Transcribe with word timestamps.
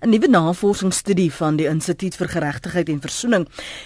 'n 0.00 0.08
Nuwe 0.08 0.28
navorsingsstudie 0.32 1.28
van 1.36 1.58
die 1.58 1.66
Instituut 1.68 2.14
vir 2.16 2.28
Geregtigheid 2.32 2.88
en 2.88 3.00
Versoening 3.04 3.42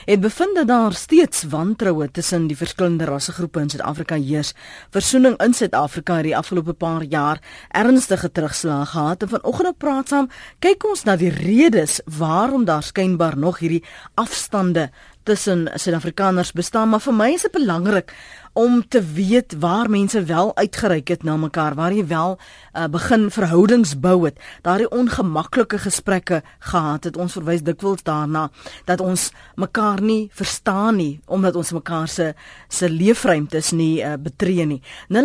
het 0.06 0.20
bevind 0.22 0.54
dat 0.54 0.68
daar 0.68 0.94
steeds 0.94 1.42
wantroue 1.50 2.06
tussen 2.10 2.46
die 2.46 2.56
verskillende 2.56 3.08
rassegroepe 3.08 3.60
in 3.60 3.70
Suid-Afrika 3.70 4.14
heers. 4.14 4.52
Versoening 4.94 5.34
in 5.42 5.54
Suid-Afrika 5.54 6.20
het 6.20 6.28
die 6.28 6.36
afgelope 6.36 6.72
paar 6.72 7.02
jaar 7.02 7.40
ernstige 7.68 8.30
terugslag 8.30 8.90
gehad 8.90 9.22
en 9.22 9.28
vanoggend 9.28 9.68
op 9.68 9.78
praat 9.78 10.08
saam 10.08 10.30
kyk 10.58 10.86
ons 10.86 11.02
na 11.04 11.16
die 11.16 11.34
redes 11.34 11.98
waarom 12.06 12.64
daar 12.64 12.82
skynbaar 12.82 13.36
nog 13.36 13.58
hierdie 13.58 13.82
afstande 14.14 14.90
tussen 15.24 15.70
Suid-Afrikaners 15.74 16.52
bestaan, 16.52 16.88
maar 16.92 17.00
vir 17.00 17.14
my 17.16 17.30
is 17.34 17.42
dit 17.42 17.52
belangrik 17.52 18.12
om 18.54 18.88
te 18.88 19.02
weet 19.02 19.54
waar 19.58 19.90
mense 19.90 20.22
wel 20.24 20.56
uitgereik 20.56 21.08
het 21.08 21.22
na 21.22 21.36
mekaar, 21.36 21.74
waar 21.74 21.92
jy 21.92 22.06
wel 22.06 22.38
uh, 22.38 22.84
begin 22.86 23.30
verhoudings 23.30 23.98
bou 23.98 24.24
het. 24.24 24.38
Daardie 24.62 24.90
ongemaklike 24.90 25.78
gesprekke 25.82 26.42
gehad 26.58 27.04
het. 27.04 27.16
Ons 27.18 27.32
verwys 27.34 27.62
dikwels 27.66 28.02
daarna 28.06 28.50
dat 28.86 29.00
ons 29.02 29.32
mekaar 29.58 30.00
nie 30.02 30.30
verstaan 30.32 30.96
nie 30.96 31.20
omdat 31.26 31.56
ons 31.58 31.72
mekaar 31.74 32.08
se 32.08 32.34
se 32.68 32.90
leefruimtes 32.90 33.70
nie 33.74 34.02
uh, 34.02 34.14
betree 34.18 34.66
nie. 34.66 34.82
0891104553. 35.10 35.18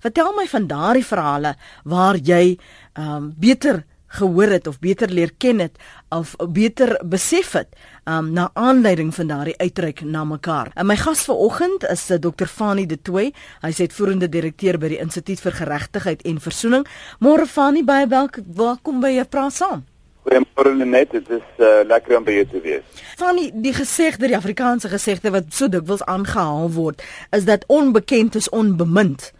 Vertel 0.00 0.32
my 0.36 0.46
van 0.48 0.66
daardie 0.66 1.04
verhale 1.04 1.56
waar 1.84 2.16
jy 2.16 2.58
um, 2.96 3.34
beter 3.36 3.84
gehoor 4.08 4.52
het 4.56 4.66
of 4.66 4.78
beter 4.78 5.08
leer 5.08 5.32
ken 5.36 5.58
het 5.58 5.76
of 6.08 6.34
beter 6.52 6.96
besef 7.04 7.52
het 7.52 7.68
um, 8.04 8.32
na 8.32 8.50
aanleiding 8.52 9.14
van 9.14 9.26
daardie 9.26 9.58
uitreik 9.58 10.00
na 10.04 10.24
mekaar. 10.24 10.70
En 10.74 10.86
my 10.86 10.96
gas 10.96 11.24
vanoggend 11.24 11.84
is 11.84 12.10
uh, 12.10 12.16
Dr. 12.16 12.46
Fani 12.46 12.86
De 12.86 13.00
Tooy. 13.02 13.32
Hy 13.60 13.68
is 13.68 13.80
uitvoerende 13.80 14.28
direkteur 14.28 14.78
by 14.78 14.88
die 14.94 15.02
Instituut 15.02 15.40
vir 15.40 15.52
Geregtigheid 15.60 16.24
en 16.24 16.40
Versoening. 16.40 16.88
Môre 17.20 17.46
Fani, 17.46 17.84
baie 17.84 18.08
welkom 18.08 19.00
by 19.04 19.12
jou 19.18 19.28
praat 19.28 19.56
saam. 19.60 19.86
Goeiemôre 20.28 20.84
net, 20.84 21.12
dit 21.12 21.28
is 21.32 21.60
uh, 21.64 21.84
lekker 21.88 22.18
om 22.18 22.24
by 22.26 22.34
jou 22.36 22.46
te 22.50 22.60
wees. 22.60 23.04
Fani, 23.16 23.48
die 23.64 23.72
gesegde, 23.72 24.28
die 24.28 24.36
Afrikaanse 24.36 24.90
gesegde 24.92 25.32
wat 25.32 25.52
so 25.56 25.70
dikwels 25.72 26.04
aangehaal 26.04 26.68
word, 26.74 27.04
is 27.32 27.46
dat 27.48 27.64
onbekend 27.72 28.36
is 28.36 28.48
onbemind. 28.52 29.32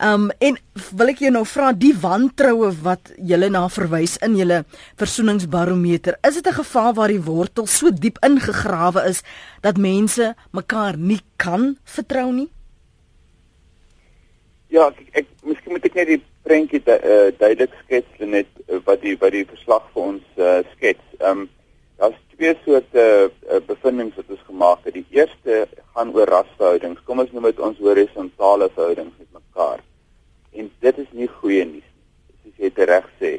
Um 0.00 0.30
en 0.40 0.56
wil 0.96 1.10
ek 1.12 1.18
jou 1.20 1.30
nou 1.34 1.42
vra 1.44 1.74
die 1.76 1.92
wantroue 1.92 2.70
wat 2.80 3.10
julle 3.30 3.50
na 3.52 3.66
verwys 3.68 4.14
in 4.24 4.38
julle 4.38 4.62
versoeningsbarometer, 5.00 6.16
is 6.24 6.40
dit 6.40 6.46
'n 6.46 6.56
geval 6.56 6.94
waar 6.94 7.12
die 7.12 7.20
wortel 7.20 7.66
so 7.66 7.90
diep 7.90 8.16
ingegrawe 8.24 9.04
is 9.04 9.20
dat 9.60 9.76
mense 9.76 10.34
mekaar 10.52 10.96
nie 10.96 11.20
kan 11.36 11.76
vertrou 11.84 12.32
nie? 12.32 12.48
Ja, 14.68 14.88
ek, 14.88 15.04
ek 15.12 15.26
miskien 15.42 15.72
moet 15.72 15.84
ek 15.84 15.94
net 15.94 16.06
die 16.06 16.22
prentjie 16.44 16.80
du, 16.80 16.92
uh, 16.92 17.28
duidelik 17.36 17.74
skets 17.84 18.24
net 18.24 18.48
uh, 18.68 18.80
wat 18.86 19.02
die 19.02 19.16
wat 19.20 19.32
die 19.32 19.44
verslag 19.44 19.84
vir 19.92 20.02
ons 20.02 20.24
uh, 20.38 20.64
skets. 20.76 21.04
Um 21.20 21.48
daar's 21.98 22.16
twee 22.36 22.56
soorte 22.64 23.04
uh, 23.28 23.60
bevindinge 23.66 24.16
wat 24.16 24.30
ons 24.30 24.48
gemaak 24.48 24.80
het. 24.84 24.94
Die 24.94 25.06
eerste 25.10 25.68
gaan 25.92 26.14
oor 26.16 26.26
rasverhoudings. 26.26 27.04
Kom 27.04 27.20
ons 27.20 27.32
noem 27.32 27.52
dit 27.52 27.60
ons 27.60 27.78
horisontale 27.78 28.70
verhoudings 28.72 29.12
met 29.18 29.28
mekaar 29.44 29.84
en 30.52 30.70
dit 30.78 30.98
is 30.98 31.12
nie 31.12 31.28
goeie 31.40 31.64
nuus 31.64 31.86
nie. 31.86 32.42
Soos 32.42 32.58
jy 32.64 32.86
reg 32.90 33.08
sê. 33.20 33.32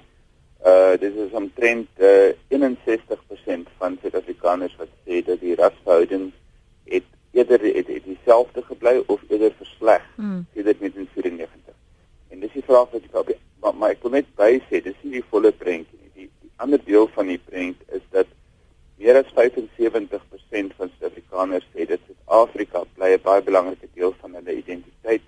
Uh 0.72 0.98
dis 1.02 1.16
is 1.26 1.34
omtrent 1.38 1.90
uh 2.00 2.32
61% 2.54 3.72
van 3.80 3.98
Suid-Afrikaners 4.02 4.76
wat 4.80 4.92
sê 5.06 5.22
dat 5.26 5.42
die 5.42 5.56
rasverhouding 5.56 6.32
het 6.92 7.08
eerder 7.32 7.64
het, 7.66 7.88
het 7.88 8.04
dieselfde 8.06 8.62
gebly 8.68 9.02
of 9.08 9.24
eerder 9.30 9.54
versleg 9.58 10.04
hmm. 10.16 10.46
sedert 10.54 10.80
1994. 10.80 11.74
En 12.30 12.40
dis 12.40 12.54
die 12.54 12.68
vraag 12.68 12.92
wat 12.92 13.08
ek 13.08 13.18
op 13.24 13.32
maar, 13.62 13.76
maar 13.76 13.96
ek 13.96 14.06
wil 14.06 14.16
net 14.18 14.30
by 14.38 14.54
sê 14.70 14.82
dis 14.84 14.98
nie 15.02 15.20
die 15.20 15.28
volle 15.34 15.52
prentjie 15.52 15.98
nie. 15.98 16.14
Die, 16.16 16.30
die 16.44 16.54
ander 16.64 16.82
deel 16.86 17.10
van 17.16 17.30
die 17.30 17.42
prent 17.50 17.82
is 17.98 18.06
dat 18.16 18.30
meer 19.02 19.18
as 19.18 19.30
75% 19.34 20.78
van 20.78 20.94
Suid-Afrikaners 20.94 21.68
sê 21.74 21.88
dat 21.90 22.02
Suid-Afrika 22.06 22.86
bly 22.96 23.16
'n 23.18 23.26
baie 23.26 23.42
belangrike 23.42 23.90
deel 23.98 24.14
van 24.22 24.38
hulle 24.38 24.58
identiteit 24.62 25.26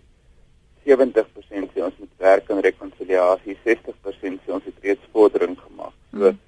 70% 0.86 1.74
sê 1.74 1.84
ons 1.84 2.00
moet 2.00 2.16
werk 2.18 2.50
aan 2.52 2.64
rekonsiliasie, 2.66 3.58
60% 3.66 4.42
sê 4.44 4.56
ons 4.56 4.66
het 4.68 4.88
reeds 4.88 5.12
vordering 5.16 5.56
gemaak. 5.60 5.94
So 6.12 6.32
mm. 6.32 6.40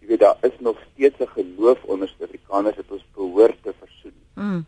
jy 0.00 0.10
weet 0.10 0.22
daar 0.22 0.48
is 0.48 0.56
nog 0.68 0.80
steeds 0.92 1.20
'n 1.20 1.30
geloof 1.34 1.84
onder 1.84 2.08
Suid-Afrikaners 2.08 2.76
dat 2.76 2.90
ons 2.90 3.04
behoort 3.14 3.62
te 3.62 3.72
versoen. 3.78 4.16
Mm. 4.34 4.64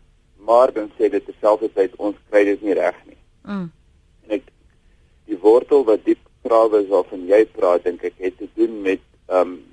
Maar 0.47 0.73
dan 0.73 0.91
sê 0.97 1.09
dit 1.09 1.25
terselfdertyd 1.25 1.95
ons 1.95 2.15
kry 2.29 2.43
dit 2.43 2.61
nie 2.61 2.73
reg 2.73 2.95
nie. 3.05 3.21
Mm. 3.43 3.71
En 4.23 4.31
ek 4.39 4.45
die 5.25 5.37
wortel 5.37 5.83
wat 5.83 6.05
diep 6.05 6.23
grawe 6.43 6.81
is 6.83 6.87
waarvan 6.87 7.27
jy 7.27 7.45
praat 7.45 7.83
dink 7.83 8.03
ek 8.03 8.17
het 8.17 8.37
te 8.37 8.47
doen 8.55 8.81
met 8.81 9.01
ehm 9.27 9.41
um, 9.41 9.65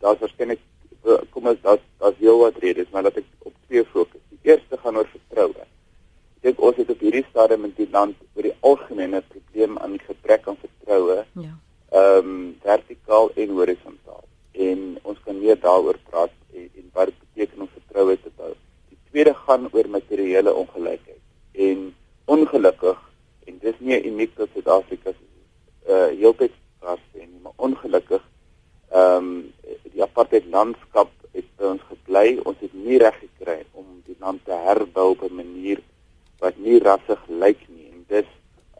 daar's 0.00 0.20
waarskynlik 0.20 0.60
kom 1.30 1.46
ons 1.46 1.60
daar's 1.62 1.82
daar's 1.98 2.18
heel 2.18 2.38
wat 2.38 2.58
redes, 2.58 2.90
maar 2.90 3.02
laat 3.02 3.16
ek 3.16 3.24
op 3.38 3.54
twee 3.66 3.84
fokus. 3.84 4.20
Die 4.28 4.50
eerste 4.50 4.76
gaan 4.76 4.96
oor 4.96 5.08
vertroue 5.08 5.66
dink 6.44 6.60
ons 6.60 6.76
het 6.76 6.90
op 6.90 7.00
hierdie 7.02 7.24
stadium 7.30 7.64
in 7.68 7.74
die 7.76 7.88
land 7.90 8.16
oor 8.36 8.46
die 8.46 8.56
algemene 8.70 9.22
probleem 9.32 9.78
aan 9.78 9.98
gebrek 10.06 10.48
aan 10.48 10.60
vertroue. 10.62 11.24
Ja. 11.44 11.54
Ehm 11.98 12.32
um, 12.32 12.56
vertikaal 12.62 13.30
en 13.34 13.54
horisontaal. 13.60 14.24
En 14.52 14.98
ons 15.02 15.18
kan 15.24 15.38
meer 15.40 15.60
daaroor 15.60 15.98
praat 16.10 16.34
en, 16.54 16.68
en 16.80 16.90
wat 16.92 17.10
dit 17.10 17.20
beteken 17.26 17.64
om 17.64 17.70
vertroue 17.74 18.16
te 18.22 18.32
bou. 18.36 18.52
Die 18.88 18.98
tweede 19.10 19.34
gaan 19.34 19.68
oor 19.72 19.88
materiële 19.88 20.54
ongelykheid. 20.54 21.22
En 21.52 21.94
ongelukkig 22.24 22.98
en 23.46 23.58
dis 23.62 23.78
nie 23.78 24.02
uniek 24.04 24.34
tot 24.36 24.50
Suid-Afrika 24.52 25.14
se 25.16 25.26
uh 25.88 26.08
heeltyd 26.20 26.52
vas 26.84 27.00
en 27.20 27.30
maar 27.42 27.56
ongelukkig 27.56 28.24
ehm 28.90 29.16
um, 29.16 29.30
die 29.92 30.02
apartheid 30.02 30.44
landskap 30.52 31.10
het 31.32 31.48
by 31.56 31.72
ons 31.74 31.84
gebly. 31.90 32.38
Ons 32.44 32.60
het 32.64 32.74
nie 32.74 32.98
reg 33.00 33.16
gekry 33.20 33.62
om 33.72 33.86
die 34.06 34.16
land 34.20 34.44
te 34.44 34.56
herbou 34.66 35.10
op 35.14 35.22
'n 35.26 35.34
manier 35.34 35.80
wat 36.88 37.00
nie 37.00 37.08
rassig 37.08 37.28
lyk 37.28 37.60
nie 37.68 37.88
en 37.92 38.04
dis 38.08 38.28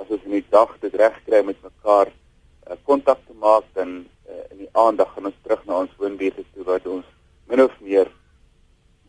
as 0.00 0.10
ons 0.10 0.24
in 0.24 0.32
die 0.38 0.44
dag 0.50 0.70
dit 0.80 0.94
reg 0.94 1.16
kry 1.26 1.42
met 1.44 1.56
mekaar 1.62 2.08
eh, 2.66 2.76
kontak 2.84 3.18
uh, 3.18 3.26
te 3.26 3.34
maak 3.34 3.64
dan 3.74 4.06
uh, 4.28 4.44
in 4.52 4.58
die 4.64 4.70
aandag 4.72 5.12
gaan 5.14 5.26
ons 5.26 5.42
terug 5.42 5.64
na 5.66 5.80
ons 5.82 5.96
woonbuurte 5.98 6.44
toe 6.54 6.64
wat 6.64 6.86
ons 6.86 7.04
min 7.48 7.60
of 7.60 7.74
meer 7.80 8.08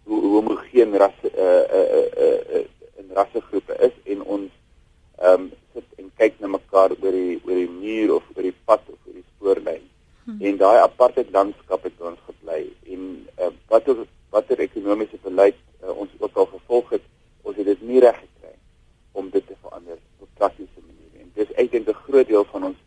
hoe 0.06 0.20
homogeen 0.36 0.96
rasse 0.96 1.32
uh, 1.32 1.64
uh, 1.80 1.88
uh, 2.00 2.40
uh, 2.56 2.66
in 3.00 3.12
rassegroepe 3.16 3.78
is 3.88 3.96
en 4.06 4.24
ons 4.24 4.50
ehm 5.20 5.48
um, 5.48 5.50
sit 5.74 6.00
en 6.00 6.12
kyk 6.18 6.38
na 6.40 6.48
mekaar 6.48 6.94
oor 6.96 7.16
die 7.16 7.40
oor 7.44 7.58
die 7.60 7.72
muur 7.72 8.16
of 8.18 8.28
oor 8.36 8.46
die 8.48 8.56
pad 8.66 8.84
of 8.88 8.98
oor 9.06 9.18
die 9.18 9.26
spoorlyn 9.36 9.84
hmm. 10.26 10.40
en 10.40 10.60
daai 10.62 10.80
aparte 10.80 11.26
landskap 11.36 11.84
het 11.88 12.00
ons 12.12 12.20
gebly 12.28 12.62
en 12.96 13.04
uh, 13.38 13.52
watter 13.72 14.06
watter 14.32 14.64
ekonomiese 14.64 15.20
beleid 15.24 15.60
uh, 15.84 15.92
ons 15.92 16.12
ook 16.20 16.40
al 16.44 16.50
gevolg 16.56 16.96
het 16.96 17.06
ons 17.44 17.60
het 17.60 17.68
dit 17.68 17.84
nie 17.92 18.00
reg 18.04 18.24
om 19.20 19.30
dit 19.30 19.48
te 19.48 19.56
verander 19.62 19.98
op 20.18 20.30
praktiese 20.34 20.82
maniere. 20.88 21.24
En 21.24 21.32
dis 21.34 21.52
eintlik 21.60 21.88
'n 21.88 22.04
groot 22.06 22.28
deel 22.28 22.46
van 22.54 22.64
ons 22.70 22.80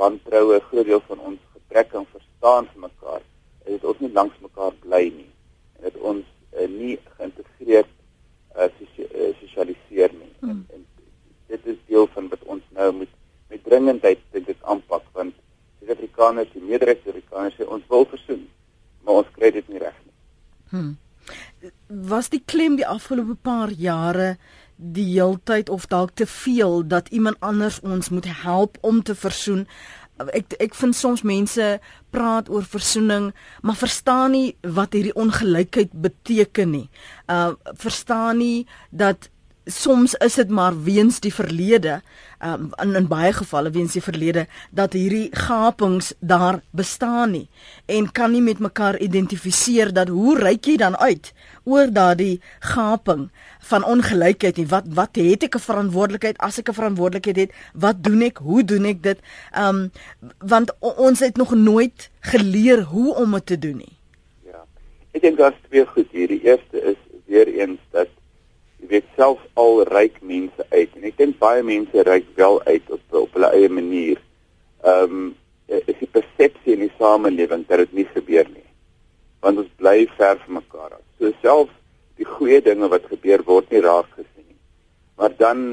wantroue, 0.00 0.56
'n 0.56 0.68
groot 0.70 0.84
deel 0.84 1.02
van 1.10 1.18
ons 1.18 1.40
gebrek 1.52 1.94
aan 1.94 2.06
verstaan 2.16 2.64
vir 2.72 2.80
mekaar, 2.88 3.22
is 3.64 3.72
dit 3.72 3.84
ons 3.84 3.98
nie 3.98 4.12
langs 4.12 4.36
mekaar 4.40 4.72
bly 4.84 5.04
nie 5.18 5.30
en 5.76 5.82
dit 5.88 5.96
ons 6.00 6.24
uh, 6.58 6.68
nie 6.68 6.98
geïntegreerd 7.16 7.92
uh, 8.56 8.68
sosialiseer 9.40 10.10
nie. 10.12 10.32
Hmm. 10.40 10.50
En, 10.50 10.66
en 10.74 10.86
dit 11.46 11.66
is 11.66 11.78
deel 11.86 12.06
van 12.06 12.28
wat 12.28 12.42
ons 12.44 12.64
nou 12.70 12.92
moet 12.92 13.14
met 13.48 13.64
dringendheid 13.64 14.18
dink 14.30 14.48
ek 14.48 14.62
aanpak 14.62 15.04
want 15.12 15.34
Suid-Afrikaners, 15.78 16.52
die 16.52 16.62
meerderheid 16.62 17.00
Suid-Afrikaners 17.02 17.56
sê 17.58 17.64
ons 17.66 17.88
wil 17.88 18.04
versoen, 18.06 18.48
maar 19.02 19.14
ons 19.14 19.32
kry 19.38 19.50
dit 19.50 19.68
nie 19.68 19.78
reg 19.78 19.96
nie. 20.04 20.14
Hmm. 20.70 20.96
Was 21.86 22.28
die 22.28 22.42
klem 22.44 22.76
die 22.76 22.86
afgelope 23.12 23.36
paar 23.44 23.70
jare 23.76 24.36
die 24.76 25.04
heeltyd 25.12 25.68
of 25.68 25.84
dalk 25.86 26.14
te 26.16 26.26
veel 26.26 26.80
dat 26.88 27.08
iemand 27.12 27.36
anders 27.40 27.80
ons 27.84 28.08
moet 28.08 28.24
help 28.24 28.78
om 28.80 29.02
te 29.02 29.14
versoen. 29.14 29.66
Ek 30.32 30.56
ek 30.58 30.74
vind 30.74 30.96
soms 30.96 31.22
mense 31.22 31.66
praat 32.10 32.48
oor 32.48 32.64
versoening, 32.64 33.32
maar 33.60 33.76
verstaan 33.76 34.32
nie 34.32 34.56
wat 34.62 34.96
hierdie 34.96 35.14
ongelykheid 35.14 35.92
beteken 35.92 36.72
nie. 36.72 36.88
Uh 37.28 37.52
verstaan 37.76 38.40
nie 38.40 38.66
dat 38.90 39.28
soms 39.66 40.16
is 40.24 40.40
dit 40.40 40.48
maar 40.48 40.74
weens 40.82 41.20
die 41.20 41.34
verlede 41.34 42.00
um, 42.42 42.70
in 42.82 42.94
in 42.94 43.08
baie 43.08 43.32
gevalle 43.32 43.70
weens 43.70 43.92
die 43.96 44.02
verlede 44.04 44.46
dat 44.70 44.92
hierdie 44.92 45.28
gapings 45.32 46.12
daar 46.20 46.60
bestaan 46.70 47.30
nie 47.36 47.48
en 47.86 48.10
kan 48.12 48.32
nie 48.32 48.42
met 48.42 48.58
mekaar 48.58 48.98
identifiseer 48.98 49.92
dat 49.92 50.08
hoe 50.08 50.38
ryk 50.38 50.66
jy 50.66 50.76
dan 50.76 50.96
uit 50.96 51.32
oor 51.64 51.90
daardie 51.92 52.40
gaping 52.60 53.28
van 53.70 53.84
ongelykheid 53.84 54.56
nie. 54.58 54.66
Wat 54.66 54.86
wat 54.94 55.16
het 55.16 55.42
ek 55.42 55.56
'n 55.56 55.66
verantwoordelikheid? 55.68 56.38
As 56.38 56.58
ek 56.58 56.68
'n 56.68 56.74
verantwoordelikheid 56.74 57.36
het 57.36 57.50
wat 57.74 58.02
doen 58.02 58.22
ek? 58.22 58.38
Hoe 58.38 58.64
doen 58.64 58.84
ek 58.84 59.02
dit? 59.02 59.18
Um, 59.56 59.90
want 60.38 60.72
ons 60.80 61.20
het 61.20 61.36
nog 61.36 61.54
nooit 61.54 62.10
geleer 62.20 62.82
hoe 62.82 63.14
om 63.14 63.32
dit 63.32 63.46
te 63.46 63.58
doen 63.58 63.76
nie. 63.76 63.96
Ja. 64.44 64.64
Ek 65.12 65.22
dink 65.22 65.38
daar's 65.38 65.60
twee 65.68 65.86
goed. 65.86 66.08
Hier 66.10 66.28
die 66.28 66.42
eerste 66.42 66.82
is 66.82 66.96
weer 67.26 67.48
eens 67.48 67.80
dat 67.90 68.08
weet 68.92 69.08
self 69.16 69.40
al 69.60 69.82
ryk 69.88 70.18
mense 70.20 70.66
uit 70.70 70.96
en 70.98 71.06
ek 71.08 71.16
dink 71.20 71.38
baie 71.40 71.62
mense 71.66 72.04
ryk 72.08 72.26
wel 72.36 72.58
uit 72.68 72.90
op 72.96 73.20
op 73.22 73.38
hulle 73.38 73.52
eie 73.56 73.70
manier. 73.72 74.18
Ehm 74.84 75.14
um, 75.20 75.30
is 75.72 75.96
die 76.02 76.10
persepsie 76.10 76.74
in 76.74 76.82
die 76.84 76.92
samelewing 76.98 77.62
dat 77.68 77.80
dit 77.80 77.92
nie 77.96 78.08
gebeur 78.10 78.48
nie. 78.50 78.66
Want 79.40 79.62
ons 79.62 79.70
bly 79.80 80.04
ver 80.18 80.36
van 80.42 80.58
mekaar 80.58 80.98
af. 80.98 81.04
So 81.18 81.32
selfs 81.40 81.72
die 82.20 82.28
goeie 82.28 82.60
dinge 82.60 82.90
wat 82.92 83.08
gebeur 83.08 83.44
word 83.46 83.70
nie 83.72 83.80
raak 83.80 84.10
gesien 84.18 84.44
nie. 84.44 84.60
Maar 85.16 85.32
dan 85.38 85.64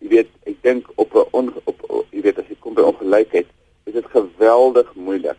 jy 0.00 0.10
weet, 0.16 0.32
ek 0.48 0.58
dink 0.64 0.90
op 0.96 1.14
'n 1.14 1.52
op 1.64 1.78
jy 2.10 2.22
weet 2.22 2.38
as 2.38 2.48
jy 2.48 2.56
kom 2.60 2.74
by 2.74 2.82
ongelykheid, 2.82 3.46
is 3.86 3.94
dit 3.94 4.06
geweldig 4.06 4.94
moeilik 4.94 5.38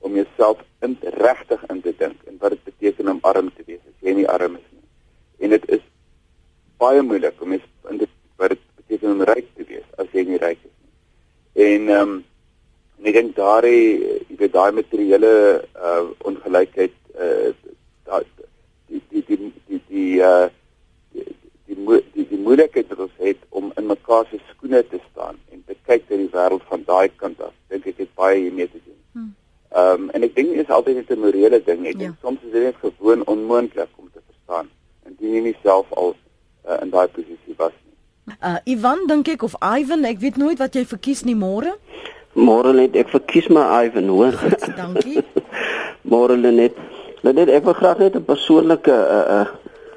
om 0.00 0.14
jouself 0.14 0.62
in 0.82 0.96
regtig 1.00 1.64
in 1.68 1.82
te 1.82 1.92
dink 1.98 2.22
en 2.26 2.38
wat 2.38 2.50
dit 2.54 2.64
beteken 2.64 3.08
om 3.08 3.18
arm 3.22 3.50
te 3.54 3.62
wees 3.66 3.82
as 3.88 3.98
jy 4.00 4.14
nie 4.14 4.28
arm 4.28 4.54
is 4.54 4.68
nie. 4.70 4.86
En 5.44 5.50
dit 5.50 5.70
is 5.70 5.82
baie 6.78 7.02
moeilik 7.02 7.42
om 7.42 7.52
in 7.52 7.98
te 7.98 8.08
wat 8.36 8.52
dit 8.52 8.64
beteken 8.76 9.12
om 9.12 9.22
ryk 9.30 9.48
te 9.56 9.64
wees 9.68 9.86
as 10.02 10.10
jy 10.12 10.24
nie 10.28 10.40
ryk 10.42 10.58
is 10.62 10.72
nie. 10.72 10.92
En 11.68 11.88
ehm 11.88 12.02
um, 12.02 12.16
en 12.98 13.08
ek 13.10 13.16
dink 13.18 13.34
daai 13.36 13.72
jy 13.72 14.36
weet 14.40 14.52
daai 14.52 14.72
materiële 14.76 15.32
uh 15.88 16.04
ongelykheid 16.28 16.94
uh 17.20 17.52
die 18.88 19.02
die 19.10 19.24
die 19.28 19.38
die 19.68 19.80
die 19.88 20.20
uh 20.20 20.48
die 21.12 21.26
die, 21.66 22.02
die, 22.14 22.26
die 22.32 22.42
moeilikheid 22.48 22.92
wat 22.92 23.04
ons 23.06 23.16
het 23.28 23.40
om 23.50 23.72
in 23.76 23.90
mekaar 23.92 24.28
se 24.30 24.40
skoene 24.52 24.82
te 24.90 25.00
staan 25.10 25.40
en 25.52 25.64
te 25.66 25.76
kyk 25.88 26.08
na 26.10 26.20
die 26.22 26.32
wêreld 26.36 26.68
van 26.70 26.84
daai 26.92 27.08
kant 27.22 27.40
af 27.48 27.54
dink 27.72 27.88
ek 27.92 28.04
het 28.04 28.14
baie 28.20 28.40
hiermee 28.40 28.70
te 28.72 28.80
doen. 28.84 29.00
Hmm. 29.12 29.32
Ehm 29.76 30.06
um, 30.06 30.10
en 30.16 30.28
ek 30.28 30.36
dink 30.36 30.54
dit 30.54 30.64
is 30.64 30.76
altyd 30.78 31.02
net 31.02 31.10
'n 31.16 31.24
morele 31.24 31.62
ding. 31.70 31.86
Ek 31.86 31.98
dink 31.98 32.14
ja. 32.16 32.22
soms 32.22 32.44
is 32.44 32.52
dit 32.52 32.62
net 32.68 32.80
gewoon 32.84 33.26
onmoontlik 33.26 33.92
om 33.96 34.08
te 34.12 34.20
verstaan 34.28 34.70
indien 35.06 35.34
jy 35.34 35.42
nie 35.48 35.58
self 35.62 35.92
al 35.92 36.16
uh, 36.66 36.78
in 36.82 36.90
daai 36.90 37.08
posisie 37.08 37.56
was 37.58 37.72
nie. 37.84 37.94
Uh 38.42 38.58
Ivan 38.66 39.06
dink 39.06 39.28
ek 39.28 39.42
of 39.46 39.54
Ivan, 39.62 40.04
ek 40.04 40.20
weet 40.20 40.36
nooit 40.36 40.58
wat 40.58 40.74
jy 40.74 40.84
verkies 40.88 41.24
nie 41.24 41.36
môre. 41.38 41.76
Môre 42.36 42.74
net 42.76 42.96
ek 42.98 43.12
verkies 43.14 43.48
my 43.48 43.64
Ivan 43.86 44.10
hoor. 44.12 44.34
Goed, 44.36 44.66
dankie. 44.76 45.22
môre 46.12 46.36
net. 46.36 46.74
Net 47.26 47.48
ek 47.50 47.64
wil 47.66 47.78
graag 47.78 48.02
net 48.02 48.16
'n 48.18 48.26
persoonlike 48.26 48.90
uh 48.90 49.26
uh 49.38 49.46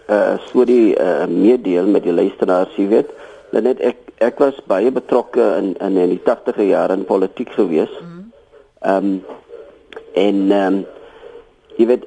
uh 0.10 0.36
storie 0.50 0.96
uh 0.96 1.26
meedeel 1.28 1.90
met 1.90 2.04
die 2.04 2.14
luisteraars, 2.14 2.78
jy 2.78 2.88
weet. 2.94 3.10
Net 3.52 3.82
ek 3.82 3.98
ek 4.22 4.40
was 4.40 4.62
baie 4.68 4.92
betrokke 4.92 5.44
in 5.58 5.76
in 5.82 5.98
die 5.98 6.22
80e 6.24 6.70
jare 6.70 6.94
in 6.94 7.06
politiek 7.06 7.50
gewees. 7.58 7.92
Mhm. 8.02 8.24
Ehm 8.82 9.06
mm. 9.06 9.14
um, 9.14 9.26
en 10.14 10.52
ehm 10.52 10.74
um, 10.74 10.86
jy 11.78 11.86
weet 11.86 12.06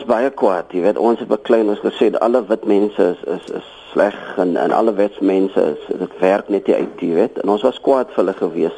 is 0.00 0.06
baie 0.06 0.30
kwaad. 0.30 0.72
Jy 0.72 0.82
weet 0.86 0.98
ons 0.98 1.18
het 1.18 1.28
beklein 1.28 1.68
ons 1.68 1.82
gesê 1.82 2.10
alle 2.18 2.42
wit 2.46 2.64
mense 2.66 3.02
is 3.02 3.22
is 3.36 3.50
is 3.60 3.83
sleg 3.94 4.16
en 4.42 4.56
en 4.60 4.74
alle 4.74 4.94
wit 4.98 5.16
mense 5.20 5.64
is 5.72 5.86
dit 5.98 6.18
werk 6.20 6.50
net 6.52 6.68
nie 6.68 6.76
uit, 6.76 7.00
jy 7.00 7.14
weet. 7.14 7.40
En 7.42 7.54
ons 7.54 7.64
was 7.64 7.80
kwaad 7.80 8.12
vir 8.12 8.22
hulle 8.24 8.36
gewees. 8.38 8.76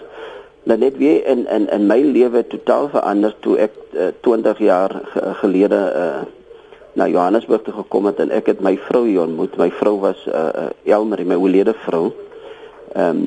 Nou 0.68 0.78
net 0.78 0.96
weer 1.00 1.26
in 1.26 1.46
in 1.50 1.68
in 1.72 1.86
my 1.90 1.98
lewe 2.04 2.44
totaal 2.46 2.90
verander 2.94 3.34
toe 3.44 3.58
ek 3.66 3.76
uh, 3.92 4.10
20 4.26 4.64
jaar 4.64 5.00
gelede 5.42 5.82
uh 5.92 6.24
na 6.96 7.04
Johannesburg 7.12 7.60
toe 7.62 7.74
gekom 7.76 8.06
het 8.08 8.20
en 8.24 8.30
ek 8.32 8.46
het 8.48 8.60
my 8.64 8.72
vrou 8.86 9.02
hier 9.04 9.26
ontmoet. 9.26 9.58
My 9.60 9.68
vrou 9.68 9.98
was 10.00 10.22
uh, 10.30 10.48
uh 10.62 10.94
Elmarie, 10.96 11.26
my 11.28 11.36
oulede 11.36 11.74
vrou. 11.84 12.12
Ehm 12.94 13.08
um, 13.08 13.26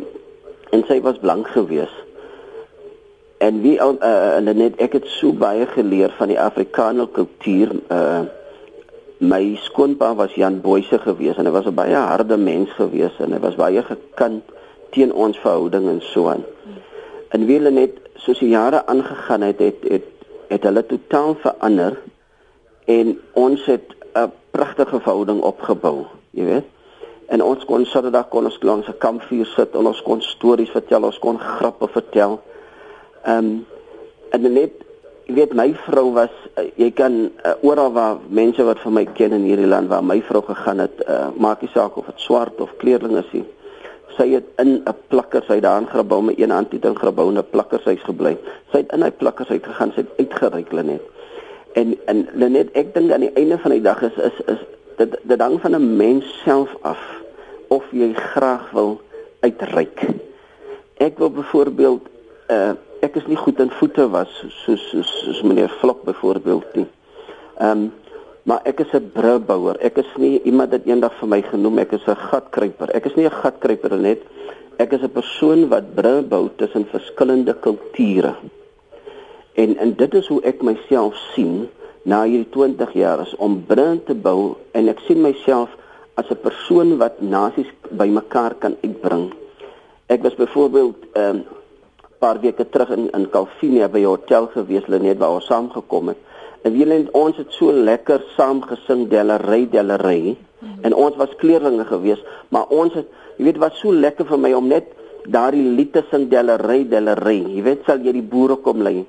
en 0.70 0.84
sy 0.86 1.00
was 1.02 1.18
blank 1.18 1.48
geweest 1.50 2.08
en 3.40 3.62
wie 3.62 3.78
uh, 3.80 3.94
uh, 4.38 4.54
net 4.54 4.76
ek 4.84 4.98
het 4.98 5.08
so 5.08 5.32
baie 5.32 5.66
geleer 5.72 6.12
van 6.18 6.32
die 6.32 6.40
Afrikaner 6.40 7.08
kultuur 7.16 7.78
uh 7.88 8.28
my 9.20 9.60
skoonpa 9.68 10.16
was 10.16 10.32
Jan 10.36 10.62
Boyse 10.62 11.00
gewees 11.00 11.38
en 11.38 11.46
hy 11.46 11.52
was 11.52 11.68
'n 11.68 11.76
baie 11.76 11.96
harde 11.96 12.38
mens 12.38 12.72
gewees 12.72 13.20
en 13.20 13.34
hy 13.34 13.40
was 13.40 13.56
baie 13.56 13.84
gekant 13.84 14.44
teen 14.92 15.14
ons 15.14 15.38
verhouding 15.38 15.88
en 15.88 16.02
so 16.02 16.28
aan. 16.28 16.44
En 17.30 17.46
wie 17.46 17.58
hulle 17.58 17.72
net 17.72 18.00
soos 18.16 18.40
die 18.40 18.50
jare 18.50 18.86
aangegaan 18.86 19.42
het 19.42 19.60
het 19.60 19.84
het 19.84 20.08
het 20.48 20.64
hulle 20.64 20.86
totaal 20.86 21.36
verander 21.36 22.00
en 22.86 23.20
ons 23.34 23.66
het 23.66 23.96
'n 24.16 24.32
pragtige 24.52 25.00
verhouding 25.00 25.42
opgebou, 25.42 26.06
jy 26.32 26.46
weet. 26.46 26.66
En 27.28 27.44
ons 27.44 27.66
kon 27.66 27.86
Saterdag 27.86 28.28
kon 28.30 28.46
ons 28.46 28.58
langs 28.62 28.88
'n 28.88 28.98
kampvuur 28.98 29.46
sit 29.46 29.76
en 29.76 29.88
ons 29.88 30.02
kon 30.02 30.22
stories 30.22 30.70
vertel, 30.70 31.04
ons 31.04 31.20
kon 31.20 31.40
grappe 31.40 31.88
vertel. 31.88 32.40
Ehm 33.24 33.38
um, 33.38 33.66
en 34.30 34.54
net 34.54 34.72
jy 35.30 35.36
weet 35.38 35.54
my 35.54 35.70
vrou 35.86 36.10
was 36.16 36.34
uh, 36.58 36.66
jy 36.80 36.90
kan 36.98 37.16
uh, 37.46 37.54
oral 37.66 37.92
waar 37.94 38.18
mense 38.34 38.64
wat 38.66 38.82
van 38.82 38.96
my 38.98 39.06
ken 39.18 39.36
in 39.38 39.46
hierdie 39.46 39.70
land 39.70 39.92
waar 39.92 40.02
my 40.04 40.18
vrou 40.26 40.42
gegaan 40.48 40.82
het, 40.82 41.04
uh, 41.06 41.30
maak 41.38 41.62
nie 41.62 41.70
saak 41.70 42.00
of 42.02 42.10
dit 42.10 42.24
swart 42.26 42.58
of 42.64 42.74
kleerling 42.82 43.14
is 43.22 43.30
nie. 43.36 43.44
Sy 44.18 44.26
het 44.34 44.48
in 44.64 44.82
'n 44.82 44.96
plakker 45.14 45.46
sy 45.46 45.60
daar 45.62 45.78
aangebou 45.78 46.22
met 46.26 46.40
een 46.40 46.50
hand 46.50 46.74
het 46.74 46.86
in 46.86 46.98
gebou 46.98 47.30
'n 47.32 47.44
plakkershuis 47.52 48.02
gebly. 48.10 48.38
Sy 48.72 48.82
het 48.82 48.92
in 48.92 49.06
hy 49.06 49.12
plakkershuis 49.12 49.62
gegaan, 49.64 49.94
sy 49.94 50.02
het 50.02 50.18
uitgereik 50.18 50.72
net. 50.72 51.02
En 51.74 51.98
en 52.08 52.28
net 52.34 52.74
ek 52.74 52.94
dink 52.94 53.12
aan 53.12 53.28
die 53.28 53.36
einde 53.36 53.58
van 53.58 53.72
die 53.72 53.82
dag 53.82 54.02
is 54.02 54.18
is 54.18 54.38
is 54.48 54.62
dit 54.98 55.16
dit 55.22 55.42
hang 55.42 55.62
van 55.62 55.76
'n 55.76 55.98
mens 55.98 56.26
self 56.44 56.76
af 56.82 57.00
of 57.68 57.86
jy 57.92 58.14
graag 58.14 58.72
wil 58.72 59.02
uitreik. 59.40 60.02
Ek 60.98 61.18
wil 61.18 61.30
byvoorbeeld 61.30 62.02
uh 62.50 62.74
ek 63.02 63.16
is 63.16 63.28
nie 63.28 63.40
goed 63.40 63.60
in 63.60 63.72
voete 63.80 64.06
was 64.12 64.32
soos 64.64 64.84
soos, 64.92 65.10
soos 65.24 65.42
meneer 65.48 65.72
Vlok 65.80 66.04
byvoorbeeld 66.08 66.76
nie. 66.76 66.88
Ehm 67.60 67.72
um, 67.72 67.92
maar 68.50 68.62
ek 68.66 68.80
is 68.80 68.94
'n 68.94 69.12
brubouer. 69.14 69.78
Ek 69.80 69.98
is 69.98 70.10
nie 70.18 70.42
iemand 70.44 70.72
wat 70.72 70.86
eendag 70.86 71.14
vir 71.20 71.28
my 71.28 71.42
genoem 71.42 71.80
ek 71.80 71.92
is 71.92 72.08
'n 72.08 72.16
gatkruiper. 72.16 72.90
Ek 72.96 73.06
is 73.06 73.16
nie 73.16 73.26
'n 73.26 73.42
gatkruiper 73.42 73.98
net. 73.98 74.22
Ek 74.78 74.94
is 74.94 75.02
'n 75.04 75.12
persoon 75.12 75.68
wat 75.70 75.96
bru 75.96 76.22
bou 76.22 76.50
tussen 76.56 76.86
verskillende 76.86 77.54
kulture. 77.54 78.36
En 79.54 79.78
en 79.78 79.94
dit 79.94 80.14
is 80.14 80.28
hoe 80.28 80.42
ek 80.42 80.62
myself 80.62 81.16
sien 81.36 81.70
na 82.04 82.24
hierdie 82.24 82.50
20 82.50 82.94
jaar 82.94 83.20
is 83.22 83.36
om 83.36 83.64
bru 83.68 84.00
te 84.06 84.16
bou 84.16 84.56
en 84.72 84.88
ek 84.88 85.00
sien 85.08 85.22
myself 85.22 85.70
as 86.16 86.30
'n 86.32 86.42
persoon 86.42 86.98
wat 86.98 87.22
nasies 87.22 87.72
bymekaar 87.90 88.54
kan 88.60 88.76
uitbring. 88.82 89.34
Ek 90.08 90.24
was 90.24 90.36
byvoorbeeld 90.36 90.96
ehm 91.14 91.36
um, 91.36 91.44
paar 92.20 92.40
weke 92.44 92.66
terug 92.70 92.90
in 92.96 93.10
in 93.18 93.30
Calvinia 93.30 93.90
by 93.90 94.00
'n 94.00 94.12
hotel 94.14 94.48
gewees, 94.54 94.88
Lenet 94.88 95.18
waar 95.18 95.38
ons 95.38 95.46
saamgekom 95.46 96.08
het. 96.08 96.18
En 96.64 96.74
wie 96.74 96.86
net 96.86 97.12
ons 97.12 97.38
het 97.38 97.52
so 97.54 97.72
lekker 97.72 98.24
saam 98.36 98.62
gesing 98.62 99.08
Dellery 99.10 99.70
Dellery 99.70 100.36
mm 100.36 100.36
-hmm. 100.60 100.84
en 100.84 100.94
ons 100.94 101.16
was 101.16 101.36
kleerlinge 101.36 101.86
gewees, 101.86 102.24
maar 102.50 102.68
ons 102.68 102.94
het 102.94 103.08
jy 103.38 103.44
weet 103.44 103.58
wat 103.58 103.74
so 103.74 103.94
lekker 103.94 104.26
vir 104.26 104.40
my 104.40 104.54
om 104.54 104.68
net 104.68 104.86
daardie 105.24 105.76
lied 105.76 105.94
te 105.94 106.04
sing 106.12 106.30
Dellery 106.30 106.88
Dellery. 106.88 107.44
Jy 107.56 107.64
weet 107.64 107.84
sal 107.86 108.00
jy 108.00 108.12
die 108.12 108.30
boere 108.30 108.56
kom 108.56 108.82
lei. 108.82 109.06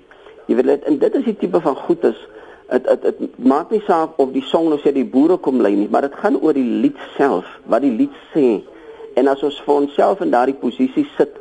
Jy 0.46 0.54
weet 0.54 0.66
net 0.66 0.84
en 0.84 0.98
dit 0.98 1.14
is 1.14 1.24
die 1.24 1.36
tipe 1.36 1.60
van 1.60 1.76
goed 1.76 2.04
is 2.04 2.26
dit 2.70 2.86
dit 3.02 3.18
dit 3.18 3.38
maak 3.38 3.70
nie 3.70 3.82
saak 3.86 4.18
of 4.22 4.30
die 4.32 4.44
song 4.46 4.68
nou 4.70 4.78
sê 4.78 4.92
die 4.94 5.06
boere 5.06 5.36
kom 5.36 5.60
lei 5.60 5.74
nie, 5.74 5.88
maar 5.90 6.06
dit 6.06 6.14
gaan 6.22 6.38
oor 6.40 6.54
die 6.54 6.66
lied 6.82 6.98
self, 7.16 7.46
wat 7.66 7.82
die 7.82 7.90
lied 7.90 8.14
sê. 8.34 8.60
En 9.18 9.28
as 9.28 9.42
ons 9.42 9.58
vir 9.66 9.74
onsself 9.74 10.22
in 10.22 10.30
daardie 10.30 10.58
posisie 10.60 11.06
sit 11.16 11.39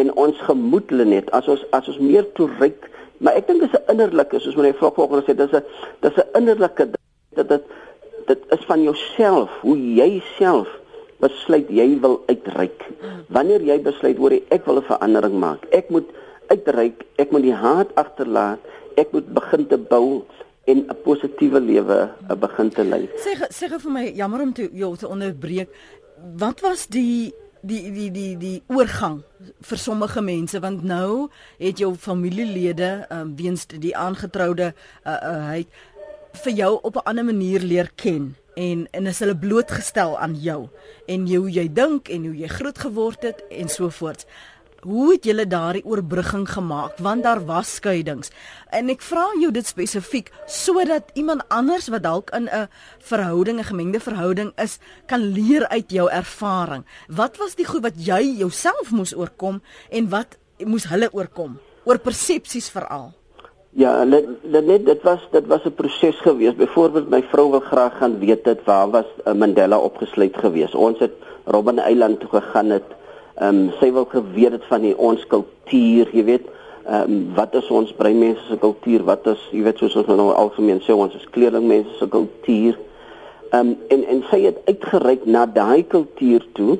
en 0.00 0.10
ons 0.18 0.40
gemoed 0.48 0.90
net 0.90 1.30
as 1.30 1.48
ons 1.48 1.62
as 1.76 1.88
ons 1.88 2.02
meer 2.02 2.26
toereik 2.38 2.90
maar 3.18 3.38
ek 3.38 3.46
dink 3.48 3.62
dit 3.64 3.70
is 3.70 3.80
'n 3.80 3.90
innerlike 3.94 4.40
soos 4.40 4.56
meneer 4.56 4.78
Vlok 4.78 4.96
vanoggend 4.98 5.24
gesê 5.24 5.34
dis 5.36 5.52
'n 5.52 5.64
dis 6.02 6.16
'n 6.18 6.28
innerlike 6.38 6.90
dat 7.34 7.48
dit 7.48 7.64
dit 8.26 8.40
is 8.56 8.64
van 8.66 8.82
jouself 8.82 9.50
hoe 9.60 9.76
jy 9.76 10.22
self 10.38 10.68
besluit 11.22 11.68
jy 11.72 11.86
wil 12.00 12.22
uitreik. 12.26 12.84
Wanneer 13.32 13.62
jy 13.64 13.78
besluit 13.84 14.18
hoor 14.20 14.32
ek 14.32 14.66
wil 14.66 14.78
'n 14.80 14.88
verandering 14.90 15.36
maak. 15.38 15.66
Ek 15.70 15.90
moet 15.90 16.08
uitreik 16.48 17.04
ek 17.16 17.30
moet 17.30 17.42
die 17.42 17.54
haat 17.56 17.94
agterlaat 17.94 18.60
ek 18.96 19.12
moet 19.12 19.26
begin 19.34 19.66
te 19.66 19.78
bou 19.78 20.24
en 20.66 20.78
'n 20.88 20.96
positiewe 21.04 21.60
lewe 21.60 22.10
begin 22.40 22.70
te 22.70 22.84
lei. 22.84 23.08
Sê 23.16 23.32
sê 23.48 23.68
vir 23.68 23.92
my 23.92 24.12
jammer 24.14 24.40
om 24.40 24.52
te 24.52 24.68
jou 24.72 24.96
te 24.96 25.08
onderbreek. 25.08 25.68
Wat 26.36 26.60
was 26.60 26.86
die 26.86 27.34
die 27.64 27.90
die 27.92 28.10
die 28.12 28.36
die 28.36 28.58
oorgang 28.72 29.22
vir 29.68 29.80
sommige 29.80 30.22
mense 30.24 30.60
want 30.60 30.84
nou 30.84 31.28
het 31.58 31.80
jou 31.80 31.94
familielede 31.96 33.06
um, 33.10 33.34
weens 33.36 33.66
die 33.66 33.94
aangetroude 33.96 34.72
uh, 34.72 35.12
uh, 35.12 35.42
hy 35.48 35.60
vir 36.44 36.52
jou 36.52 36.72
op 36.82 36.96
'n 36.96 37.06
ander 37.10 37.24
manier 37.24 37.60
leer 37.60 37.90
ken 37.96 38.34
en 38.54 38.86
en 38.90 39.06
is 39.06 39.18
hulle 39.18 39.36
blootgestel 39.36 40.18
aan 40.18 40.34
jou 40.40 40.68
en 41.06 41.26
hoe 41.26 41.50
jy 41.50 41.68
dink 41.72 42.08
en 42.08 42.26
hoe 42.26 42.36
jy 42.36 42.48
groot 42.48 42.78
geword 42.78 43.22
het 43.22 43.44
en 43.50 43.68
so 43.68 43.88
voort 43.88 44.26
hoe 44.84 45.12
het 45.12 45.24
julle 45.24 45.46
daardie 45.48 45.84
oorbrugging 45.84 46.44
gemaak? 46.48 46.98
Want 47.02 47.24
daar 47.24 47.40
was 47.44 47.74
skeidings. 47.80 48.30
En 48.70 48.92
ek 48.92 49.02
vra 49.02 49.24
jou 49.40 49.50
dit 49.54 49.66
spesifiek 49.66 50.30
sodat 50.46 51.10
iemand 51.18 51.44
anders 51.48 51.88
wat 51.92 52.04
dalk 52.04 52.30
in 52.36 52.48
'n 52.48 52.68
verhouding 53.00 53.58
'n 53.58 53.70
gemengde 53.70 54.00
verhouding 54.00 54.52
is 54.56 54.78
kan 55.06 55.20
leer 55.20 55.68
uit 55.68 55.90
jou 55.90 56.10
ervaring. 56.10 56.84
Wat 57.08 57.36
was 57.36 57.54
die 57.54 57.66
goed 57.66 57.82
wat 57.82 57.96
jy 57.96 58.36
jouself 58.38 58.90
moes 58.90 59.16
oorkom 59.16 59.62
en 59.90 60.08
wat 60.08 60.38
moes 60.58 60.88
hulle 60.88 61.08
oorkom? 61.12 61.58
Oor 61.84 61.98
persepsies 61.98 62.68
veral. 62.68 63.12
Ja, 63.70 64.04
net 64.04 64.26
net 64.44 64.84
dit 64.86 65.02
was 65.02 65.20
dit 65.32 65.46
was 65.46 65.64
'n 65.64 65.74
proses 65.74 66.20
geweest. 66.20 66.56
Byvoorbeeld 66.56 67.08
my 67.10 67.22
vrou 67.22 67.50
wil 67.50 67.60
graag 67.60 67.98
gaan 67.98 68.18
weet 68.18 68.44
dit 68.44 68.64
waar 68.64 68.90
was 68.90 69.06
uh, 69.26 69.32
Mandela 69.32 69.78
opgesluit 69.78 70.36
geweest. 70.36 70.74
Ons 70.74 70.98
het 70.98 71.12
Robben 71.44 71.78
Eiland 71.78 72.20
toe 72.20 72.28
gegaan 72.28 72.70
het 72.70 72.84
Ehm 73.34 73.64
um, 73.64 73.72
sy 73.80 73.90
wil 73.92 74.04
geweet 74.10 74.52
het 74.58 74.66
van 74.70 74.84
die 74.86 74.96
ons 74.98 75.26
kultuur, 75.26 76.10
jy 76.14 76.24
weet, 76.24 76.50
Ehm 76.84 77.12
um, 77.12 77.28
wat 77.34 77.54
is 77.54 77.68
ons 77.72 77.92
breinmense 77.96 78.42
se 78.44 78.56
kultuur? 78.60 79.04
Wat 79.08 79.26
is 79.26 79.40
jy 79.56 79.62
weet 79.64 79.78
soos 79.80 79.94
ons 79.96 80.08
nou 80.20 80.26
algemeen 80.36 80.82
sê 80.84 80.92
ons 80.92 81.14
is 81.16 81.24
kleerlingmense 81.32 81.94
se 81.96 82.08
kultuur? 82.12 82.76
Ehm 83.56 83.70
um, 83.70 83.70
en 83.88 84.02
en 84.12 84.20
sy 84.28 84.42
het 84.42 84.58
uitgereik 84.68 85.24
na 85.24 85.46
daai 85.48 85.86
kultuur 85.88 86.44
toe 86.58 86.76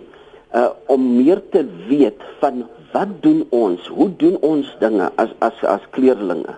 uh 0.53 0.67
om 0.93 1.07
meer 1.17 1.41
te 1.51 1.63
weet 1.89 2.21
van 2.43 2.67
wat 2.93 3.17
doen 3.25 3.47
ons? 3.49 3.87
Hoe 3.89 4.11
doen 4.21 4.37
ons 4.45 4.77
dinge 4.83 5.09
as 5.17 5.33
as 5.39 5.65
as 5.73 5.89
kleerlinge? 5.97 6.53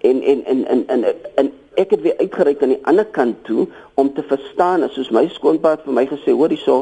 En 0.00 0.22
en 0.32 0.44
en 0.44 0.64
en 0.66 0.86
en, 0.88 1.04
en 1.34 1.52
ek 1.76 1.92
het 1.98 2.00
weer 2.00 2.16
uitgereik 2.24 2.64
aan 2.64 2.76
die 2.78 2.84
ander 2.88 3.12
kant 3.12 3.44
toe 3.44 3.68
om 4.00 4.08
te 4.14 4.24
verstaan 4.24 4.88
as 4.88 4.96
soos 4.96 5.12
my 5.12 5.26
skoonpa 5.36 5.76
vir 5.84 5.98
my 6.00 6.08
gesê 6.08 6.32
hoor 6.32 6.48
hierso 6.48 6.80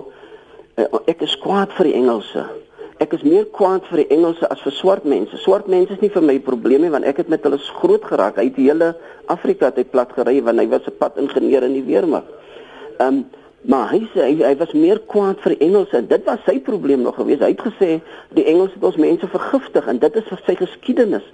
ek 1.06 1.22
is 1.26 1.36
kwaad 1.42 1.72
vir 1.76 1.90
die 1.90 1.96
Engelse. 1.98 2.44
Ek 3.02 3.12
is 3.14 3.22
meer 3.22 3.46
kwaad 3.54 3.86
vir 3.90 4.02
die 4.02 4.08
Engelse 4.14 4.48
as 4.50 4.62
vir 4.62 4.74
swart 4.74 5.04
mense. 5.06 5.38
Swart 5.42 5.68
mense 5.70 5.94
is 5.94 6.02
nie 6.02 6.10
vir 6.10 6.22
my 6.22 6.38
probleem 6.42 6.82
nie 6.82 6.92
want 6.94 7.06
ek 7.06 7.22
het 7.22 7.28
met 7.32 7.44
hulle 7.46 7.58
groot 7.80 8.04
geraak. 8.04 8.38
Hy 8.38 8.48
het 8.50 8.56
die 8.58 8.68
hele 8.70 8.94
Afrika 9.30 9.72
uit 9.74 9.90
plat 9.90 10.12
gery 10.16 10.40
want 10.42 10.58
hy 10.58 10.66
was 10.70 10.86
'n 10.86 10.98
padingenieur 10.98 11.62
in 11.62 11.74
die 11.78 11.86
weermag. 11.86 12.24
Ehm 12.98 13.08
um, 13.08 13.26
Maar 13.68 13.90
hy 13.92 13.98
sê 14.14 14.24
hy, 14.24 14.36
hy 14.40 14.54
was 14.56 14.70
meer 14.72 14.96
kwaad 15.12 15.42
vir 15.44 15.54
Engelse 15.60 15.98
en 15.98 16.06
dit 16.08 16.22
was 16.24 16.40
sy 16.46 16.54
probleem 16.64 17.02
nog 17.04 17.18
geweest. 17.20 17.42
Hy 17.44 17.50
het 17.52 17.64
gesê 17.66 17.88
die 18.36 18.46
Engelse 18.48 18.78
het 18.78 18.86
ons 18.88 18.96
mense 18.96 19.28
vergiftig 19.28 19.90
en 19.92 20.00
dit 20.00 20.16
is 20.16 20.30
vir 20.30 20.40
sy 20.46 20.54
geskiedenis. 20.62 21.26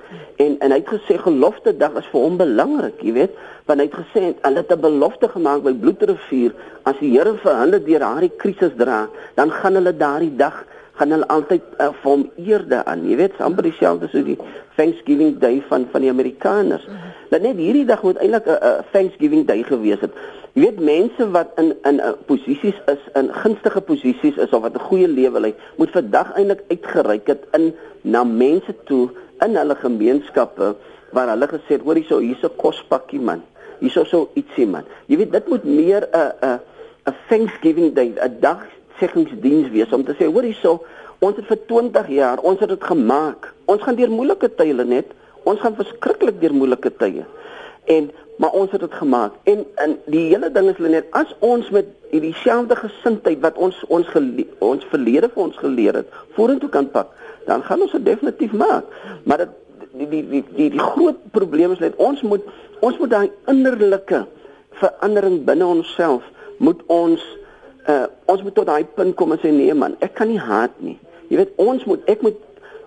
En 0.43 0.57
en 0.59 0.75
hy 0.75 0.81
het 0.81 0.91
gesê 0.97 1.21
gelofte 1.23 1.76
dag 1.79 1.95
is 2.00 2.09
vir 2.11 2.25
hom 2.26 2.41
belangrik, 2.41 2.99
jy 3.07 3.14
weet, 3.21 3.38
want 3.71 3.79
hy 3.79 3.87
het 3.87 3.99
gesê 4.00 4.25
hulle 4.33 4.64
het 4.64 4.73
'n 4.75 4.83
belofte 4.83 5.31
gemaak 5.31 5.62
by 5.62 5.75
Bloedrivier 5.85 6.59
as 6.83 6.99
die 6.99 7.12
Here 7.14 7.37
vir 7.38 7.55
hulle 7.62 7.79
deur 7.79 8.03
daardie 8.03 8.35
krisis 8.43 8.75
dra, 8.76 9.07
dan 9.37 9.50
gaan 9.50 9.79
hulle 9.79 9.95
daardie 9.95 10.35
dag 10.37 10.64
gaan 10.99 11.11
hulle 11.11 11.29
altyd 11.29 11.62
uh, 11.79 11.93
vir 12.03 12.11
hom 12.11 12.31
eerde 12.37 12.85
aan. 12.85 13.07
Jy 13.09 13.17
weet, 13.17 13.41
amper 13.43 13.62
dieselfde 13.62 14.09
so 14.11 14.23
die 14.23 14.38
Thanksgiving 14.76 15.38
Day 15.38 15.62
van 15.69 15.87
van 15.93 16.03
die 16.03 16.11
Amerikaners. 16.11 16.87
Dat 17.31 17.43
net 17.43 17.57
hierdie 17.57 17.85
dag 17.85 18.02
moet 18.02 18.16
eintlik 18.16 18.47
'n 18.47 18.85
Thanksgiving 18.93 19.47
Day 19.47 19.62
gewees 19.62 20.00
het. 20.00 20.12
Jy 20.54 20.62
weet 20.62 20.81
mense 20.81 21.31
wat 21.31 21.49
in 21.57 21.75
in 21.83 21.99
uh, 21.99 22.12
posisies 22.26 22.78
is, 22.87 23.02
in 23.14 23.33
gunstige 23.35 23.81
posisies 23.81 24.37
is 24.37 24.52
of 24.52 24.62
wat 24.62 24.75
'n 24.75 24.87
goeie 24.88 25.09
lewe 25.09 25.40
lei, 25.40 25.54
moet 25.76 25.90
vandag 25.90 26.33
eintlik 26.35 26.62
uitgereik 26.69 27.26
het 27.26 27.43
in 27.52 27.75
na 28.02 28.25
mense 28.25 28.75
toe 28.85 29.11
in 29.40 29.57
hulle 29.57 29.75
gemeenskappe 29.75 30.76
waar 31.12 31.28
hulle 31.28 31.47
gesê 31.47 31.78
het, 31.78 31.83
hoor 31.83 31.95
hierso, 31.95 32.19
hier's 32.19 32.43
'n 32.43 32.57
kospakkie 32.57 33.21
man. 33.21 33.43
Hierso 33.78 34.04
so 34.04 34.31
ietsie 34.35 34.66
man. 34.66 34.85
Jy 35.07 35.16
weet 35.16 35.33
dit 35.33 35.49
moet 35.49 35.64
meer 35.64 36.09
'n 36.12 36.33
'n 36.43 36.61
'n 37.07 37.14
Thanksgiving 37.28 37.95
Day, 37.95 38.14
'n 38.14 38.37
dag 38.40 38.66
seggingsdiens 38.99 39.71
wees 39.71 39.93
om 39.93 40.04
te 40.04 40.14
sê, 40.14 40.25
hoor 40.26 40.43
hierso, 40.43 40.85
ons 41.19 41.37
het 41.37 41.47
vir 41.47 41.59
20 41.66 42.09
jaar, 42.09 42.38
ons 42.38 42.61
het 42.61 42.69
dit 42.69 42.85
gemaak. 42.85 43.52
Ons 43.64 43.83
gaan 43.83 43.95
deur 43.95 44.11
moeilike 44.11 44.54
tye 44.54 44.75
net. 44.85 45.07
Ons 45.44 45.60
gaan 45.60 45.76
verskriklik 45.78 46.40
deur 46.40 46.54
moeilike 46.54 46.92
tye. 47.00 47.24
En 47.84 48.10
maar 48.36 48.50
ons 48.50 48.70
het 48.70 48.80
dit 48.80 48.94
gemaak. 48.98 49.32
En 49.46 49.60
in 49.84 49.92
die 50.10 50.24
hele 50.32 50.50
ding 50.52 50.68
is 50.70 50.78
net 50.78 51.10
as 51.14 51.30
ons 51.38 51.68
met 51.70 51.86
hierdie 52.10 52.34
selfde 52.42 52.76
gesindheid 52.76 53.38
wat 53.44 53.58
ons 53.62 53.76
ons 53.86 54.08
ons 54.58 54.86
verlede 54.90 55.30
vir 55.30 55.42
ons 55.42 55.60
geleer 55.62 56.00
het, 56.00 56.16
vorentoe 56.34 56.68
kan 56.68 56.88
pak, 56.90 57.12
dan 57.46 57.62
gaan 57.62 57.84
ons 57.86 57.94
dit 57.94 58.04
definitief 58.04 58.52
maak. 58.52 58.90
Maar 59.24 59.44
dit 59.44 59.60
die 59.94 60.08
die 60.10 60.22
die 60.28 60.44
die, 60.56 60.70
die 60.74 60.82
groot 60.82 61.20
probleem 61.30 61.72
is 61.74 61.82
net 61.82 61.94
ons 62.02 62.22
moet 62.26 62.42
ons 62.82 62.98
moet 62.98 63.10
daai 63.10 63.30
innerlike 63.50 64.24
verandering 64.80 65.44
binne 65.46 65.66
onsself 65.66 66.26
moet 66.58 66.82
ons 66.90 67.22
uh 67.90 68.06
ons 68.30 68.42
moet 68.42 68.54
tot 68.56 68.66
daai 68.66 68.84
punt 68.98 69.14
kom 69.14 69.34
en 69.34 69.42
sê 69.42 69.52
nee 69.54 69.74
man, 69.74 69.94
ek 70.02 70.16
kan 70.18 70.30
nie 70.30 70.40
haat 70.40 70.74
nie. 70.82 70.96
Jy 71.30 71.38
weet 71.42 71.54
ons 71.62 71.86
moet 71.86 72.10
ek 72.10 72.24
moet 72.26 72.40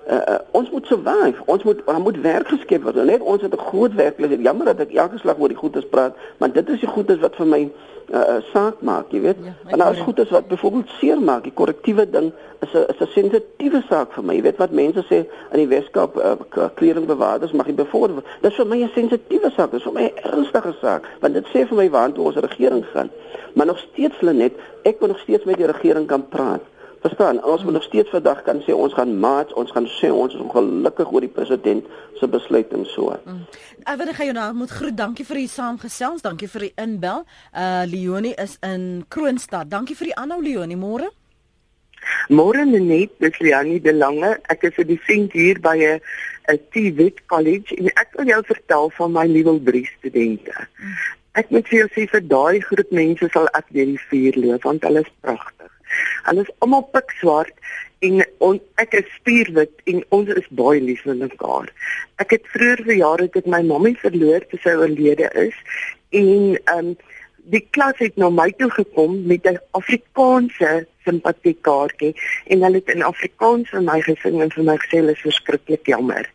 uh, 0.09 0.39
ons 0.51 0.69
moet 0.69 0.85
survive. 0.85 1.41
Ons 1.45 1.63
moet 1.63 1.81
daar 1.85 1.99
moet 1.99 2.21
werk 2.21 2.47
geskep 2.47 2.83
word. 2.83 3.03
Net 3.05 3.21
ons 3.21 3.41
het 3.41 3.53
'n 3.53 3.67
groot 3.69 3.93
werklikheid. 3.93 4.41
Jammer 4.41 4.65
dat 4.65 4.79
ek 4.79 4.93
elke 4.93 5.17
slag 5.17 5.39
oor 5.39 5.47
die 5.47 5.57
goedes 5.57 5.87
praat, 5.89 6.15
maar 6.37 6.51
dit 6.51 6.69
is 6.69 6.79
die 6.79 6.89
goedes 6.89 7.19
wat 7.19 7.35
vir 7.35 7.47
my 7.47 7.71
uh, 8.13 8.39
saak 8.53 8.81
maak, 8.81 9.11
jy 9.11 9.21
weet. 9.21 9.35
Ja, 9.43 9.53
en 9.65 9.77
daar 9.77 9.93
is 9.93 9.99
goedes 9.99 10.29
wat 10.29 10.47
byvoorbeeld 10.47 10.89
seer 10.99 11.19
maak. 11.21 11.43
Die 11.43 11.53
korrektiewe 11.53 12.09
ding 12.09 12.31
is 12.59 12.73
'n 12.73 12.85
is 12.87 12.99
'n 12.99 13.07
sensitiewe 13.07 13.83
saak 13.89 14.13
vir 14.13 14.23
my. 14.23 14.33
Jy 14.35 14.41
weet 14.41 14.57
wat 14.57 14.71
mense 14.71 15.03
sê 15.09 15.25
in 15.51 15.59
die 15.59 15.67
Weskaap 15.67 16.17
uh, 16.17 16.35
kleringbewaarders 16.75 17.51
mag 17.51 17.67
jy 17.67 17.73
bevorder. 17.73 18.23
Dit 18.41 18.51
is 18.51 18.57
vir 18.57 18.67
my 18.67 18.83
'n 18.83 18.91
sensitiewe 18.93 19.51
saak. 19.55 19.71
Dit 19.71 19.79
is 19.79 19.83
vir 19.83 19.93
my 19.93 20.03
'n 20.03 20.17
ernstige 20.23 20.73
saak, 20.81 21.03
want 21.19 21.33
dit 21.33 21.45
sê 21.45 21.67
vir 21.67 21.77
my 21.77 21.89
waartoe 21.89 22.25
ons 22.25 22.35
regering 22.35 22.85
gaan. 22.93 23.09
Maar 23.53 23.65
nog 23.65 23.79
steeds 23.79 24.19
hulle 24.19 24.33
net 24.33 24.53
ek 24.83 24.99
wil 24.99 25.07
nog 25.07 25.19
steeds 25.19 25.43
met 25.43 25.57
die 25.57 25.65
regering 25.67 26.07
kan 26.07 26.27
praat. 26.27 26.61
Verstaan, 27.01 27.43
ons 27.43 27.63
moet 27.63 27.73
nog 27.73 27.83
steeds 27.83 28.09
vandag 28.09 28.41
kan 28.41 28.61
sê 28.65 28.73
ons 28.73 28.93
gaan 28.93 29.19
maats, 29.19 29.53
ons 29.53 29.71
gaan 29.71 29.85
sê 29.99 30.09
ons 30.11 30.33
is 30.33 30.41
ongelukkig 30.41 31.11
oor 31.11 31.21
die 31.21 31.33
president 31.33 31.85
se 32.19 32.27
besluit 32.27 32.73
en 32.73 32.85
so. 32.89 33.13
Mm. 33.25 33.43
Ek 33.85 33.99
wil 33.99 34.13
gee 34.17 34.29
jou 34.29 34.35
nou 34.37 34.47
moet 34.57 34.73
groet. 34.79 34.97
Dankie 34.97 35.25
vir 35.25 35.41
die 35.43 35.51
saamgesels. 35.51 36.25
Dankie 36.25 36.49
vir 36.49 36.67
die 36.67 36.73
inbel. 36.81 37.23
Uh 37.53 37.85
Leonie 37.89 38.33
is 38.41 38.57
in 38.65 39.05
Kroonstad. 39.13 39.69
Dankie 39.69 39.95
vir 39.99 40.11
die 40.11 40.17
aanhou 40.17 40.41
Leonie. 40.41 40.79
Môre. 40.79 41.11
Môre 42.29 42.65
net, 42.65 43.13
dis 43.21 43.39
Leonie 43.39 43.81
de 43.81 43.93
Lange. 43.93 44.37
Ek 44.49 44.63
is 44.63 44.77
'n 44.77 44.87
dissent 44.87 45.31
hier 45.33 45.59
by 45.59 45.77
'n 45.77 46.01
'n 46.49 46.59
TVET 46.71 47.25
College 47.27 47.75
en 47.77 47.87
ek 47.93 48.09
wil 48.17 48.25
jou 48.25 48.41
vertel 48.43 48.89
van 48.89 49.11
my 49.11 49.25
level 49.27 49.59
3 49.63 49.85
studente. 49.99 50.53
Mm. 50.79 50.93
Ek 51.37 51.49
moet 51.49 51.67
vir 51.67 51.79
jou 51.79 51.89
sê 51.93 52.09
vir 52.09 52.21
daai 52.21 52.59
groep 52.65 52.91
mense 52.91 53.27
sal 53.29 53.47
ek 53.53 53.67
deur 53.69 53.85
die 53.85 54.05
vuur 54.09 54.33
loop 54.41 54.63
want 54.63 54.83
hulle 54.83 55.05
is 55.05 55.11
pragtig. 55.21 55.76
Hulle 56.27 56.45
is 56.45 56.55
almal 56.59 56.87
pikswart 56.93 57.53
en 58.05 58.21
on, 58.45 58.59
ek 58.77 58.93
is 58.99 59.09
spierwit 59.15 59.73
en 59.89 60.03
ons 60.17 60.29
is 60.29 60.49
baie 60.59 60.81
lief 60.81 61.03
vir 61.07 61.17
mekaar. 61.21 61.69
Ek 62.21 62.35
het 62.35 62.49
vroeër 62.53 62.83
verjaar 62.89 63.23
het 63.25 63.37
ek 63.41 63.49
my 63.49 63.61
mammie 63.65 63.97
verloor 64.01 64.45
toe 64.49 64.59
sy 64.63 64.75
oorlede 64.77 65.29
is 65.47 65.55
en 66.11 66.57
ehm 66.57 66.91
um, 66.93 66.97
die 67.47 67.63
klas 67.71 67.95
het 68.03 68.17
na 68.19 68.27
my 68.29 68.49
toe 68.59 68.67
gekom 68.75 69.21
met 69.27 69.45
'n 69.47 69.59
Afrikaanse 69.79 70.87
simpatiekaartjie 71.05 72.15
en 72.51 72.63
hulle 72.63 72.81
het 72.81 72.89
in 72.95 73.03
Afrikaans 73.03 73.69
vir 73.69 73.81
my 73.81 74.01
gesing 74.01 74.41
en 74.41 74.51
vir 74.51 74.63
my 74.63 74.75
gesê 74.83 74.99
hulle 74.99 75.15
is 75.15 75.23
verskriklik 75.27 75.87
jammer. 75.87 76.27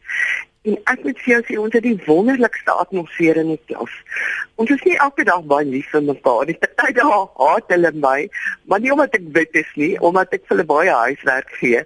En 0.63 0.77
ek 0.93 1.01
moet 1.03 1.19
vir 1.25 1.33
jou 1.33 1.41
sê 1.47 1.57
ons 1.59 1.73
het 1.75 1.83
die 1.83 1.99
wonderlikste 2.07 2.75
atmosfeer 2.85 3.41
in 3.41 3.49
die 3.55 3.61
klas. 3.67 3.95
Ons 4.63 4.71
is 4.71 4.85
nie 4.87 4.95
elke 5.07 5.25
dag 5.27 5.43
baie 5.51 5.67
lief 5.67 5.89
vir 5.91 6.05
mekaar 6.07 6.47
nie. 6.47 6.59
Party 6.63 6.95
dae 6.99 7.19
haat 7.41 7.75
hulle 7.75 7.93
my, 8.05 8.19
maar 8.71 8.83
nie 8.85 8.93
omdat 8.95 9.17
ek 9.19 9.27
wit 9.35 9.59
is 9.59 9.73
nie, 9.81 9.95
omdat 9.99 10.35
ek 10.37 10.47
vir 10.47 10.57
hulle 10.57 10.69
baie 10.71 10.95
huiswerk 11.09 11.51
gee. 11.59 11.83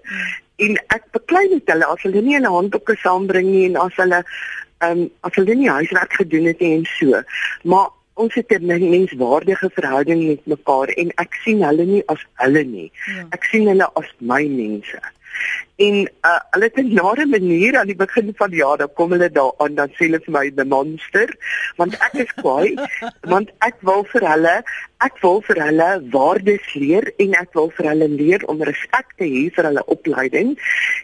En 0.67 0.79
ek 0.97 1.09
beklei 1.17 1.47
met 1.55 1.73
hulle 1.73 1.89
as 1.95 2.05
hulle 2.05 2.23
nie 2.23 2.37
'n 2.37 2.53
handboeke 2.53 2.97
saambring 3.01 3.49
nie 3.49 3.67
en 3.71 3.77
as 3.87 3.97
hulle 3.97 4.23
ehm 4.85 4.91
um, 4.91 5.11
as 5.25 5.35
hulle 5.41 5.55
nie 5.55 5.73
huiswerk 5.73 6.13
gedoen 6.21 6.53
het 6.53 6.61
nie 6.61 6.75
en 6.77 6.87
so. 6.99 7.23
Maar 7.65 7.89
ons 8.15 8.35
het 8.35 8.53
'n 8.53 8.67
menswaardige 8.67 9.71
verhouding 9.73 10.27
met 10.27 10.47
mekaar 10.47 10.89
en 10.89 11.13
ek 11.17 11.35
sien 11.45 11.63
hulle 11.63 11.85
nie 11.85 12.03
as 12.07 12.25
hulle 12.35 12.65
nie. 12.65 12.91
Ja. 13.17 13.27
Ek 13.31 13.45
sien 13.45 13.69
hulle 13.69 13.89
as 13.95 14.09
my 14.21 14.45
mense. 14.45 15.01
En 15.77 15.97
uh, 16.25 16.39
hulle 16.51 16.65
het 16.65 16.79
'n 16.81 16.95
nare 16.95 17.27
manier 17.27 17.77
aan 17.79 17.87
die 17.87 17.97
begin 17.97 18.33
van 18.37 18.51
die 18.51 18.63
jaar, 18.63 18.79
dan 18.79 18.93
kom 18.95 19.11
hulle 19.11 19.31
daar 19.31 19.53
aan 19.57 19.75
dan 19.75 19.89
sê 19.89 20.09
hulle 20.09 20.21
vir 20.25 20.33
my 20.33 20.51
the 20.51 20.65
monster, 20.65 21.29
want 21.77 21.95
ek 22.01 22.15
is 22.25 22.33
kwaai, 22.41 22.75
want 23.33 23.51
ek 23.59 23.77
wil 23.81 24.05
vir 24.13 24.25
hulle, 24.31 24.63
ek 25.05 25.21
wil 25.21 25.43
vir 25.45 25.61
hulle 25.61 25.91
waardes 26.11 26.75
leer 26.75 27.13
en 27.19 27.35
ek 27.35 27.53
wil 27.53 27.69
vir 27.77 27.89
hulle 27.91 28.09
leer 28.09 28.47
om 28.49 28.63
respek 28.63 29.13
te 29.21 29.29
hê 29.29 29.45
vir 29.53 29.69
hulle 29.69 29.85
opleiding 29.85 30.57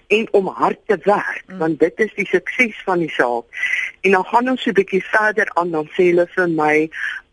en 0.08 0.28
om 0.32 0.46
hard 0.46 0.80
te 0.86 0.96
werk, 1.04 1.44
mm. 1.48 1.58
want 1.58 1.80
dit 1.80 2.00
is 2.00 2.14
die 2.16 2.28
sukses 2.32 2.82
van 2.88 3.04
die 3.04 3.12
saak. 3.12 3.44
En 4.00 4.16
dan 4.16 4.24
gaan 4.24 4.48
ons 4.48 4.62
so 4.62 4.70
'n 4.70 4.80
bietjie 4.80 5.04
verder 5.04 5.48
aan 5.54 5.70
dan 5.70 5.88
sê 5.92 6.08
hulle 6.08 6.26
vir 6.34 6.48
my 6.48 6.88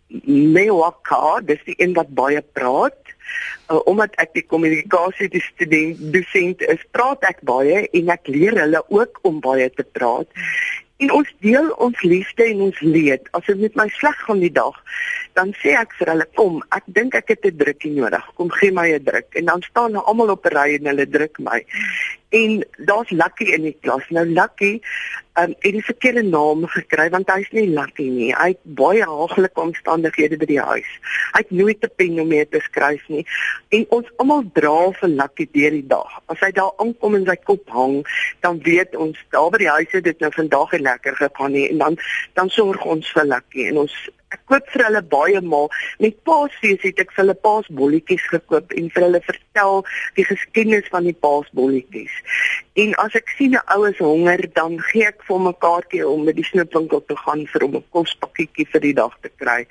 Mewaka, 0.10 1.40
dis 1.46 1.62
die 1.68 1.78
een 1.78 1.94
wat 1.94 2.10
baie 2.18 2.42
praat 2.42 2.98
uh, 3.70 3.80
omdat 3.86 4.16
ek 4.22 4.34
die 4.38 4.46
kommunikasie 4.46 5.30
die 5.32 5.44
student 5.44 6.02
dosent 6.14 6.64
is, 6.66 6.82
praat 6.96 7.26
ek 7.30 7.44
baie 7.48 7.86
en 7.86 8.14
ek 8.14 8.30
leer 8.32 8.58
hulle 8.64 8.82
ook 8.90 9.22
om 9.28 9.42
baie 9.44 9.70
te 9.74 9.86
praat. 9.98 10.30
En 11.00 11.14
ons 11.16 11.30
deel 11.46 11.70
ons 11.80 12.02
liefde 12.04 12.44
en 12.44 12.66
ons 12.68 12.80
leed. 12.84 13.30
As 13.38 13.46
dit 13.48 13.62
met 13.62 13.78
my 13.80 13.88
sleg 13.96 14.18
gaan 14.26 14.42
die 14.44 14.52
dag, 14.52 14.76
dan 15.34 15.54
sê 15.62 15.76
ek 15.80 15.94
vir 16.00 16.12
hulle, 16.14 16.28
"Kom, 16.36 16.64
ek 16.72 16.84
dink 16.88 17.16
ek 17.16 17.28
het 17.28 17.46
'n 17.46 17.58
drukkie 17.58 17.92
nodig. 17.92 18.26
Kom 18.36 18.50
gee 18.52 18.72
my 18.72 18.88
'n 18.94 19.04
druk." 19.04 19.36
En 19.36 19.46
dan 19.46 19.62
staan 19.62 19.94
hulle 19.94 20.04
almal 20.04 20.30
op 20.30 20.46
'n 20.46 20.56
ry 20.56 20.76
en 20.76 20.86
hulle 20.86 21.10
druk 21.10 21.40
my. 21.40 21.66
En 22.30 22.66
daar's 22.78 23.10
Lucky 23.10 23.44
in 23.44 23.62
die 23.62 23.78
klas. 23.82 24.04
Nou 24.10 24.26
Lucky, 24.26 24.82
um, 25.34 25.54
het 25.60 25.72
die 25.74 25.84
verkeerde 25.84 26.22
naam 26.24 26.66
gekry 26.68 27.10
want 27.10 27.32
hy's 27.34 27.50
nie 27.52 27.68
Lucky 27.68 28.06
nie. 28.10 28.30
Hy 28.36 28.52
het 28.54 28.60
baie 28.64 29.06
haaglike 29.06 29.62
omstandighede 29.62 30.38
by 30.38 30.46
die 30.46 30.60
huis. 30.62 30.92
Hy 31.34 31.42
het 31.42 31.52
nooit 31.52 31.84
'n 31.84 31.92
pen 31.96 32.20
om 32.22 32.28
mee 32.28 32.48
te 32.48 32.60
skryf 32.60 33.08
nie. 33.08 33.26
En 33.70 33.86
ons 33.90 34.12
almal 34.18 34.44
dra 34.54 34.92
vir 34.92 35.10
Lucky 35.10 35.50
deur 35.52 35.72
die 35.72 35.88
dag. 35.88 36.22
As 36.26 36.40
hy 36.40 36.52
daar 36.52 36.72
aankom 36.78 37.16
en 37.16 37.26
sy 37.26 37.36
kop 37.36 37.70
hang, 37.70 38.06
dan 38.42 38.62
weet 38.62 38.96
ons 38.96 39.18
daar 39.30 39.50
by 39.50 39.58
die 39.58 39.70
huis 39.70 39.92
het 39.92 40.04
dit 40.04 40.20
nou 40.20 40.32
vandag 40.32 40.72
nie 40.72 40.82
lekker 40.82 41.16
gegaan 41.16 41.52
nie 41.52 41.70
en 41.70 41.78
dan 41.78 41.98
dan 42.34 42.50
sorg 42.50 42.86
ons 42.86 43.12
vir 43.12 43.26
Lucky 43.26 43.68
en 43.68 43.78
ons 43.78 44.10
ek 44.36 44.42
koop 44.52 44.68
vir 44.74 44.86
hulle 44.86 45.02
baie 45.14 45.42
maal. 45.42 45.70
Met 46.04 46.18
Paasfees 46.28 46.84
het 46.86 47.02
ek 47.02 47.14
vir 47.16 47.24
hulle 47.24 47.38
paasbolletjies 47.48 48.26
gekoop 48.34 48.76
en 48.78 48.90
vir 48.94 49.06
hulle 49.08 49.22
vertel 49.26 49.84
die 50.20 50.28
geskiedenis 50.28 50.90
van 50.94 51.10
die 51.10 51.18
paasbolletjies. 51.26 52.20
En 52.80 52.94
as 53.04 53.16
ek 53.18 53.32
sien 53.36 53.56
'n 53.58 53.64
oues 53.76 53.98
honger, 53.98 54.42
dan 54.54 54.74
gee 54.90 55.06
ek 55.08 55.24
vir 55.28 55.40
my 55.46 55.52
kaartjie 55.66 56.04
om 56.08 56.22
by 56.28 56.34
die 56.38 56.46
snoepwinkel 56.50 57.02
te 57.08 57.16
gaan 57.24 57.42
vir 57.54 57.64
om 57.66 57.76
'n 57.76 57.84
kospakkietjie 57.96 58.66
vir 58.74 58.82
die 58.88 58.94
dag 58.94 59.14
te 59.24 59.32
kry. 59.42 59.66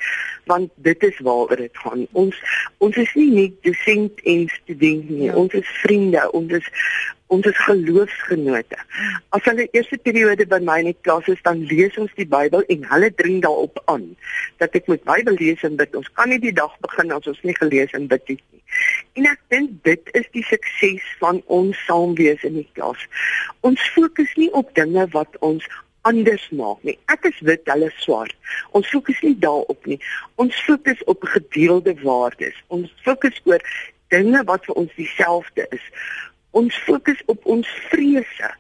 Want 0.50 0.68
dit 0.88 1.02
is 1.08 1.18
waaroor 1.28 1.56
dit 1.56 1.76
gaan. 1.84 2.06
Ons 2.12 2.36
ons 2.78 2.96
is 2.96 3.14
nie 3.14 3.30
net 3.30 3.54
dosent 3.62 4.20
en 4.24 4.48
student 4.48 5.08
nie. 5.10 5.24
Ja. 5.30 5.34
Ons 5.34 5.52
is 5.52 5.70
vriende. 5.84 6.32
Ons 6.32 6.52
is 6.60 6.68
ons 7.26 7.46
is 7.46 7.58
geloofsgenote. 7.64 8.78
As 9.28 9.44
hulle 9.44 9.68
eerste 9.72 9.98
periode 9.98 10.46
by 10.46 10.60
my 10.60 10.78
in 10.80 10.92
die 10.92 11.00
klas 11.00 11.28
is, 11.28 11.42
dan 11.42 11.64
lees 11.72 11.96
ons 11.98 12.12
die 12.16 12.28
Bybel 12.28 12.64
en 12.68 12.84
hulle 12.92 13.10
dring 13.14 13.42
daarop 13.42 13.82
aan 13.84 14.16
dat 14.58 14.74
ek 14.74 14.86
moet 14.86 15.04
Bybel 15.04 15.36
lees 15.40 15.62
en 15.62 15.76
bid. 15.76 15.94
Ons 15.94 16.12
kan 16.12 16.28
nie 16.28 16.40
die 16.40 16.52
dag 16.52 16.72
begin 16.80 17.12
as 17.12 17.26
ons 17.26 17.42
nie 17.42 17.56
gelees 17.56 17.92
en 17.92 18.08
bid 18.08 18.24
het 18.34 18.44
nie. 18.52 18.57
En 19.18 19.26
ek 19.30 19.42
dink 19.54 19.76
dit 19.88 20.14
is 20.18 20.26
die 20.36 20.44
sukses 20.46 21.04
van 21.22 21.42
ons 21.46 21.78
saam 21.86 22.14
wees 22.18 22.42
in 22.46 22.58
die 22.60 22.68
klas. 22.78 23.00
Ons 23.66 23.82
fokus 23.94 24.34
nie 24.36 24.50
op 24.56 24.70
dinge 24.78 25.06
wat 25.14 25.38
ons 25.44 25.66
anders 26.08 26.46
maak 26.54 26.80
nie. 26.86 26.96
Ek 27.12 27.26
is 27.28 27.38
wit, 27.44 27.66
hulle 27.68 27.90
swart. 27.98 28.36
Ons 28.78 28.88
fokus 28.92 29.18
nie 29.26 29.34
daarop 29.42 29.88
nie. 29.90 29.98
Ons 30.40 30.56
fokus 30.64 31.02
op 31.10 31.26
gedeelde 31.34 31.96
waardes. 32.04 32.56
Ons 32.72 32.92
fokus 33.04 33.40
oor 33.44 33.64
dinge 34.14 34.40
wat 34.48 34.64
vir 34.64 34.78
ons 34.80 34.94
dieselfde 34.96 35.66
is 35.76 35.84
ons 36.56 36.76
fokus 36.86 37.20
op 37.26 37.44
ons 37.46 37.68
vrese. 37.90 38.50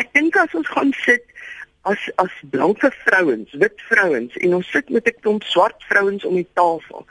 Ek 0.00 0.12
dink 0.16 0.36
as 0.40 0.54
ons 0.58 0.68
gaan 0.68 0.92
sit 1.04 1.24
as 1.86 2.02
as 2.22 2.34
blanke 2.50 2.90
vrouens, 3.04 3.52
wit 3.62 3.82
vrouens 3.88 4.36
en 4.42 4.54
ons 4.58 4.70
sit 4.74 4.88
met 4.90 5.08
'n 5.08 5.20
klomp 5.20 5.42
swart 5.42 5.84
vrouens 5.90 6.24
om 6.24 6.34
die 6.34 6.48
tafel 6.58 7.06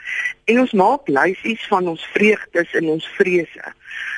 en 0.51 0.59
ons 0.59 0.73
maak 0.83 1.07
lysies 1.07 1.67
van 1.73 1.87
ons 1.87 2.03
vreugdes 2.15 2.73
en 2.79 2.89
ons 2.95 3.07
vrese, 3.17 3.73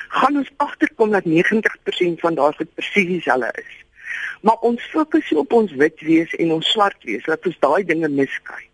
gaan 0.08 0.36
ons 0.36 0.50
agterkom 0.56 1.10
dat 1.10 1.24
90% 1.24 2.20
van 2.20 2.34
daardie 2.34 2.66
presies 2.74 3.06
dieselfde 3.06 3.52
is. 3.64 3.74
Maar 4.40 4.58
ons 4.70 4.82
fokus 4.94 5.32
op 5.32 5.52
ons 5.52 5.72
wit 5.72 6.00
wees 6.00 6.34
en 6.34 6.52
ons 6.52 6.70
swart 6.70 7.04
wees, 7.04 7.26
laat 7.26 7.46
ons 7.46 7.58
daai 7.58 7.84
dinge 7.84 8.08
miskyk. 8.08 8.66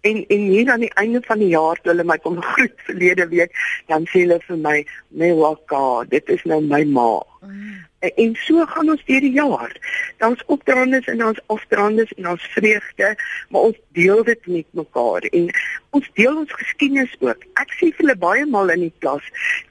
En 0.00 0.24
en 0.26 0.40
hier 0.50 0.70
aan 0.70 0.80
die 0.80 0.94
einde 0.94 1.20
van 1.26 1.38
die 1.38 1.48
jaar 1.48 1.78
toe 1.80 1.92
hulle 1.92 2.04
my 2.04 2.18
kom 2.18 2.40
groet 2.52 2.74
verlede 2.86 3.28
week, 3.28 3.54
dan 3.86 4.06
sê 4.10 4.24
hulle 4.24 4.40
vir 4.46 4.58
my, 4.64 4.78
"Mewaka, 5.08 6.04
dit 6.14 6.28
is 6.28 6.42
nou 6.44 6.60
my 6.62 6.82
ma." 6.84 7.22
Mm. 7.40 7.84
En, 7.98 8.34
so 8.34 8.64
gaan 8.66 8.90
ons 8.90 9.04
deur 9.06 9.20
die 9.20 9.32
jaar. 9.32 9.72
Daar's 10.18 10.42
opdraandes 10.46 11.06
en 11.06 11.18
daar's 11.18 11.40
afdraandes 11.46 12.12
en 12.12 12.22
daar's 12.22 12.46
vreugde, 12.54 13.16
maar 13.48 13.60
ons 13.60 13.78
deel 13.92 14.24
dit 14.24 14.46
met 14.46 14.66
mekaar 14.70 15.22
en 15.30 15.50
ons 15.90 16.10
deel 16.14 16.36
ons 16.36 16.52
geskiedenis 16.52 17.14
ook. 17.20 17.44
Ek 17.62 17.74
sê 17.78 17.90
vir 17.90 18.04
hulle 18.04 18.16
baie 18.18 18.46
maal 18.46 18.74
in 18.74 18.86
die 18.88 18.94
klas, 18.98 19.24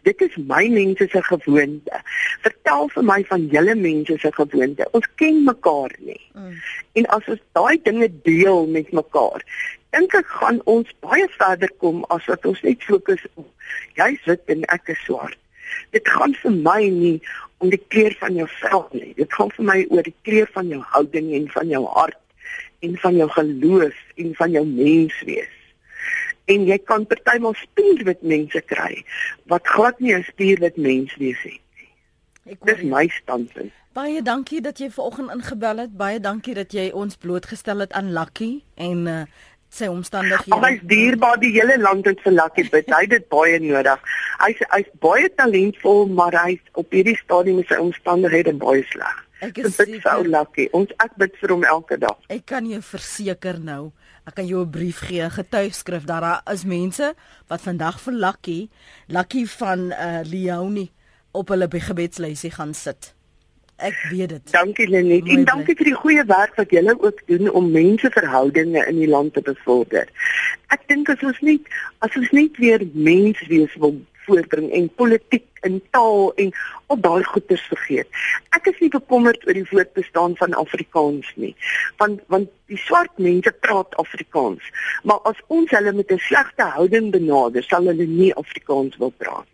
dit 0.08 0.22
is 0.24 0.38
my 0.50 0.64
mense 0.72 1.08
se 1.12 1.24
gewoonte. 1.30 2.02
Vertel 2.46 2.92
vir 2.96 3.08
my 3.12 3.20
van 3.32 3.48
julle 3.52 3.76
mense 3.76 4.20
se 4.24 4.32
gewoonte. 4.40 4.88
Ons 4.98 5.10
ken 5.16 5.44
mekaar 5.48 5.96
nie. 6.00 6.22
Mm. 6.34 6.56
En 7.02 7.12
as 7.20 7.28
ons 7.36 7.44
daai 7.60 7.76
dinge 7.84 8.10
deel 8.24 8.66
met 8.72 8.96
mekaar, 8.96 9.44
dink 9.96 10.16
ek 10.18 10.32
gaan 10.40 10.62
ons 10.70 10.90
baie 11.04 11.28
verder 11.38 11.72
kom 11.84 12.04
as 12.14 12.26
wat 12.32 12.46
ons 12.46 12.64
net 12.66 12.84
fokus 12.84 13.24
op 13.36 13.48
jy's 14.00 14.24
wit 14.30 14.56
en 14.56 14.66
ek 14.74 14.94
is 14.94 15.04
swart. 15.06 15.38
Dit 15.96 16.08
gaan 16.08 16.36
vir 16.42 16.54
my 16.64 16.82
nie 16.92 17.18
om 17.58 17.70
die 17.74 17.82
kleur 17.88 18.16
van 18.20 18.38
jou 18.38 18.48
vel 18.60 18.88
nie. 18.92 19.14
Dit 19.18 19.34
gaan 19.34 19.52
vir 19.56 19.66
my 19.66 19.78
oor 19.90 20.06
die 20.06 20.16
kleur 20.28 20.50
van 20.54 20.68
jou 20.72 20.82
houding 20.94 21.32
en 21.34 21.48
van 21.54 21.72
jou 21.72 21.84
hart 21.86 22.20
en 22.86 22.98
van 23.02 23.16
jou 23.18 23.30
geloof 23.30 24.02
en 24.16 24.36
van 24.36 24.52
jou 24.52 24.66
menswees. 24.66 25.56
En 26.48 26.68
jy 26.70 26.78
kan 26.78 27.08
partymal 27.10 27.58
spierwit 27.60 28.22
mense 28.22 28.62
kry 28.70 29.02
wat 29.52 29.68
glad 29.68 30.00
nie 30.00 30.14
'n 30.16 30.24
spierwit 30.24 30.78
menswees 30.78 31.42
het 31.44 31.60
nie. 31.76 31.90
Ek 32.54 32.64
Dis 32.66 32.82
my 32.84 33.08
standpunt. 33.08 33.74
Baie 33.98 34.22
dankie 34.22 34.62
dat 34.62 34.78
jy 34.78 34.92
vanoggend 34.94 35.32
ingebel 35.34 35.78
het. 35.78 35.98
Baie 35.98 36.20
dankie 36.20 36.54
dat 36.54 36.72
jy 36.72 36.92
ons 36.94 37.16
blootgestel 37.18 37.80
het 37.80 37.92
aan 37.92 38.14
Lucky 38.14 38.62
en 38.76 39.08
uh, 39.08 39.24
sy 39.70 39.88
omstandighede. 39.92 40.60
Hy's 40.64 40.82
dierbaar 40.90 41.40
die 41.42 41.52
hele 41.56 41.78
land 41.82 42.06
het 42.06 42.22
vir 42.24 42.36
Lucky 42.36 42.68
bid. 42.72 42.90
Hy 42.92 43.04
het 43.06 43.14
dit 43.16 43.30
baie 43.30 43.60
nodig. 43.60 44.12
Hy's 44.42 44.62
hy's 44.72 44.90
baie 45.04 45.30
talentvol, 45.36 46.08
maar 46.08 46.36
hy's 46.46 46.62
op 46.80 46.92
hierdie 46.96 47.18
stadium 47.20 47.62
met 47.62 47.72
sy 47.72 47.80
omstandighede 47.82 48.56
baie 48.62 48.86
sleg. 48.92 49.24
Ek 49.46 49.60
is 49.62 49.76
bid 49.78 50.00
vir 50.02 50.30
Lucky. 50.32 50.68
Ons 50.74 50.94
ek 51.04 51.18
bid 51.22 51.36
vir 51.42 51.54
hom 51.54 51.66
elke 51.68 52.00
dag. 52.02 52.18
Ek 52.34 52.46
kan 52.50 52.66
jou 52.66 52.82
verseker 52.82 53.60
nou, 53.62 53.92
ek 54.26 54.40
kan 54.40 54.48
jou 54.48 54.64
'n 54.66 54.72
brief 54.72 55.00
gee, 55.06 55.22
'n 55.22 55.32
getuigskrif 55.32 56.06
dat 56.06 56.22
daar 56.22 56.42
is 56.54 56.66
mense 56.66 57.14
wat 57.48 57.62
vandag 57.62 58.00
vir 58.02 58.14
Lucky, 58.14 58.70
Lucky 59.08 59.46
van 59.46 59.92
uh 59.92 60.22
Leonie 60.24 60.92
op 61.32 61.50
hulle 61.50 61.68
gebedslysie 61.70 62.52
gaan 62.52 62.74
sit. 62.74 63.17
Ek 63.78 63.98
weet 64.10 64.30
dit. 64.30 64.52
Dankie 64.52 64.88
Lenet 64.90 65.28
en 65.30 65.44
dankie 65.46 65.76
vir 65.78 65.92
die 65.92 65.98
goeie 66.02 66.24
werk 66.26 66.56
wat 66.58 66.72
julle 66.74 66.96
ook 66.98 67.20
doen 67.30 67.50
om 67.60 67.68
menseverhoudinge 67.72 68.82
in 68.90 68.98
die 68.98 69.10
land 69.10 69.36
te 69.36 69.42
bevorder. 69.46 70.10
Ek 70.74 70.88
dink 70.90 71.12
as 71.14 71.22
ons 71.22 71.38
net 71.46 71.68
as 72.02 72.16
ons 72.18 72.32
net 72.34 72.58
weer 72.58 72.82
menswees 72.94 73.76
wil 73.84 74.00
voortbring 74.26 74.72
en 74.74 74.90
politiek 75.02 75.46
en 75.68 75.78
taal 75.94 76.32
en 76.42 76.50
op 76.94 77.04
daai 77.06 77.24
goeters 77.24 77.66
vergeet. 77.70 78.10
Ek 78.58 78.66
is 78.72 78.80
nie 78.82 78.90
bekommerd 78.90 79.46
oor 79.46 79.60
die 79.60 79.68
voortbestaan 79.70 80.34
van 80.42 80.58
Afrikaans 80.58 81.30
nie. 81.36 81.54
Want 82.02 82.24
want 82.34 82.50
die 82.74 82.80
swart 82.82 83.14
mense 83.22 83.54
praat 83.68 83.94
Afrikaans, 84.02 84.74
maar 85.04 85.22
as 85.30 85.38
ons 85.54 85.70
hulle 85.78 85.94
met 85.94 86.12
'n 86.12 86.26
slegte 86.30 86.66
houding 86.80 87.12
benader, 87.14 87.64
sal 87.64 87.86
hulle 87.94 88.10
nie 88.10 88.34
Afrikaans 88.34 88.98
wil 88.98 89.14
praat. 89.18 89.48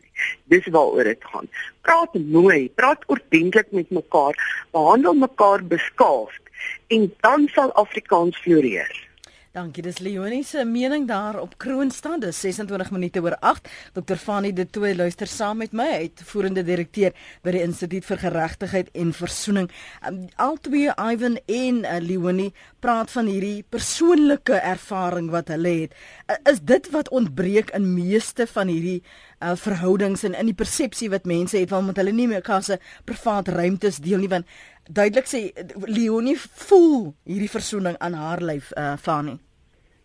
Dis 0.51 0.67
waaroor 0.67 1.03
dit 1.03 1.23
gaan. 1.31 1.49
Praat 1.81 2.13
mooi, 2.13 2.69
praat 2.69 3.03
ordentlik 3.05 3.71
met 3.71 3.89
mekaar, 3.89 4.65
behandel 4.71 5.13
mekaar 5.13 5.63
beskaafd 5.65 6.41
en 6.87 7.13
dan 7.19 7.47
sal 7.51 7.73
Afrikaans 7.73 8.37
floreer. 8.37 9.11
Dankie, 9.53 9.83
dis 9.85 9.99
Leonie 10.01 10.41
se 10.41 10.63
mening 10.65 11.03
daar 11.05 11.35
op 11.37 11.51
Kroonstad. 11.61 12.23
Dis 12.23 12.39
26 12.41 12.89
minute 12.91 13.21
oor 13.21 13.35
8. 13.37 13.67
Dr. 13.93 14.17
Fanie 14.17 14.53
de 14.53 14.65
Tooy 14.65 14.95
luister 14.97 15.29
saam 15.29 15.59
met 15.61 15.75
my, 15.77 15.85
uitvoerende 16.07 16.63
direkteur 16.65 17.13
by 17.45 17.53
die 17.53 17.61
Instituut 17.61 18.07
vir 18.07 18.17
Geregtigheid 18.23 18.89
en 18.97 19.11
Versoening. 19.13 19.69
Um, 20.09 20.23
al 20.41 20.57
twee 20.65 20.89
Ivan 20.97 21.37
en 21.45 21.83
uh, 21.83 21.99
Leonie 22.01 22.49
praat 22.81 23.13
van 23.13 23.29
hierdie 23.29 23.61
persoonlike 23.69 24.57
ervaring 24.57 25.29
wat 25.29 25.53
hulle 25.53 25.75
het. 25.83 25.93
Uh, 26.25 26.39
is 26.49 26.63
dit 26.65 26.89
wat 26.89 27.13
ontbreek 27.13 27.75
in 27.77 27.91
meeste 27.93 28.49
van 28.49 28.73
hierdie 28.73 29.03
uh, 29.43 29.53
verhoudings 29.59 30.23
en 30.23 30.33
in 30.33 30.49
die 30.49 30.57
persepsie 30.57 31.09
wat 31.13 31.29
mense 31.29 31.57
het 31.59 31.71
want 31.73 31.97
hulle 31.99 32.13
nie 32.15 32.27
meer 32.31 32.41
kasse 32.41 32.79
privaat 33.05 33.53
ruimtes 33.53 33.99
deel 34.03 34.23
nie 34.23 34.31
want 34.31 34.49
duidelik 34.87 35.27
sê 35.27 35.41
Leonie 35.87 36.37
voel 36.37 37.13
hierdie 37.23 37.49
versoening 37.49 37.97
aan 37.99 38.13
haar 38.13 38.41
lyf 38.41 38.71
uh 38.77 38.95
Fani. 38.97 39.37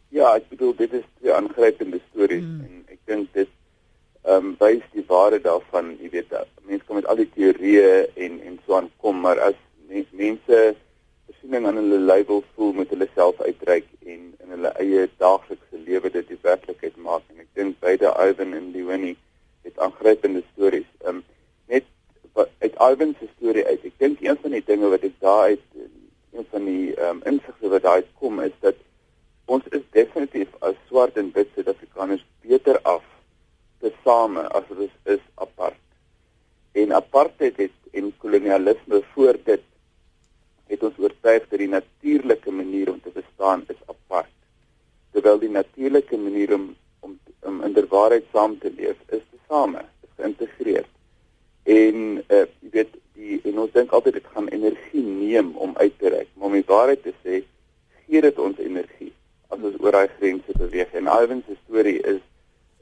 Ja, 0.09 0.35
ek 0.37 0.49
bedoel 0.49 0.75
dit 0.77 0.93
is 0.93 1.07
'n 1.23 1.31
aangrypende 1.31 2.01
storie 2.11 2.41
hmm. 2.41 2.61
en 2.65 2.85
ek 2.89 3.01
dink 3.05 3.33
dit 3.33 3.49
ehm 4.23 4.47
um, 4.47 4.57
wys 4.61 4.85
die 4.93 5.05
waarde 5.07 5.41
daarvan, 5.41 5.97
jy 6.01 6.11
weet, 6.11 6.33
mense 6.67 6.85
kom 6.85 6.97
met 6.97 7.07
al 7.07 7.17
die 7.17 7.31
teorieë 7.35 8.13
en 8.15 8.41
en 8.41 8.59
so 8.67 8.77
aan 8.77 8.91
kom, 8.97 9.21
maar 9.21 9.41
as 9.41 9.55
mense 10.11 10.75
versoening 11.27 11.67
aan 11.67 11.77
hulle 11.81 11.99
lyf 11.99 12.31
voel 12.55 12.73
met 12.73 12.91
hulle 12.91 13.09
self 13.15 13.41
uitreik 13.41 13.87
en 14.07 14.21
in 14.43 14.51
hulle 14.51 14.73
eie 14.83 15.09
daaglikse 15.17 15.79
lewe 15.87 16.11
dit 16.11 16.29
die 16.29 16.39
werklikheid 16.43 16.97
maak 16.97 17.23
en 17.31 17.41
ek 17.41 17.51
dink 17.55 17.81
beide 17.81 18.13
Ivan 18.29 18.55
en 18.55 18.71
Leonie 18.73 19.17
het 19.63 19.79
aangrypende 19.79 20.43
stories. 20.53 20.89
Ehm 21.05 21.17
um, 21.17 21.25
uit 22.39 22.75
Ivan 22.75 23.15
se 23.19 23.29
storie 23.37 23.65
uit. 23.67 23.85
Ek 23.85 23.97
dink 24.03 24.21
een 24.23 24.39
van 24.43 24.55
die 24.55 24.65
dinge 24.65 24.91
wat 24.93 25.05
ek 25.07 25.17
daar 25.25 25.53
uit 25.53 25.65
een 26.37 26.47
van 26.51 26.65
die 26.69 26.95
ehm 26.95 27.17
um, 27.17 27.23
insigte 27.33 27.71
wat 27.73 27.83
daar 27.83 28.03
uitkom 28.03 28.41
is 28.45 28.55
dat 28.65 28.79
ons 29.49 29.65
is 29.79 29.85
definitief 29.97 30.51
as 30.69 30.77
swart 30.89 31.17
en 31.17 31.31
wit 31.35 31.49
Suid-Afrikaners 31.55 32.25
beter 32.45 32.81
af 32.83 33.05
tesame 33.83 34.45
as 34.59 34.67
wat 34.69 34.85
ons 34.87 35.15
is 35.15 35.25
apart. 35.35 35.81
En 36.73 36.93
apartheid 36.93 37.57
het 37.57 37.77
en 37.93 38.13
kolonialisme 38.25 39.01
voor 39.15 39.39
dit 39.45 39.65
het 40.69 40.83
ons 40.85 40.99
oortuig 40.99 41.49
dat 41.49 41.59
die 41.59 41.71
natuurlike 41.73 42.53
manier 42.53 42.93
om 42.93 43.01
te 43.01 43.15
bestaan 43.15 43.65
is 43.73 43.81
apart. 43.87 44.35
Terwyl 45.13 45.41
die 45.41 45.55
natuurlike 45.55 46.17
manier 46.17 46.55
om 46.55 46.69
om, 47.01 47.19
om 47.47 47.63
in 47.65 47.73
der 47.73 47.87
waarheid 47.89 48.25
saam 48.33 48.59
te 48.59 48.71
leef 48.77 48.99
is 49.09 49.25
tesame, 49.33 49.85
is 50.05 50.15
geïntegreerd 50.17 50.98
en 51.69 52.25
uh, 52.29 52.47
jy 52.65 52.73
weet 52.73 52.97
die 53.19 53.41
en 53.51 53.63
ons 53.65 53.73
dink 53.75 53.93
altyd 53.93 54.21
dit 54.21 54.33
gaan 54.35 54.49
energie 54.49 55.05
neem 55.05 55.55
om 55.57 55.77
uit 55.77 55.95
te 55.99 56.13
reik 56.15 56.29
maar 56.35 56.49
om 56.49 56.59
die 56.59 56.69
waarheid 56.69 57.03
te 57.05 57.15
sê 57.23 57.43
gee 58.09 58.21
dit 58.25 58.39
ons 58.41 58.61
energie 58.65 59.13
as 59.53 59.65
ons 59.65 59.77
oor 59.83 59.97
daai 59.97 60.09
grense 60.19 60.55
beweeg. 60.61 60.91
En 61.01 61.09
Ivan 61.13 61.43
se 61.47 61.57
storie 61.65 62.01
is 62.15 62.25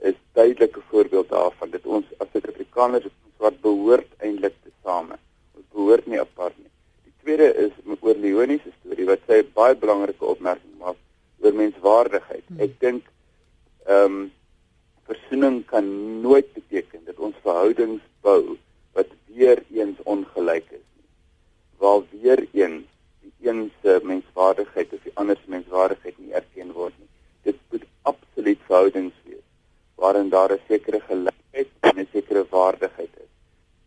is 0.07 0.17
duidelike 0.37 0.81
voorbeeld 0.91 1.29
daarvan 1.33 1.71
dat 1.73 1.87
ons 1.87 2.07
as 2.21 2.29
Suid-Afrikaners 2.33 3.07
wat 3.43 3.61
behoort 3.65 4.11
eintlik 4.21 4.55
te 4.63 4.71
same. 4.85 5.17
Ons 5.57 5.65
behoort 5.73 6.07
nie 6.07 6.21
apart 6.21 6.55
nie. 6.59 6.71
Die 7.09 7.15
tweede 7.25 7.49
is 7.65 7.73
oor 8.01 8.19
Leonie 8.21 8.59
se 8.63 8.75
storie 8.81 9.09
wat 9.09 9.25
sy 9.31 9.41
baie 9.57 9.75
belangrike 9.75 10.27
opmerking 10.35 10.77
maak 10.83 11.01
oor 11.43 11.57
menswaardigheid. 11.63 12.45
Hmm. 12.49 12.65
ek 12.69 12.81
dink 12.85 13.13
ehm 13.87 14.19
um, 14.19 14.25
versoening 15.07 15.61
kan 15.71 15.87
nooit 16.21 16.49
beteken 16.53 17.05
dat 17.07 17.19
ons 17.23 17.37
wat 18.97 19.13
weer 19.37 19.63
eens 19.79 19.99
ongelyk 20.13 20.69
is 20.79 20.85
nie. 20.97 21.09
Waar 21.83 22.03
weer 22.11 22.43
eens 22.53 22.85
die 23.21 23.49
een 23.49 23.61
se 23.83 24.01
menswaardigheid 24.03 24.93
of 24.93 25.03
die 25.05 25.15
ander 25.21 25.37
se 25.37 25.51
menswaardigheid 25.55 26.19
nie 26.19 26.33
erken 26.41 26.73
word 26.73 26.97
nie. 26.99 27.09
Dit 27.49 27.59
moet 27.71 27.85
absoluut 28.13 28.63
verhoudings 28.69 29.15
wees 29.25 29.45
waarin 30.01 30.29
daar 30.29 30.53
'n 30.53 30.67
sekere 30.69 31.01
gelykheid 31.01 31.71
en 31.81 32.01
'n 32.01 32.09
sekere 32.13 32.45
waardigheid 32.51 33.15
is. 33.25 33.33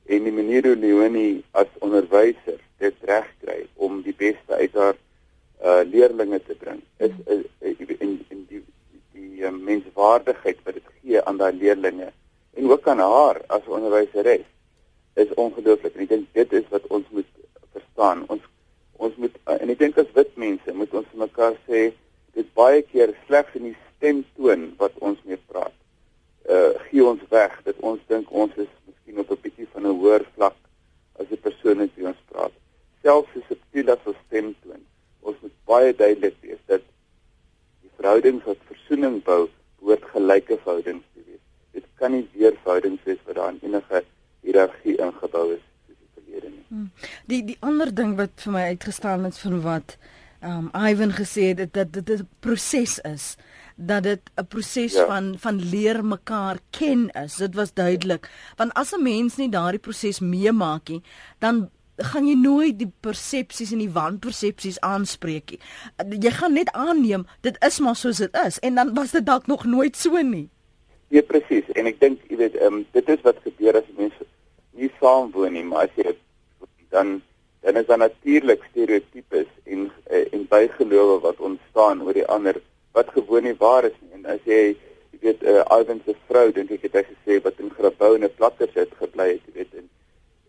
En 0.06 0.24
die 0.24 0.38
manier 0.42 0.68
hoe 0.68 0.76
Leonie 0.76 1.44
as 1.52 1.70
onderwyser 1.80 2.60
dit 2.78 2.96
regkry 3.02 3.68
om 3.76 4.02
die 4.02 4.16
beste 4.18 4.54
uit 4.54 4.74
haar 4.74 4.98
uh 5.70 5.82
leerlinge 5.84 6.40
te 6.44 6.56
bring 6.56 6.82
is 6.98 7.12
is 7.26 7.44
eh, 7.60 8.00
in 8.00 8.26
in 8.30 8.46
die 8.48 8.64
die 9.12 9.42
uh, 9.42 9.52
menswaardigheid 9.52 10.58
wat 10.64 10.74
dit 10.74 10.88
gee 11.02 11.24
aan 11.24 11.38
daai 11.38 11.54
leerlinge 11.54 12.12
en 12.54 12.72
ook 12.72 12.88
aan 12.88 13.04
haar 13.04 13.42
as 13.48 13.68
onderwyseres 13.68 14.48
is 15.24 15.34
ongelooflik. 15.44 15.96
En 15.96 16.06
ek 16.06 16.14
dink 16.14 16.30
dit 16.38 16.56
is 16.62 16.70
wat 16.74 16.88
ons 16.88 17.08
moet 17.16 17.30
verstaan. 17.76 18.24
Ons 18.28 18.46
ons 19.00 19.16
moet 19.16 19.36
uh, 19.48 19.56
en 19.56 19.70
ek 19.72 19.80
dink 19.80 20.00
as 20.02 20.16
wit 20.16 20.32
mense 20.36 20.74
moet 20.76 20.96
ons 21.02 21.20
mekaar 21.22 21.56
sê 21.68 21.90
dit 22.36 22.48
baie 22.60 22.82
keer 22.92 23.14
slegs 23.28 23.56
in 23.60 23.70
die 23.70 23.78
stemtoon 23.86 24.74
wat 24.82 24.98
ons 25.00 25.22
mee 25.28 25.40
praat 25.52 25.76
uh 26.50 26.74
gee 26.88 27.06
ons 27.06 27.22
weg 27.30 27.54
dat 27.66 27.78
ons 27.86 28.02
dink 28.12 28.32
ons 28.44 28.54
is 28.58 28.70
miskien 28.88 29.22
op 29.22 29.32
'n 29.32 29.42
bietjie 29.44 29.68
van 29.74 29.86
'n 29.86 29.98
hoër 30.02 30.24
vlak 30.36 30.58
as 31.20 31.28
die 31.30 31.42
persoon 31.48 31.78
wat 31.84 32.00
ons 32.12 32.22
praat. 32.32 32.54
Selfs 33.04 33.34
dit 33.34 33.44
subtiel 33.48 33.92
as 33.94 34.06
'n 34.06 34.16
stemtoon. 34.26 34.82
Ons 35.22 35.38
moet 35.42 35.56
baie 35.66 35.94
duidelik 35.94 36.36
wees 36.42 36.64
dat 36.66 36.82
die 37.82 37.92
verhoudings 37.98 38.44
wat 38.44 38.70
versoening 38.72 39.24
bou 39.24 39.50
behoort 39.80 40.06
gelyke 40.14 40.58
verhoudings 40.58 41.06
te 41.14 41.22
wees. 41.28 41.44
Dit 41.72 41.86
kan 41.96 42.12
nie 42.12 42.28
weer 42.34 42.56
verhoudings 42.64 43.04
wees 43.04 43.22
wat 43.26 43.36
daar 43.36 43.54
enige 43.62 44.04
hiërargie 44.46 44.98
ingebou 44.98 45.46
is 45.54 45.64
soos 45.88 45.98
die 46.00 46.12
verlede 46.14 46.50
nie. 46.50 46.66
Hmm. 46.68 46.90
Die 47.32 47.44
die 47.52 47.58
ander 47.60 47.94
ding 47.96 48.16
wat 48.18 48.46
vir 48.46 48.56
my 48.56 48.66
uitgestaan 48.74 49.24
het 49.24 49.38
van 49.38 49.62
wat 49.62 49.98
ehm 50.40 50.70
um, 50.74 50.88
Ivan 50.88 51.12
gesê 51.12 51.50
het 51.52 51.74
dat 51.74 51.94
dit 51.94 52.10
'n 52.10 52.28
proses 52.40 53.00
is 53.00 53.36
dat 53.76 54.04
dit 54.04 54.22
'n 54.36 54.46
proses 54.48 54.94
ja. 54.94 55.06
van 55.06 55.36
van 55.40 55.70
leer 55.70 56.06
mekaar 56.06 56.58
ken 56.70 57.10
is. 57.10 57.36
Dit 57.36 57.56
was 57.56 57.74
duidelik. 57.74 58.30
Want 58.56 58.74
as 58.74 58.92
'n 58.92 59.04
mens 59.04 59.36
nie 59.36 59.50
daardie 59.50 59.80
proses 59.80 60.20
meemaak 60.20 60.90
nie, 60.90 61.02
dan 61.38 61.70
gaan 61.98 62.28
jy 62.28 62.36
nooit 62.36 62.80
die 62.80 62.92
persepsies 63.00 63.72
en 63.72 63.78
die 63.78 63.92
wanpersepsies 63.92 64.80
aanspreek 64.80 65.52
nie. 65.52 65.60
Jy 66.20 66.32
gaan 66.32 66.54
net 66.54 66.72
aanneem 66.72 67.26
dit 67.42 67.56
is 67.66 67.80
maar 67.80 67.96
soos 67.96 68.18
dit 68.18 68.40
is 68.46 68.60
en 68.60 68.76
dan 68.76 68.94
was 68.94 69.12
dit 69.12 69.26
dalk 69.26 69.48
nog 69.48 69.66
nooit 69.66 69.98
so 69.98 70.22
nie. 70.22 70.50
Ja 71.10 71.22
presies 71.22 71.70
en 71.76 71.90
ek 71.90 72.00
dink 72.00 72.26
jy 72.30 72.38
weet 72.38 72.56
ehm 72.56 72.82
um, 72.82 72.86
dit 72.92 73.10
is 73.10 73.22
wat 73.26 73.42
gebeur 73.44 73.78
as 73.82 73.88
mense 73.98 74.28
nie 74.78 74.92
saam 75.00 75.32
woon 75.32 75.54
nie 75.54 75.64
maar 75.64 75.88
as 75.88 75.96
jy 75.98 76.16
dan 76.90 77.22
dan 77.62 77.76
is 77.76 77.86
daar 77.86 77.98
natuurlik 77.98 78.64
stereotypes 78.72 79.48
en 79.64 79.92
eh, 80.04 80.34
en 80.34 80.48
bygelowe 80.48 81.20
wat 81.20 81.40
ontstaan 81.40 82.04
oor 82.04 82.14
die 82.14 82.28
ander 82.28 82.62
wat 82.92 83.10
gewoon 83.10 83.44
nie 83.44 83.56
waar 83.58 83.84
is 83.84 83.98
nie. 84.00 84.12
En 84.14 84.26
as 84.26 84.40
jy 84.44 84.62
jy 85.12 85.20
weet 85.22 85.44
uh, 85.44 85.64
Ivan 85.80 86.02
se 86.06 86.16
vrou 86.28 86.52
dink 86.56 86.72
ek 86.72 86.86
het 86.88 86.96
hy 87.00 87.04
gesê 87.08 87.40
wat 87.44 87.60
in 87.60 87.72
Grabouw 87.76 88.16
en 88.16 88.30
plakkers 88.36 88.76
het 88.78 88.92
gebly 89.02 89.28
het 89.34 89.48
jy 89.50 89.56
weet 89.58 89.74
en 89.82 89.88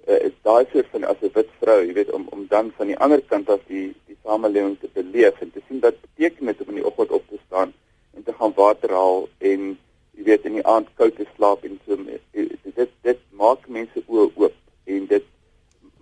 uh, 0.06 0.18
is 0.28 0.36
daai 0.46 0.66
soort 0.72 0.90
van 0.92 1.06
as 1.10 1.22
'n 1.26 1.32
wit 1.34 1.50
vrou 1.62 1.78
jy 1.82 1.94
weet 1.96 2.12
om 2.18 2.28
om 2.36 2.46
dan 2.48 2.70
van 2.76 2.92
die 2.92 2.98
ander 3.06 3.22
kant 3.32 3.50
af 3.50 3.64
die 3.66 3.88
die 4.06 4.18
samelewing 4.22 4.76
te 4.80 4.90
beleef 4.94 5.40
en 5.40 5.50
te 5.50 5.62
sien 5.68 5.80
wat 5.80 6.00
beteken 6.06 6.46
dit 6.46 6.60
om 6.60 6.68
in 6.68 6.80
die 6.80 6.86
oggend 6.86 7.10
op 7.10 7.24
te 7.28 7.38
staan 7.46 7.72
en 8.14 8.22
te 8.22 8.32
gaan 8.38 8.54
water 8.54 8.94
haal 9.00 9.28
en 9.38 9.78
jy 10.16 10.26
weet 10.26 10.46
in 10.48 10.58
die 10.58 10.66
aand 10.66 10.88
koud 11.00 11.16
te 11.16 11.26
slaap 11.36 11.64
en 11.64 11.78
so 11.86 11.96
dit 12.80 12.92
dit 13.06 13.20
maak 13.42 13.66
mense 13.68 14.02
oë 14.06 14.28
oop 14.36 14.56
en 14.94 15.06
dit 15.10 15.26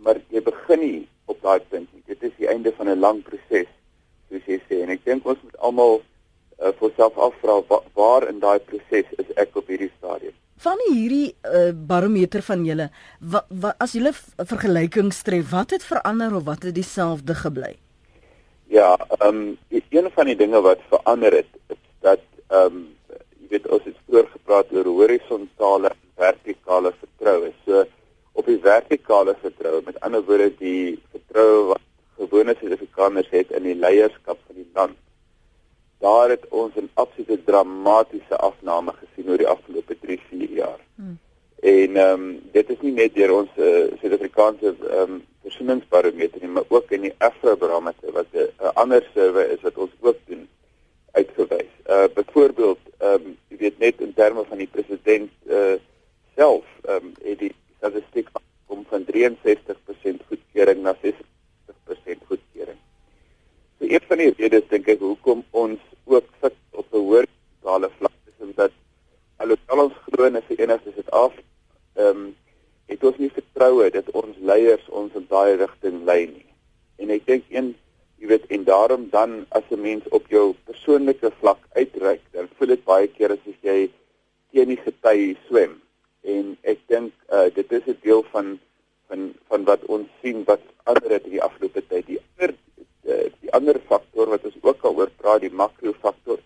maar 0.04 0.20
jy 0.34 0.42
begin 0.46 0.80
nie 0.84 1.00
op 1.28 1.40
daai 1.42 1.60
punt 1.70 1.88
nie. 1.92 2.02
Dit 2.06 2.22
is 2.22 2.34
die 2.38 2.48
einde 2.48 2.72
van 2.76 2.88
'n 2.88 3.00
lang 3.00 3.22
proses 3.22 3.68
soos 4.28 4.44
jy 4.46 4.60
sê. 4.68 4.82
En 4.82 4.90
ek 4.90 5.04
dink 5.04 5.26
ons 5.26 5.40
moet 5.42 5.56
almal 5.58 6.00
uh, 6.62 6.72
vir 6.80 6.92
self 6.96 7.18
afvra 7.18 7.60
wa, 7.68 7.80
waar 7.94 8.28
in 8.28 8.38
daai 8.40 8.58
proses 8.60 9.10
is 9.18 9.34
ek 9.36 9.56
op 9.56 9.66
hierdie 9.68 9.90
stadium? 9.98 10.34
Van 10.58 10.78
hierdie 10.88 11.34
uh, 11.44 11.72
barometer 11.72 12.42
van 12.42 12.64
julle 12.64 12.90
as 13.78 13.92
julle 13.92 14.12
vergelykings 14.36 15.22
tref 15.22 15.50
wat 15.50 15.70
het 15.70 15.84
verander 15.84 16.34
of 16.34 16.44
wat 16.44 16.62
het 16.62 16.74
dieselfde 16.74 17.34
gebly 17.34 17.76
ja 18.68 18.98
um, 19.24 19.58
een 19.68 20.10
van 20.14 20.26
die 20.26 20.36
dinge 20.36 20.60
wat 20.60 20.78
verander 20.88 21.32
het 21.32 21.52
is 21.66 21.76
dat 22.00 22.20
ehm 22.48 22.64
um, 22.64 22.96
jy 23.48 23.56
weet 23.56 23.68
ons 23.72 23.84
het 23.88 24.00
vroeër 24.04 24.26
gepraat 24.28 24.72
oor 24.76 24.88
horisontale 24.92 25.90
en 25.94 26.08
vertikale 26.20 26.90
vertroue. 27.00 27.52
So 27.64 27.84
op 28.36 28.46
die 28.46 28.58
vertikale 28.60 29.34
vertroue, 29.40 29.80
met 29.86 30.00
ander 30.04 30.24
woorde 30.26 30.50
die 30.58 30.98
vertroue 31.14 31.62
wat 31.70 31.84
gewone 32.18 32.54
Suid-Afrikaners 32.58 33.30
het 33.32 33.54
in 33.56 33.64
die 33.64 33.76
leierskap 33.78 34.36
van 34.44 34.58
die 34.58 34.68
land. 34.74 34.98
Daar 36.04 36.30
het 36.30 36.44
ons 36.50 36.76
'n 36.76 36.90
absolute 36.94 37.44
dramatiese 37.44 38.36
afname 38.36 38.92
gesien 39.00 39.30
oor 39.30 39.38
die 39.38 39.48
afgelope 39.48 39.96
3-4 39.96 40.52
jaar. 40.60 40.80
Hmm. 40.96 41.18
En 41.62 41.96
ehm 41.96 42.20
um, 42.20 42.42
dit 42.52 42.70
is 42.70 42.80
nie 42.80 42.92
net 42.92 43.14
deur 43.14 43.32
ons 43.32 43.48
uh, 43.56 43.88
Suid-Afrikaanse 44.00 44.76
ehm 44.90 45.12
um, 45.12 45.24
versoeningsbarometer 45.42 46.40
nie, 46.40 46.48
maar 46.48 46.68
ook 46.68 46.90
in 46.90 47.00
die 47.00 47.14
Afro-barometer 47.18 48.12
wat 48.12 48.26
'n 48.32 48.50
uh, 48.60 48.70
ander 48.74 49.02
survey 49.14 49.44
is 49.44 49.60
wat 49.60 49.76
ons 49.76 49.90
ook 50.00 50.16
doen 50.26 50.48
uitgewys. 51.18 51.70
Uh 51.86 52.06
byvoorbeeld, 52.14 52.82
ehm 52.98 53.28
um, 53.28 53.36
jy 53.50 53.56
weet 53.62 53.78
net 53.78 54.00
in 54.06 54.14
terme 54.14 54.44
van 54.50 54.60
die 54.62 54.70
president 54.72 55.30
uh 55.46 55.76
self, 56.36 56.66
ehm 56.84 57.08
um, 57.08 57.14
het 57.22 57.38
die 57.44 57.54
statistiek 57.76 58.28
kom 58.68 58.84
van 58.90 59.06
63% 59.08 60.26
goedkeuring 60.30 60.82
na 60.82 60.94
60% 61.02 62.26
goedkeuring. 62.30 62.80
So 63.78 63.86
een 63.86 64.04
van 64.10 64.22
die 64.22 64.34
redes 64.36 64.68
dink 64.72 64.90
ek 64.94 65.00
hoekom 65.04 65.44
ons 65.50 65.80
ook 66.04 66.28
sit 66.42 66.58
op 66.70 66.86
'n 66.92 67.04
hoër 67.06 67.26
totale 67.60 67.90
vlak 67.98 68.18
is 68.32 68.44
omdat 68.46 68.72
alhoewel 69.36 69.84
ons 69.86 69.96
glo 70.06 70.24
in 70.26 70.36
'n 70.36 70.48
verenigde 70.50 70.92
Suid-Afrika, 70.92 71.48
ehm 71.94 72.16
um, 72.16 72.36
het 72.88 73.04
ons 73.04 73.18
nie 73.20 73.30
vertroue 73.30 73.90
dat 73.90 74.10
ons 74.10 74.36
leiers 74.40 74.88
ons 74.88 75.12
in 75.14 75.26
daai 75.28 75.56
rigting 75.56 76.04
lei 76.04 76.22
nie. 76.26 76.48
En 76.96 77.10
ek 77.10 77.26
dink 77.26 77.44
een 77.48 77.74
jy 78.18 78.28
weet 78.32 78.46
en 78.54 78.64
daarom 78.66 79.08
dan 79.10 79.46
as 79.48 79.66
'n 79.70 79.80
mens 79.80 80.04
op 80.08 80.26
jou 80.28 80.54
persoonlike 80.64 81.30
vlak 81.40 81.60
uitreik 81.72 82.22
dan 82.32 82.48
voel 82.56 82.68
dit 82.68 82.84
baie 82.84 83.08
keer 83.08 83.30
asof 83.30 83.58
jy 83.62 83.90
teen 84.52 84.68
die 84.68 84.80
gety 84.84 85.36
swem. 85.46 85.80
En 86.22 86.56
ek 86.62 86.78
dink 86.86 87.12
uh, 87.30 87.48
dit 87.54 87.72
is 87.72 87.86
'n 87.86 87.98
deel 88.02 88.22
van 88.32 88.58
van 89.08 89.34
van 89.48 89.64
wat 89.64 89.84
ons 89.84 90.08
sien 90.22 90.44
wat 90.44 90.60
ander 90.84 91.10
het 91.10 91.24
die 91.24 91.42
afgelope 91.42 91.82
tyd. 91.86 92.06
Die 92.06 92.20
ander 92.20 92.54
die, 92.74 92.86
uh, 93.12 93.30
die 93.40 93.52
ander 93.52 93.80
faktor 93.86 94.28
wat 94.28 94.44
ons 94.44 94.58
ook 94.60 94.82
al 94.82 94.96
oor 94.96 95.10
praat 95.16 95.40
die 95.40 95.54
makro 95.62 95.92
faktor 96.00 96.38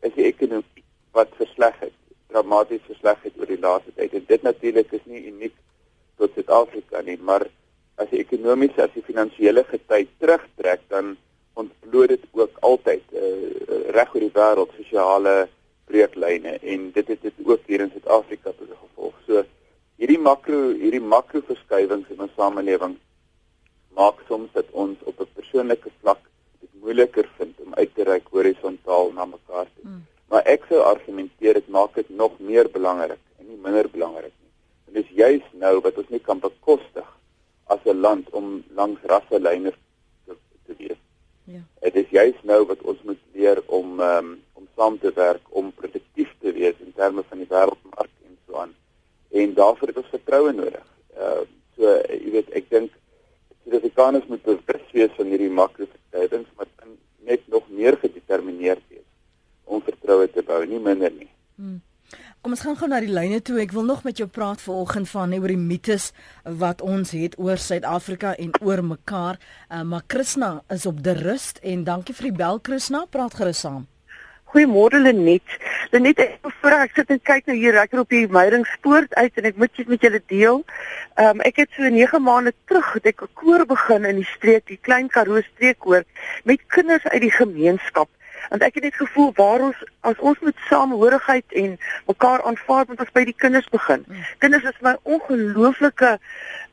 is 0.00 0.14
die 0.14 0.24
ekonomie 0.24 0.84
wat 1.12 1.28
versleg 1.36 1.76
het 1.80 1.96
dramaties 2.30 2.86
versleg 2.86 3.22
het 3.22 3.38
oor 3.38 3.46
die 3.46 3.60
laaste 3.60 3.92
tyd. 3.94 4.14
En 4.14 4.24
dit 4.26 4.42
natuurlik 4.42 4.92
is 4.92 5.04
nie 5.04 5.26
uniek 5.26 5.54
tot 6.16 6.32
Suid-Afrika 6.34 7.02
nie 7.02 7.18
maar 7.18 7.46
as 8.00 8.08
die 8.12 8.22
ekonomiese 8.24 8.84
as 8.86 8.94
die 8.96 9.04
finansiële 9.04 9.64
gety 9.68 10.06
terugtrek 10.22 10.86
dan 10.92 11.16
ontbloot 11.60 12.14
dit 12.14 12.24
ook 12.32 12.60
altyd 12.66 13.02
uh, 13.12 13.30
reg 13.96 14.14
oor 14.14 14.24
die 14.24 14.34
wêreld 14.36 14.76
sosiale 14.78 15.34
breeklyne 15.90 16.56
en 16.72 16.90
dit 16.96 17.12
het 17.12 17.22
dit 17.26 17.42
ook 17.44 17.66
hier 17.66 17.84
in 17.84 17.90
Suid-Afrika 17.92 18.54
tot 18.54 18.70
gevolg. 18.70 19.16
So 19.26 19.44
hierdie 20.00 20.20
makro 20.22 20.60
hierdie 20.80 21.02
makro 21.14 21.42
verskywings 21.48 22.12
in 22.14 22.24
ons 22.26 22.36
samelewing 22.38 22.96
maak 23.98 24.22
soms 24.28 24.52
dat 24.56 24.70
ons 24.84 24.96
op 25.10 25.20
'n 25.20 25.34
persoonlike 25.34 25.90
vlak 26.00 26.22
dit 26.60 26.72
moeiliker 26.82 27.28
vind 27.38 27.60
om 27.64 27.74
uit 27.74 27.94
te 27.94 28.04
reik 28.04 28.26
horisontaal 28.30 29.12
na 29.12 29.24
mekaar 29.24 29.66
toe. 29.74 29.84
Mm. 29.90 30.06
Maar 30.30 30.42
ek 30.46 30.64
sou 30.68 30.80
argumenteer 30.80 31.54
dit 31.54 31.68
maak 31.68 31.94
dit 31.94 32.08
nog 32.08 32.38
meer 32.38 32.70
belangrik 32.70 33.22
en 33.38 33.46
nie 33.48 33.60
minder 33.66 33.88
belangrik 33.90 34.32
nie. 34.42 34.52
En 34.86 34.92
dis 35.02 35.10
juis 35.22 35.46
nou 35.52 35.80
wat 35.80 35.98
ons 35.98 36.08
nie 36.08 36.22
kan 36.28 36.38
bekostig 36.38 37.08
as 37.74 37.82
'n 37.84 38.00
land 38.06 38.30
om 38.30 38.64
langs 38.80 39.00
rasselyne 39.12 39.72
te, 40.24 40.36
te 40.66 40.74
wees. 40.78 41.00
Ja. 41.44 41.62
Dit 41.80 41.94
is 42.02 42.10
juist 42.10 42.42
nou 42.42 42.60
wat 42.66 42.82
ons 42.82 43.02
moet 43.02 43.22
leer 43.32 43.62
om 43.66 44.00
um, 44.00 44.30
om 44.52 44.68
saam 44.76 44.98
te 44.98 45.12
werk 45.14 45.44
om 45.50 45.72
produktief 45.72 46.30
te 46.40 46.52
wees 46.52 46.76
in 46.86 46.92
terme 46.94 47.22
van 47.28 47.38
die 47.38 47.50
wêreldmark 47.50 48.12
en 48.26 48.38
so 48.46 48.56
aan. 48.62 48.74
En 49.30 49.54
daarvoor 49.54 49.88
het 49.88 50.02
ons 50.02 50.14
vertroue 50.16 50.52
nodig. 50.52 50.86
Ehm 51.16 51.42
uh, 51.42 51.46
so 51.76 51.94
jy 52.08 52.30
weet 52.36 52.50
ek 52.60 52.70
dink 52.70 52.90
Suid-Afrikaners 53.64 54.26
moet 54.26 54.42
bewus 54.42 54.86
wees 54.92 55.12
van 55.16 55.30
hierdie 55.32 55.52
makroverskywings 55.60 56.50
maar 56.56 56.68
net 57.30 57.48
nog 57.48 57.68
meer 57.68 57.96
gedetermineerd 57.96 58.82
wees 58.88 59.06
om 59.64 59.82
vertroue 59.86 60.26
te 60.30 60.42
bou, 60.42 60.58
nie 60.66 60.80
minder 60.82 61.12
nie. 61.14 61.28
Hmm. 61.54 61.78
Kom 62.40 62.54
ons 62.56 62.62
gaan 62.64 62.76
gou 62.80 62.88
na 62.88 62.98
die 63.04 63.12
lyne 63.12 63.42
toe. 63.44 63.58
Ek 63.60 63.74
wil 63.76 63.84
nog 63.84 64.02
met 64.06 64.16
jou 64.16 64.26
praat 64.28 64.62
vanoggend 64.64 65.08
van 65.10 65.28
net 65.28 65.42
oor 65.42 65.52
die 65.52 65.60
mites 65.60 66.10
wat 66.62 66.80
ons 66.80 67.12
het 67.12 67.34
oor 67.38 67.60
Suid-Afrika 67.60 68.32
en 68.40 68.54
oor 68.64 68.80
mekaar. 68.82 69.36
Uh, 69.68 69.82
maar 69.84 70.06
Krishna 70.06 70.62
is 70.72 70.86
op 70.88 71.02
die 71.04 71.16
rust 71.20 71.60
en 71.62 71.84
dankie 71.84 72.16
vir 72.16 72.30
die 72.30 72.38
bel 72.40 72.60
Krishna. 72.64 73.04
Praat 73.10 73.36
gerus 73.36 73.60
saam. 73.66 73.84
Goeiemôre 74.50 74.98
Lenet. 74.98 75.58
Dan 75.92 76.02
net 76.08 76.18
ek 76.22 76.48
voor 76.62 76.74
ek 76.80 76.96
sit 76.98 77.12
en 77.14 77.20
kyk 77.22 77.50
nou 77.50 77.56
hier 77.58 77.76
ek 77.78 77.92
op 78.00 78.10
die 78.10 78.24
Meiringspoort 78.30 79.14
uit 79.14 79.36
en 79.38 79.50
ek 79.50 79.60
moet 79.60 79.76
dit 79.76 79.92
met 79.92 80.06
julle 80.06 80.22
deel. 80.32 80.62
Ehm 81.20 81.36
um, 81.36 81.44
ek 81.46 81.60
het 81.62 81.76
so 81.76 81.86
9 81.86 82.22
maande 82.24 82.54
terug 82.66 82.88
het 82.96 83.06
ek 83.12 83.22
'n 83.22 83.34
koor 83.34 83.66
begin 83.66 84.08
in 84.08 84.18
die 84.18 84.30
streek, 84.32 84.66
die 84.66 84.80
Klein 84.80 85.12
Karoo 85.12 85.42
streekkoor 85.52 86.02
met 86.44 86.66
kinders 86.66 87.04
uit 87.04 87.22
die 87.22 87.36
gemeenskap. 87.36 88.08
Want 88.48 88.62
ek 88.62 88.74
het 88.74 88.82
net 88.82 88.94
gevoel 88.94 89.32
waar 89.36 89.60
ons 89.60 89.84
as 90.00 90.18
ons 90.18 90.38
met 90.40 90.56
samehorigheid 90.68 91.52
en 91.62 91.78
mekaar 92.06 92.42
aanvaar 92.42 92.84
moet 92.88 93.00
ons 93.00 93.12
by 93.12 93.24
die 93.24 93.36
kinders 93.36 93.68
begin. 93.68 94.04
Mm. 94.06 94.28
Kinders 94.38 94.68
is 94.72 94.80
my 94.80 94.96
ongelooflike 95.02 96.18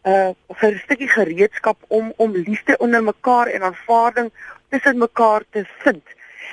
uh 0.08 0.32
'n 0.64 0.80
stukkie 0.84 1.10
gereedskap 1.12 1.78
om 1.88 2.14
om 2.18 2.32
liefde 2.32 2.78
onder 2.78 3.04
mekaar 3.04 3.48
en 3.48 3.64
aanvaarding 3.64 4.32
tussen 4.70 4.98
mekaar 4.98 5.44
te 5.50 5.66
vind. 5.84 6.04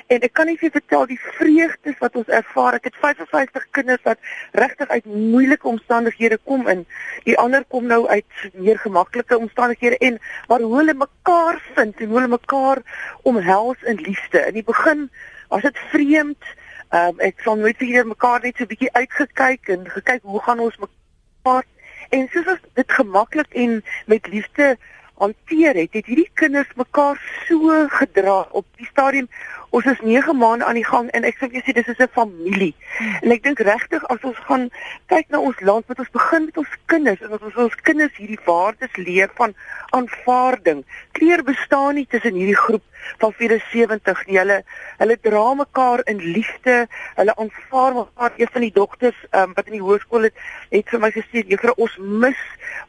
En 0.07 0.25
ek 0.25 0.33
kan 0.37 0.49
nie 0.49 0.57
vir 0.59 0.71
vertel 0.73 1.05
die 1.09 1.19
vreugdes 1.19 1.97
wat 1.99 2.15
ons 2.19 2.31
ervaar. 2.39 2.77
Ek 2.79 2.89
het 2.89 2.97
55 3.01 3.67
kinders 3.77 4.03
wat 4.07 4.19
regtig 4.51 4.89
uit 4.89 5.05
moeilike 5.05 5.67
omstandighede 5.67 6.39
kom 6.43 6.67
in. 6.71 6.85
Die 7.25 7.37
ander 7.41 7.65
kom 7.69 7.87
nou 7.89 8.03
uit 8.07 8.43
meer 8.53 8.79
gemaklike 8.79 9.37
omstandighede 9.37 9.97
en 9.97 10.19
waar 10.47 10.63
hulle 10.63 10.93
mekaar 10.93 11.61
vind 11.75 11.99
en 11.99 12.17
hulle 12.17 12.31
mekaar 12.31 12.83
omhels 13.23 13.81
in 13.83 14.01
liefde. 14.01 14.45
In 14.45 14.59
die 14.59 14.67
begin 14.67 15.09
was 15.49 15.61
dit 15.61 15.77
vreemd. 15.91 16.53
Um, 16.93 17.17
ek 17.19 17.41
sal 17.43 17.57
nooit 17.59 17.79
vir 17.81 18.05
mekaar 18.07 18.43
net 18.45 18.59
so 18.61 18.69
bietjie 18.69 18.91
uitgekyk 18.93 19.71
en 19.73 19.87
gekyk 19.89 20.21
hoe 20.23 20.41
gaan 20.45 20.61
ons 20.63 20.77
mekaar 20.79 21.65
en 22.13 22.27
soos 22.31 22.51
as 22.53 22.61
dit 22.77 22.91
gemaklik 22.97 23.57
en 23.57 23.81
met 24.05 24.27
liefde 24.29 24.75
hanteer 25.17 25.75
het, 25.79 25.93
het 25.95 26.05
hierdie 26.05 26.29
kinders 26.33 26.71
mekaar 26.75 27.19
so 27.47 27.73
gedra 27.97 28.41
op 28.51 28.65
die 28.79 28.87
stadium 28.89 29.27
ons 29.69 29.85
is 29.85 30.01
9 30.01 30.37
maande 30.37 30.65
aan 30.65 30.79
die 30.79 30.85
gang 30.85 31.09
en 31.09 31.23
ek 31.23 31.37
sê 31.39 31.49
jy 31.51 31.61
sê 31.65 31.73
dis 31.73 31.87
is 31.87 31.99
'n 31.99 32.07
familie. 32.13 32.73
En 33.21 33.31
ek 33.31 33.43
dink 33.43 33.59
regtig 33.59 34.03
as 34.09 34.21
ons 34.23 34.37
gaan 34.47 34.69
kyk 35.07 35.29
na 35.29 35.39
ons 35.39 35.59
land, 35.59 35.87
moet 35.87 35.99
ons 35.99 36.11
begin 36.11 36.45
met 36.45 36.57
ons 36.57 36.73
kinders 36.85 37.21
en 37.21 37.31
ons 37.31 37.55
ons 37.55 37.75
kinders 37.83 38.17
hierdie 38.17 38.39
waardes 38.45 38.95
leer 38.95 39.29
van 39.35 39.53
aanvaarding. 39.89 40.83
Kleur 41.11 41.43
bestaan 41.43 41.95
nie 41.95 42.07
tussen 42.09 42.33
hierdie 42.33 42.57
groep 42.57 42.83
van 43.17 43.33
74 43.33 44.25
nie. 44.27 44.37
Hulle 44.37 44.63
hulle 44.97 45.17
dra 45.21 45.53
mekaar 45.53 46.03
in 46.11 46.17
liefde. 46.17 46.87
Hulle 47.15 47.35
aanvaar 47.35 47.93
mekaar. 47.93 48.33
Een 48.37 48.51
van 48.51 48.61
die 48.61 48.71
dogters 48.73 49.17
um, 49.31 49.53
wat 49.53 49.69
in 49.69 49.77
die 49.77 49.83
hoërskool 49.83 50.29
het, 50.29 50.45
het 50.69 50.89
vir 50.89 51.03
my 51.03 51.11
gesê, 51.15 51.45
"Juffrou, 51.47 51.73
ons 51.77 51.97
mis 51.99 52.41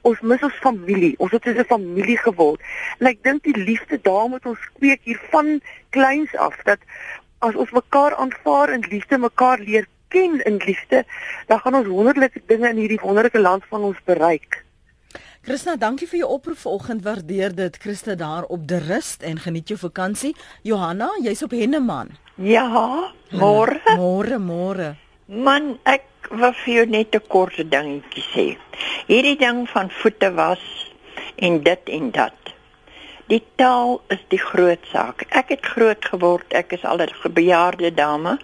ons 0.02 0.20
mis 0.20 0.42
ons 0.42 0.60
familie. 0.62 1.14
Ons 1.18 1.32
het 1.32 1.46
'n 1.46 1.64
familie 1.64 2.18
geword." 2.18 2.60
En 2.98 3.06
ek 3.06 3.22
dink 3.22 3.42
die 3.42 3.56
liefde 3.56 3.98
daar 4.02 4.28
moet 4.28 4.46
ons 4.46 4.70
kweek 4.78 5.00
hier 5.02 5.20
van 5.30 5.60
kleins 5.90 6.36
af 6.36 6.56
dat 6.64 6.75
as 7.38 7.54
ons 7.54 7.70
mekaar 7.70 8.16
aanvaar 8.16 8.72
in 8.72 8.84
liefde, 8.90 9.18
mekaar 9.18 9.58
leer 9.58 9.86
ken 10.08 10.40
in 10.44 10.56
liefde, 10.64 11.04
dan 11.46 11.58
gaan 11.58 11.74
ons 11.74 11.86
wonderlike 11.86 12.42
dinge 12.46 12.68
in 12.68 12.76
hierdie 12.76 13.02
wonderlike 13.02 13.40
land 13.40 13.64
van 13.68 13.80
ons 13.90 13.98
bereik. 14.04 14.62
Christa, 15.46 15.76
dankie 15.78 16.08
vir 16.10 16.24
jou 16.24 16.28
oproep 16.40 16.58
vanoggend. 16.58 17.04
Waardeer 17.06 17.52
dit. 17.54 17.76
Christa 17.78 18.16
daar 18.18 18.48
op 18.50 18.64
die 18.66 18.80
rust 18.82 19.22
en 19.22 19.38
geniet 19.38 19.68
jou 19.70 19.78
vakansie. 19.78 20.32
Johanna, 20.66 21.12
jy's 21.22 21.44
op 21.46 21.54
Henneman. 21.54 22.10
Ja, 22.34 22.66
môre. 23.30 23.78
Môre, 23.94 24.40
môre. 24.42 24.88
Man, 25.26 25.76
ek 25.86 26.02
wil 26.30 26.50
vir 26.64 26.72
jou 26.74 26.86
net 26.86 27.14
'n 27.14 27.22
kort 27.28 27.56
dingetjie 27.56 28.24
sê. 28.34 28.46
Hierdie 29.06 29.38
ding 29.38 29.68
van 29.70 29.90
voete 29.90 30.34
was 30.34 30.90
en 31.36 31.62
dit 31.62 31.88
en 31.88 32.10
dat. 32.10 32.55
Die 33.26 33.42
taal 33.58 33.96
is 34.14 34.20
die 34.30 34.38
groot 34.38 34.84
saak. 34.92 35.24
Ek 35.34 35.48
het 35.50 35.64
groot 35.66 36.04
geword, 36.12 36.52
ek 36.54 36.76
is 36.76 36.84
al 36.86 37.02
'n 37.02 37.32
bejaarde 37.34 37.90
dame 37.94 38.38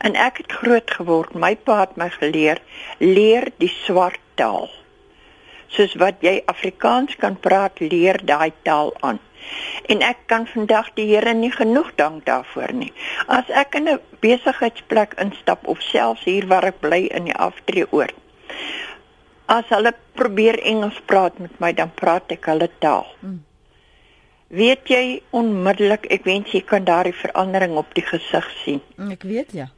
en 0.00 0.14
ek 0.16 0.36
het 0.40 0.52
groot 0.52 0.90
geword. 0.90 1.34
My 1.34 1.56
pa 1.56 1.80
het 1.80 1.96
my 1.96 2.08
geleer 2.08 2.58
leer 2.98 3.52
die 3.58 3.68
swart 3.84 4.20
taal. 4.34 4.70
Soos 5.68 5.94
wat 6.00 6.24
jy 6.24 6.42
Afrikaans 6.46 7.16
kan 7.16 7.36
praat, 7.40 7.80
leer 7.80 8.24
daai 8.24 8.52
taal 8.62 8.94
aan. 9.00 9.20
En 9.92 10.00
ek 10.00 10.16
kan 10.26 10.46
vandag 10.46 10.90
die 10.94 11.06
Here 11.12 11.34
nie 11.34 11.52
genoeg 11.52 11.94
dank 11.94 12.24
daarvoor 12.24 12.72
nie. 12.72 12.92
As 13.26 13.48
ek 13.48 13.74
in 13.74 13.88
'n 13.88 14.00
besigheidsplek 14.20 15.14
instap 15.20 15.66
of 15.66 15.80
selfs 15.80 16.24
hier 16.24 16.46
waar 16.46 16.64
ek 16.64 16.80
bly 16.80 17.04
in 17.12 17.24
die 17.24 17.36
aftreeoord. 17.36 18.14
As 19.46 19.64
hulle 19.68 19.94
probeer 20.14 20.58
Engels 20.62 21.00
praat 21.04 21.38
met 21.38 21.60
my, 21.60 21.72
dan 21.72 21.90
praat 21.94 22.32
ek 22.32 22.44
hulle 22.44 22.70
taal. 22.78 23.06
Hmm. 23.20 23.44
Weet 24.52 24.90
jy 24.92 25.22
onmiddellik, 25.32 26.10
ek 26.12 26.26
wens 26.28 26.50
jy 26.52 26.60
kan 26.68 26.84
daardie 26.84 27.14
verandering 27.16 27.78
op 27.80 27.94
die 27.96 28.04
gesig 28.04 28.50
sien. 28.60 28.82
Ek 29.08 29.24
weet 29.24 29.54
ja. 29.56 29.70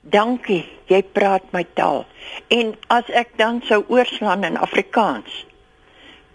Dankie, 0.00 0.62
jy 0.88 1.02
praat 1.04 1.50
my 1.52 1.66
taal. 1.76 2.06
En 2.48 2.72
as 2.88 3.10
ek 3.12 3.34
dan 3.36 3.60
sou 3.68 3.82
oorslaan 3.92 4.46
in 4.48 4.56
Afrikaans, 4.56 5.42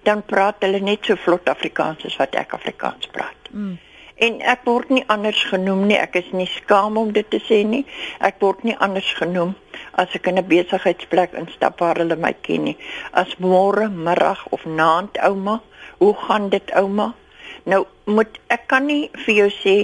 dan 0.05 0.21
praat 0.29 0.61
hulle 0.61 0.83
net 0.85 1.09
so 1.09 1.17
vlot 1.17 1.49
Afrikaans 1.49 2.05
as 2.05 2.19
wat 2.21 2.37
ek 2.37 2.53
Afrikaans 2.53 3.09
praat. 3.09 3.49
Mm. 3.49 3.79
En 4.15 4.37
ek 4.45 4.61
word 4.69 4.93
nie 4.93 5.03
anders 5.11 5.41
genoem 5.49 5.87
nie. 5.89 5.97
Ek 5.97 6.15
is 6.21 6.29
nie 6.37 6.47
skaam 6.53 7.01
om 7.01 7.09
dit 7.17 7.25
te 7.33 7.41
sê 7.43 7.63
nie. 7.65 7.81
Ek 8.23 8.37
word 8.45 8.61
nie 8.63 8.77
anders 8.77 9.09
genoem 9.17 9.57
as 9.97 10.13
ek 10.13 10.29
in 10.29 10.37
'n 10.37 10.47
besigheidsplek 10.47 11.33
instap 11.33 11.81
waar 11.81 11.97
hulle 11.97 12.15
my 12.15 12.33
ken 12.45 12.63
nie. 12.69 12.77
As 13.11 13.35
môre, 13.41 13.89
middag 13.89 14.45
of 14.51 14.65
naand 14.65 15.17
ouma, 15.17 15.61
hoe 15.97 16.13
gaan 16.13 16.49
dit 16.49 16.71
ouma? 16.71 17.15
Nou 17.65 17.81
moet 18.05 18.37
ek 18.53 18.67
kan 18.69 18.85
nie 18.85 19.09
vir 19.25 19.33
jou 19.39 19.49
sê 19.57 19.75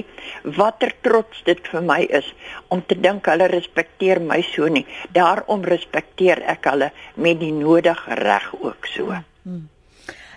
watter 0.57 0.93
trots 1.01 1.41
dit 1.47 1.61
vir 1.71 1.81
my 1.85 2.01
is 2.13 2.27
om 2.69 2.83
te 2.85 2.95
dink 2.95 3.25
hulle 3.31 3.49
respekteer 3.49 4.21
my 4.21 4.41
so 4.45 4.69
nie. 4.69 4.85
Daarom 5.17 5.65
respekteer 5.65 6.43
ek 6.53 6.69
hulle 6.69 6.91
met 7.15 7.39
die 7.41 7.53
nodige 7.55 8.17
reg 8.21 8.51
ook 8.61 8.89
so. 8.93 9.17
Hmm. 9.43 9.67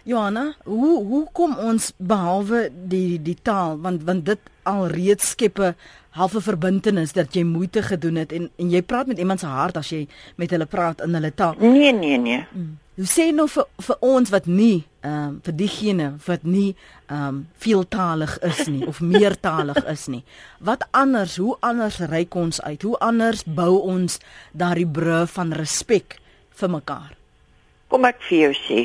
Johanna, 0.05 0.53
hoe 0.65 0.97
hoe 1.05 1.27
kom 1.33 1.57
ons 1.57 1.93
behalwe 1.97 2.69
die 2.73 3.21
die 3.25 3.37
taal 3.43 3.79
want 3.81 4.05
want 4.09 4.25
dit 4.29 4.51
alreeds 4.69 5.31
skep 5.33 5.59
'n 5.59 5.75
halfe 6.17 6.41
verbintenis 6.41 7.13
dat 7.13 7.35
jy 7.35 7.45
moeite 7.45 7.83
gedoen 7.83 8.17
het 8.17 8.33
en 8.33 8.51
en 8.57 8.71
jy 8.71 8.83
praat 8.83 9.07
met 9.07 9.19
iemand 9.19 9.41
se 9.41 9.47
hart 9.47 9.77
as 9.77 9.89
jy 9.89 10.07
met 10.37 10.51
hulle 10.51 10.67
praat 10.67 11.01
in 11.01 11.15
hulle 11.15 11.35
taal. 11.35 11.55
Nee, 11.59 11.93
nee, 11.93 12.19
nee. 12.19 12.47
Hmm. 12.53 12.79
Hoe 12.95 13.07
sê 13.11 13.33
nou 13.35 13.49
vir 13.51 13.65
vir 13.83 13.97
ons 14.07 14.31
wat 14.31 14.45
nie 14.47 14.85
ehm 15.03 15.15
um, 15.15 15.33
vir 15.45 15.55
diegene 15.59 16.05
wat 16.27 16.45
nie 16.47 16.77
ehm 17.11 17.25
um, 17.29 17.41
veeltalig 17.59 18.37
is 18.47 18.69
nie 18.71 18.87
of 18.87 19.01
meertalig 19.15 19.81
is 19.91 20.07
nie. 20.07 20.23
Wat 20.63 20.87
anders, 20.91 21.35
hoe 21.43 21.57
anders 21.61 21.99
reik 22.13 22.35
ons 22.39 22.63
uit? 22.63 22.83
Hoe 22.83 22.99
anders 23.03 23.43
bou 23.45 23.81
ons 23.83 24.21
daardie 24.53 24.87
brug 24.87 25.33
van 25.35 25.53
respek 25.53 26.21
vir 26.61 26.71
mekaar? 26.77 27.11
Kom 27.91 28.07
ek 28.07 28.23
vir 28.29 28.39
jou 28.45 28.55
sê 28.63 28.81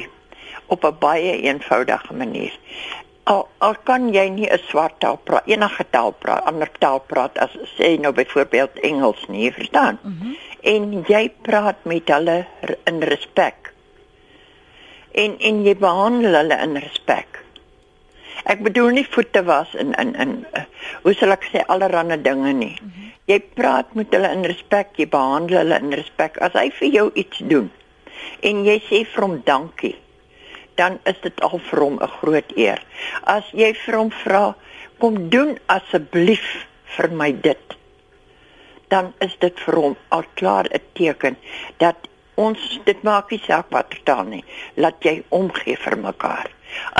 op 0.73 0.89
'n 0.89 0.97
baie 0.99 1.37
eenvoudige 1.45 2.13
manier. 2.13 2.59
Al, 3.29 3.47
al 3.57 3.75
kan 3.85 4.09
jy 4.13 4.27
nie 4.29 4.49
'n 4.49 4.59
swart 4.73 4.99
taal 4.99 5.17
praat, 5.17 5.45
enige 5.45 5.85
taal 5.89 6.11
praat, 6.11 6.43
ander 6.49 6.71
taal 6.79 6.99
praat 6.99 7.37
as 7.37 7.53
sê 7.77 7.99
nou 7.99 8.11
byvoorbeeld 8.11 8.79
Engels 8.81 9.21
nie, 9.27 9.53
verstaan? 9.53 9.99
Mm 10.01 10.17
-hmm. 10.19 10.35
En 10.61 11.03
jy 11.07 11.29
praat 11.41 11.85
met 11.85 12.07
hulle 12.09 12.45
in 12.83 13.01
respek 13.01 13.69
en 15.11 15.37
en 15.39 15.63
jy 15.65 15.75
behandel 15.75 16.35
hulle 16.41 16.57
in 16.63 16.77
respek. 16.77 17.39
Ek 18.49 18.63
bedoel 18.65 18.89
nie 18.89 19.05
voete 19.05 19.43
was 19.43 19.73
in 19.73 19.93
in 20.01 20.15
in 20.15 20.45
uh, 20.57 20.65
hoe 21.03 21.13
sal 21.13 21.35
ek 21.35 21.49
sê 21.51 21.63
allerlei 21.67 22.21
dinge 22.21 22.53
nie. 22.53 22.75
Mm 22.81 22.91
-hmm. 22.91 23.11
Jy 23.25 23.39
praat 23.53 23.93
met 23.93 24.13
hulle 24.13 24.31
in 24.31 24.45
respek, 24.45 24.87
jy 24.97 25.07
behandel 25.07 25.57
hulle 25.57 25.79
in 25.79 25.93
respek. 25.93 26.37
As 26.37 26.53
hy 26.53 26.69
vir 26.71 26.87
jou 26.87 27.11
iets 27.13 27.37
doen 27.37 27.71
en 28.41 28.65
jy 28.65 28.77
sê 28.89 29.05
vir 29.05 29.23
hom 29.23 29.41
dankie, 29.45 29.95
dan 30.75 30.99
is 31.03 31.19
dit 31.21 31.41
al 31.41 31.59
vir 31.59 31.79
hom 31.79 31.99
'n 32.01 32.07
groot 32.07 32.51
eer. 32.55 32.83
As 33.23 33.43
jy 33.51 33.73
vir 33.73 33.95
hom 33.95 34.11
vra, 34.11 34.55
kom 34.97 35.29
doen 35.29 35.57
asseblief 35.65 36.65
vir 36.95 37.11
my 37.11 37.31
dit, 37.31 37.75
dan 38.87 39.13
is 39.19 39.35
dit 39.39 39.59
vir 39.65 39.75
hom 39.75 39.97
al 40.09 40.23
klaar 40.33 40.65
'n 40.71 40.81
teken 40.93 41.37
dat 41.77 42.08
ons 42.45 42.79
dit 42.87 43.03
maak 43.07 43.33
nie 43.33 43.41
saak 43.43 43.69
wat 43.75 43.95
taal 44.07 44.25
nie. 44.29 44.43
Laat 44.79 45.03
jy 45.05 45.19
omgee 45.35 45.77
vir 45.83 45.97
mekaar. 45.99 46.49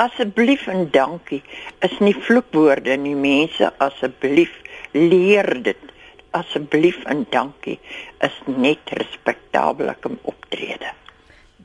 Asseblief 0.02 0.66
en 0.72 0.88
dankie 0.94 1.42
is 1.86 1.96
nie 2.04 2.16
vloekwoorde 2.16 2.96
nie 3.00 3.16
mense. 3.16 3.72
Asseblief 3.88 4.54
leer 4.96 5.52
dit. 5.68 5.84
Asseblief 6.36 7.02
en 7.10 7.26
dankie 7.34 7.78
is 8.26 8.40
net 8.46 8.96
respekteerlike 9.00 10.16
optrede 10.22 10.94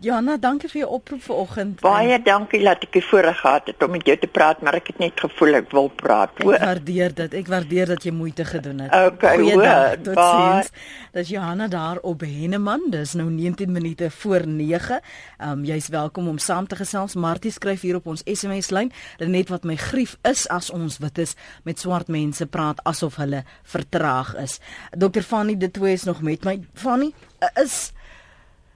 Jana, 0.05 0.35
dankie 0.37 0.69
vir 0.69 0.83
jou 0.83 0.87
oproep 0.99 1.21
vanoggend. 1.25 1.79
Baie 1.81 2.17
dankie 2.21 2.59
dat 2.61 2.83
ek 2.85 2.91
die 2.93 3.01
voorreg 3.07 3.39
gehad 3.41 3.71
het 3.71 3.81
om 3.81 3.95
met 3.95 4.05
jou 4.05 4.13
te 4.21 4.27
praat, 4.29 4.59
maar 4.61 4.77
ek 4.77 4.91
het 4.91 4.99
net 5.01 5.23
gevoel 5.23 5.57
ek 5.63 5.71
wil 5.73 5.89
praat. 5.97 6.35
Ek 6.43 6.45
waardeer 6.45 7.15
dit. 7.17 7.37
Ek 7.39 7.49
waardeer 7.49 7.89
dat 7.95 8.05
jy 8.05 8.13
moeite 8.13 8.45
gedoen 8.45 8.83
het. 8.85 8.93
Okay, 8.93 9.39
Goeiedag. 9.39 9.95
hoor, 9.95 10.03
Totsiens. 10.05 10.69
Dis 11.15 11.31
Johanna 11.33 11.67
daar 11.73 12.03
op 12.05 12.21
Henneman. 12.21 12.85
Dis 12.93 13.15
nou 13.17 13.31
19 13.31 13.71
minute 13.73 14.11
voor 14.19 14.45
9. 14.45 15.01
Ehm 15.39 15.49
um, 15.49 15.65
jy's 15.65 15.89
welkom 15.89 16.29
om 16.29 16.37
saam 16.37 16.67
te 16.69 16.77
gesels. 16.77 17.17
Martie 17.17 17.51
skryf 17.51 17.81
hier 17.81 17.97
op 17.97 18.05
ons 18.13 18.21
SMS 18.29 18.69
lyn. 18.69 18.93
Net 19.17 19.49
wat 19.49 19.65
my 19.65 19.75
grief 19.75 20.19
is 20.21 20.45
as 20.53 20.69
ons 20.69 20.99
wit 21.01 21.17
is 21.17 21.33
met 21.63 21.81
swart 21.81 22.13
mense 22.13 22.45
praat 22.45 22.83
asof 22.83 23.17
hulle 23.17 23.41
vertraag 23.63 24.35
is. 24.43 24.59
Dr. 24.93 25.25
Fanny 25.25 25.57
de 25.57 25.71
Toey 25.71 25.97
is 25.97 26.03
nog 26.03 26.21
met 26.21 26.43
my. 26.45 26.59
Fanny, 26.73 27.13
is 27.57 27.94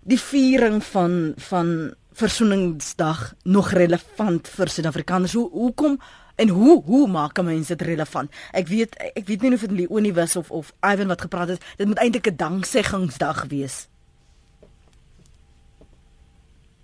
die 0.09 0.19
viering 0.19 0.81
van 0.83 1.33
van 1.49 1.93
versoeningsdag 2.19 3.33
nog 3.43 3.71
relevant 3.71 4.47
vir 4.47 4.71
Suid-Afrikaners? 4.73 5.33
Hoe 5.37 5.49
hoekom 5.51 5.99
en 6.35 6.49
hoe 6.49 6.81
hoe 6.83 7.07
maak 7.07 7.37
'n 7.39 7.45
mens 7.45 7.67
dit 7.67 7.81
relevant? 7.81 8.31
Ek 8.51 8.67
weet 8.67 8.95
ek 9.15 9.27
weet 9.27 9.41
nie 9.41 9.53
of 9.53 9.61
dit 9.61 9.71
Leonie 9.71 10.13
was 10.13 10.35
of 10.35 10.51
of 10.51 10.73
Ivan 10.81 11.07
wat 11.07 11.21
gepraat 11.21 11.47
het. 11.47 11.61
Dit 11.77 11.87
moet 11.87 11.97
eintlik 11.97 12.27
'n 12.27 12.35
dankseggingsdag 12.35 13.45
wees. 13.47 13.87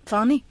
Fanny. 0.04 0.44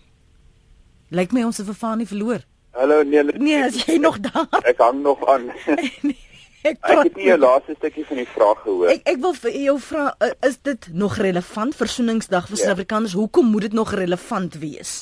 Lyk 1.09 1.31
my 1.31 1.43
ons 1.43 1.57
het 1.57 1.65
vir 1.65 1.75
Fanny 1.75 2.05
verloor. 2.05 2.43
Hallo 2.71 3.03
nee. 3.03 3.23
Nee, 3.23 3.63
as 3.63 3.85
jy 3.85 3.97
nog 3.97 4.19
daar. 4.19 4.63
Ek 4.67 4.77
hang 4.77 5.01
nog 5.01 5.27
aan. 5.27 5.45
nee, 6.01 6.17
ek, 6.71 6.79
ek 6.81 7.01
het 7.03 7.17
nie 7.19 7.27
jou 7.29 7.37
laaste 7.39 7.75
stukkie 7.77 8.05
van 8.09 8.21
die 8.21 8.27
vraag 8.33 8.61
gehoor. 8.63 8.91
Ek 8.93 9.03
ek 9.13 9.19
wil 9.23 9.35
vir 9.41 9.57
jou 9.63 9.75
vra 9.87 10.05
is 10.47 10.57
dit 10.69 10.87
nog 11.03 11.17
relevant 11.21 11.77
versoeningsdag 11.77 12.49
vir 12.49 12.57
ja. 12.57 12.61
Suid-Afrikaners? 12.63 13.15
Ja. 13.15 13.21
Hoekom 13.23 13.51
moet 13.53 13.67
dit 13.67 13.77
nog 13.77 13.93
relevant 13.97 14.57
wees? 14.61 14.95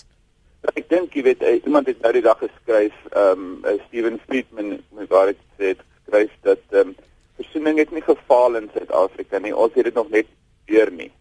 Ek 0.74 0.86
dink 0.92 1.16
jy 1.18 1.26
weet 1.26 1.42
iemand 1.66 1.90
het 1.92 2.04
nou 2.04 2.14
die 2.16 2.24
dag 2.26 2.40
geskryf, 2.40 2.96
ehm 3.12 3.50
um, 3.64 3.82
Steven 3.88 4.20
Friedman 4.28 4.78
waar 5.12 5.34
dit 5.34 5.42
sê 5.58 5.74
het 5.74 5.82
geskryf 5.82 6.38
dat 6.48 6.64
ehm 6.72 6.94
um, 6.94 6.96
versoening 7.42 7.82
het 7.82 7.92
nie 7.92 8.06
gefaal 8.06 8.56
in 8.62 8.70
Suid-Afrika 8.76 9.40
nie. 9.42 9.56
Ons 9.56 9.76
het 9.76 9.90
dit 9.90 9.96
nog 9.98 10.10
net 10.14 10.30
weer 10.70 10.92
nie. 10.92 11.12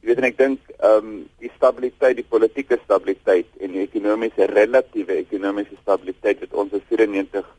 Jy 0.00 0.10
weet 0.10 0.22
en 0.22 0.28
ek 0.30 0.40
dink 0.40 0.72
ehm 0.78 1.10
um, 1.10 1.20
die 1.42 1.52
stabiliteit, 1.56 2.16
die 2.16 2.30
politieke 2.36 2.80
stabiliteit 2.84 3.50
en 3.60 3.76
die 3.76 3.84
ekonomiese 3.84 4.48
relatiewe 4.50 5.20
ekonomiese 5.22 5.78
stabiliteit 5.82 6.42
wat 6.44 6.58
ons 6.64 6.74
in 6.76 6.82
94 6.90 7.52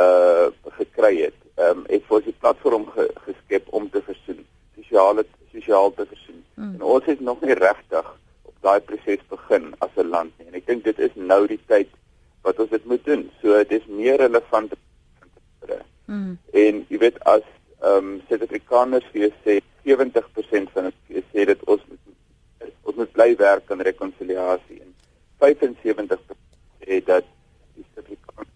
uh 0.00 0.46
gekry 0.78 1.14
het. 1.22 1.38
Ehm 1.54 1.78
um, 1.78 1.84
het 1.88 2.02
vir 2.08 2.16
ons 2.18 2.28
die 2.30 2.36
platform 2.40 2.86
ge, 2.94 3.08
geskep 3.26 3.72
om 3.78 3.90
te 3.90 4.02
versoen, 4.02 4.46
sosiale 4.76 5.26
sosiaal 5.52 5.92
te 5.94 6.06
versoen. 6.06 6.44
Hmm. 6.54 6.74
En 6.74 6.82
ons 6.82 7.10
is 7.12 7.20
nog 7.20 7.40
nie 7.40 7.54
regtig 7.54 8.14
daai 8.64 8.80
proses 8.80 9.20
begin 9.28 9.74
as 9.78 9.90
'n 9.96 10.08
land 10.08 10.32
nie. 10.38 10.48
En 10.48 10.54
ek 10.54 10.66
dink 10.66 10.84
dit 10.84 10.98
is 10.98 11.14
nou 11.14 11.46
die 11.46 11.60
tyd 11.66 11.90
wat 12.42 12.58
ons 12.58 12.70
dit 12.70 12.84
moet 12.84 13.04
doen. 13.04 13.30
So 13.40 13.64
dit 13.64 13.80
is 13.80 13.86
meer 13.86 14.16
relevant 14.16 14.72
mm. 16.06 16.38
en 16.52 16.80
jy 16.88 16.98
weet 16.98 17.20
as 17.30 17.44
ehm 17.84 17.96
um, 17.96 18.10
Suid-Afrikaners 18.28 19.06
vir 19.12 19.32
sê 19.44 19.58
70% 19.84 20.72
van 20.74 20.88
hulle 20.88 21.22
sê 21.32 21.44
dit 21.50 21.64
ons 21.68 21.82
moet 21.88 22.70
ons 22.84 22.96
moet 23.00 23.12
bly 23.16 23.30
werk 23.40 23.70
aan 23.72 23.84
rekonsiliasie 23.84 24.80
en 24.80 24.92
75% 25.44 26.38
sê 26.84 27.00
dat 27.10 27.28
die 27.76 27.84
Suid-Afrikaners 27.94 28.52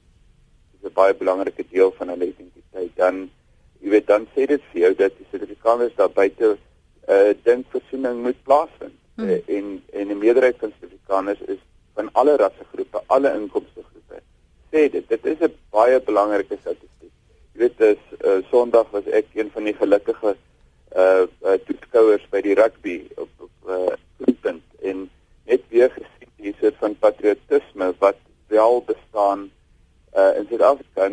'n 0.85 0.88
baie 0.99 1.15
belangrike 1.23 1.65
deel 1.73 1.93
van 1.99 2.15
hulle 2.15 2.31
identiteit 2.33 2.95
dan 3.03 3.27
jy 3.83 3.95
weet 3.95 4.09
dan 4.11 4.27
sê 4.35 4.47
dit 4.51 4.63
vir 4.73 4.81
jou 4.85 4.95
dat 5.03 5.19
die 5.19 5.27
Suid-Afrikaners 5.31 5.99
daar 6.01 6.15
buite 6.21 6.55
uh, 6.55 7.33
dink 7.45 7.67
versoening 7.75 8.23
moet 8.27 8.41
plaasvind 8.49 8.97
hmm. 9.17 9.29
uh, 9.29 9.41
en 9.59 9.67
en 9.93 10.09
'n 10.15 10.19
meerderheid 10.25 10.59
van 10.65 10.75
Suid-Afrikaners 10.79 11.43
is 11.55 11.63
van 11.95 12.11
alle 12.13 12.37
rassegroepe, 12.37 13.03
alle 13.07 13.35
inkomstegroepe 13.35 13.89
sê 14.73 14.89
dit 14.93 15.09
dit 15.09 15.27
is 15.33 15.41
'n 15.41 15.55
baie 15.71 16.01
belangrike 16.01 16.57
statistiek. 16.61 17.15
Jy 17.53 17.59
weet 17.63 17.79
dis 17.79 18.03
uh, 18.25 18.39
Sondag 18.51 18.91
was 18.91 19.07
ek 19.21 19.27
een 19.35 19.51
van 19.55 19.65
die 19.65 19.75
gelukkige 19.75 20.37
uh, 20.97 21.25
uh 21.49 21.57
toeskouers 21.67 22.27
by 22.31 22.41
die 22.41 22.55
rugby 22.55 22.97
op 23.17 23.31
op 23.47 23.73
uh 23.77 23.97
punt 24.43 24.65
en 24.83 25.11
net 25.47 25.63
weer 25.69 25.91
gesien 25.91 26.33
die 26.37 26.55
soort 26.61 26.77
van 26.83 26.99
patriotisme 26.99 27.95
wat 27.99 28.21
wel 28.49 28.83
bestaan 28.87 29.51
uh 30.17 30.33
in 30.39 30.47
Suid-Afrika. 30.49 31.09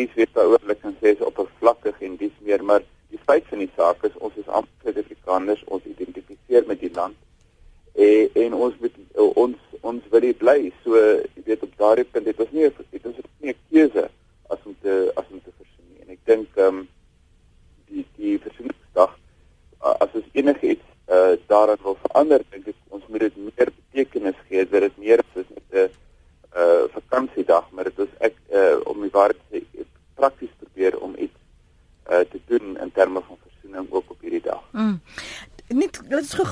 Mense 0.00 0.14
kan 0.14 0.14
sinies 0.14 0.14
weet 0.14 0.34
daaroor, 0.34 0.60
hulle 0.60 0.74
kan 0.80 0.94
sê 1.00 1.12
is 1.14 1.24
oppervlakkig 1.24 2.00
en 2.00 2.16
dis 2.16 2.36
meer, 2.40 2.62
maar 2.64 2.82
die 3.10 3.18
feit 3.26 3.44
van 3.48 3.58
die 3.58 3.70
saak 3.76 4.04
is 4.04 4.16
ons 4.20 4.36
is 4.36 4.48
amper 4.48 4.70
Suid-Afrikaners, 4.84 5.64
ons 5.66 5.84
identifiseer 5.84 6.66
met 6.66 6.80
die 6.80 6.92
land. 6.94 7.16
En 7.94 8.30
en 8.44 8.54
ons 8.54 8.74
moet 8.80 8.96
ons 9.16 9.56
ons 9.80 10.08
wil 10.10 10.22
hier 10.22 10.38
bly. 10.38 10.72
So 10.84 10.96
jy 10.96 11.44
weet 11.44 11.62
op 11.66 11.76
daardie 11.76 12.04
punt 12.04 12.26
het 12.26 12.40
ons 12.40 12.52
nie 12.52 12.64
het 12.64 13.06
ons 13.06 13.20
nie 13.40 13.52
'n 13.52 13.58
keuse 13.70 14.08
as 14.48 14.58
om 14.64 14.76
te 14.82 15.12
as 15.16 15.26
om 15.30 15.40
te 15.42 15.52
versoen 15.56 15.86
nie. 15.88 16.00
En 16.02 16.10
ek 16.16 16.24
dink 16.24 16.48
ehm 16.56 16.80
um, 16.80 16.88
die 17.88 18.06
die 18.16 18.38
versoeningsdag 18.38 19.16
uh, 19.84 19.94
as 20.00 20.14
ons 20.14 20.28
enigiets 20.32 20.86
uh, 21.08 21.36
daaraan 21.46 21.82
wil 21.82 21.98
verander, 22.06 22.40
dink 22.50 22.68
ek 22.68 22.78
ons 22.88 23.04
moet 23.08 23.20
dit 23.20 23.36
meer 23.36 23.68
betekenis 23.68 24.38
gee 24.48 24.64
dat 24.64 24.80
dit 24.80 24.96
meer 24.98 25.18
is 25.18 25.42
as 25.42 25.50
net 25.50 25.68
'n 25.74 25.90
uh, 26.56 26.84
vakansiedag, 26.94 27.70
maar 27.70 27.84
dit 27.84 27.98
is 27.98 28.14
ek 28.20 28.36
uh, 28.52 28.76
om 28.86 29.02
die 29.02 29.10
waarheid 29.10 29.38
te 29.50 29.58
sê 29.58 29.84
prakties 30.20 30.52
probeer 30.58 30.98
om 30.98 31.14
iets 31.16 31.38
uh, 32.10 32.24
te 32.32 32.40
doen 32.46 32.76
in 32.78 32.92
terme 32.92 33.22
van 33.26 33.38
versoening 33.46 33.86
ook 33.90 34.10
op 34.10 34.20
hierdie 34.20 34.44
dag. 34.44 34.62
Mm 34.72 35.00
net 35.70 36.00
dit 36.08 36.18
is 36.18 36.32
gou 36.34 36.46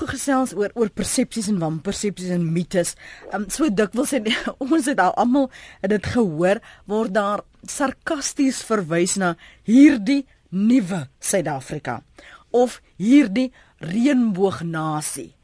gesels 0.48 0.56
oor 0.56 0.72
oor 0.74 0.90
persepsies 0.90 1.48
en 1.48 1.58
wanpersepsies 1.60 2.30
en 2.30 2.52
mites. 2.52 2.94
Um, 3.32 3.48
so 3.48 3.68
dikwels 3.68 4.12
het 4.12 4.28
ons 4.58 4.86
het 4.86 4.98
al 4.98 5.14
almal 5.16 5.50
dit 5.80 6.04
gehoor 6.06 6.60
word 6.86 7.14
daar 7.14 7.44
sarkasties 7.66 8.62
verwys 8.62 9.16
na 9.18 9.36
hierdie 9.64 10.26
nuwe 10.50 11.08
Suid-Afrika 11.20 12.02
of 12.50 12.80
hierdie 12.96 13.52
reënboognasie. 13.80 15.34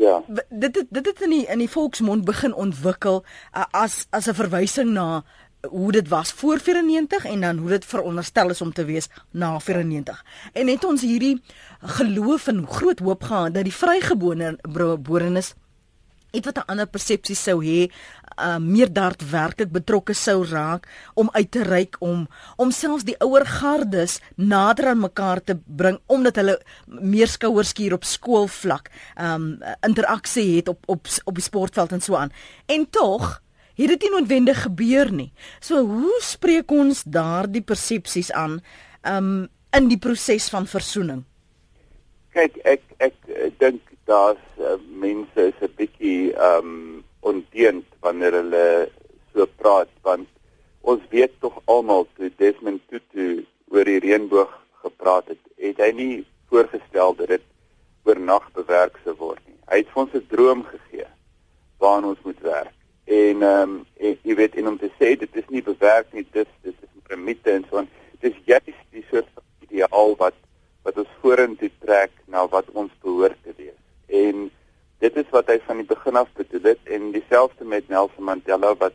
Ja. 0.00 0.20
Dit 0.28 0.74
dit 0.74 0.86
dit 0.90 1.06
het 1.06 1.20
in 1.24 1.30
die 1.30 1.46
in 1.46 1.58
die 1.58 1.70
volksmond 1.70 2.24
begin 2.24 2.54
ontwikkel 2.54 3.24
uh, 3.54 3.64
as 3.72 4.06
as 4.10 4.28
'n 4.28 4.34
verwysing 4.34 4.92
na 4.92 5.24
hoe 5.68 5.92
dit 5.92 6.08
was 6.08 6.32
voor 6.32 6.58
94 6.58 7.24
en 7.24 7.40
dan 7.40 7.56
hoe 7.56 7.68
dit 7.68 7.84
veronderstel 7.84 8.50
is 8.50 8.60
om 8.60 8.72
te 8.72 8.84
wees 8.84 9.08
na 9.30 9.58
94. 9.58 10.24
En 10.52 10.68
het 10.68 10.84
ons 10.84 11.00
hierdie 11.00 11.42
geloof 11.80 12.46
en 12.46 12.66
groot 12.66 12.98
hoop 12.98 13.22
gehad 13.22 13.54
dat 13.54 13.64
die 13.64 13.74
vrygebore 13.74 14.58
geborenes 14.62 15.54
het 16.30 16.44
wat 16.44 16.58
'n 16.58 16.70
ander 16.70 16.86
persepsie 16.86 17.34
sou 17.34 17.64
hê, 17.64 17.90
uh, 18.38 18.58
meer 18.58 18.92
daadwerklik 18.92 19.70
betrokke 19.72 20.12
sou 20.12 20.46
raak 20.46 20.88
om 21.14 21.28
uit 21.32 21.50
te 21.50 21.62
reik 21.62 21.96
om 21.98 22.28
om 22.56 22.70
selfs 22.70 23.04
die 23.04 23.18
ouer 23.18 23.46
gardes 23.46 24.20
nader 24.34 24.86
aan 24.86 25.00
mekaar 25.00 25.42
te 25.44 25.58
bring 25.66 25.98
omdat 26.06 26.36
hulle 26.36 26.60
meer 26.86 27.28
skouerskuur 27.28 27.92
op 27.92 28.04
skoolvlak, 28.04 28.90
um 29.20 29.58
interaksie 29.80 30.56
het 30.56 30.68
op 30.68 30.84
op 30.86 31.06
op 31.24 31.34
die 31.34 31.44
sportveld 31.44 31.92
en 31.92 32.00
so 32.00 32.14
aan. 32.14 32.32
En 32.66 32.90
tog 32.90 33.42
het 33.80 33.94
dit 33.94 34.06
nie 34.06 34.12
noodwendig 34.14 34.62
gebeur 34.66 35.10
nie. 35.12 35.30
So 35.60 35.80
hoe 35.86 36.18
spreek 36.24 36.70
ons 36.70 37.02
daardie 37.04 37.64
persepsies 37.64 38.32
aan 38.32 38.60
um 39.08 39.48
in 39.76 39.86
die 39.88 39.98
proses 40.02 40.48
van 40.50 40.66
versoening? 40.66 41.22
Kyk, 42.34 42.58
ek 42.64 42.82
ek, 42.98 43.14
ek 43.46 43.54
dink 43.62 43.92
daar's 44.10 44.42
uh, 44.58 44.76
mense 45.02 45.46
is 45.50 45.62
'n 45.62 45.72
bietjie 45.78 46.34
um 46.34 47.04
onteend 47.20 47.86
wanneer 48.00 48.32
hulle 48.40 48.90
so 49.32 49.46
praat 49.62 49.90
want 50.02 50.28
ons 50.82 51.02
weet 51.10 51.32
tog 51.40 51.60
almal 51.64 52.06
toe 52.16 52.30
Desmond 52.36 52.82
Tutu 52.88 53.46
oor 53.70 53.84
die 53.84 54.00
reënboog 54.00 54.50
gepraat 54.82 55.28
het, 55.28 55.42
het 55.56 55.78
hy 55.78 55.90
nie 55.92 56.14
voorgestel 56.50 57.14
dat 57.14 57.28
dit 57.28 57.46
oornag 58.04 58.50
bewerk 58.56 58.98
sou 59.04 59.14
word 59.16 59.42
nie. 59.46 59.58
Hy 59.70 59.76
het 59.82 59.88
vir 59.92 60.02
ons 60.02 60.14
'n 60.14 60.26
droom 60.28 60.64
gegee 60.64 61.08
waaraan 61.78 62.10
ons 62.12 62.22
moet 62.24 62.40
werk 62.42 62.79
en 63.10 63.42
ehm 63.42 63.70
um, 63.70 63.72
jy 63.98 64.34
weet 64.38 64.54
en 64.60 64.68
om 64.70 64.76
te 64.78 64.88
sê 64.98 65.16
dit 65.18 65.36
is 65.40 65.48
nie 65.50 65.62
bewerk 65.66 66.12
nie 66.14 66.22
dis 66.36 66.48
dis 66.62 66.74
is 66.74 66.90
'n 66.94 67.02
primite 67.08 67.50
en 67.50 67.64
so 67.68 67.78
aan. 67.78 67.88
Dis 68.20 68.36
juist 68.44 68.82
die 68.94 69.04
soort 69.10 69.28
ideaal 69.66 70.14
wat 70.16 70.36
wat 70.84 70.98
ons 71.02 71.16
vorentoe 71.22 71.70
trek 71.84 72.12
na 72.26 72.46
wat 72.48 72.70
ons 72.72 72.92
behoort 73.02 73.38
te 73.42 73.52
wees. 73.56 73.80
En 74.06 74.50
dit 74.98 75.16
is 75.16 75.30
wat 75.30 75.46
hy 75.46 75.58
van 75.66 75.76
die 75.76 75.86
begin 75.86 76.16
af 76.16 76.28
bedoel 76.34 76.62
het 76.62 76.78
en 76.84 77.10
dieselfde 77.12 77.64
met 77.64 77.88
Nelson 77.88 78.24
Mandela 78.24 78.74
wat 78.74 78.94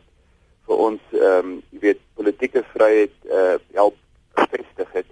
vir 0.66 0.76
ons 0.76 1.02
ehm 1.12 1.50
um, 1.50 1.62
jy 1.70 1.80
weet 1.80 2.00
politieke 2.14 2.62
vryheid 2.72 3.16
eh 3.24 3.42
uh, 3.42 3.58
help 3.72 3.96
bevestig 4.34 4.92
het. 4.92 5.10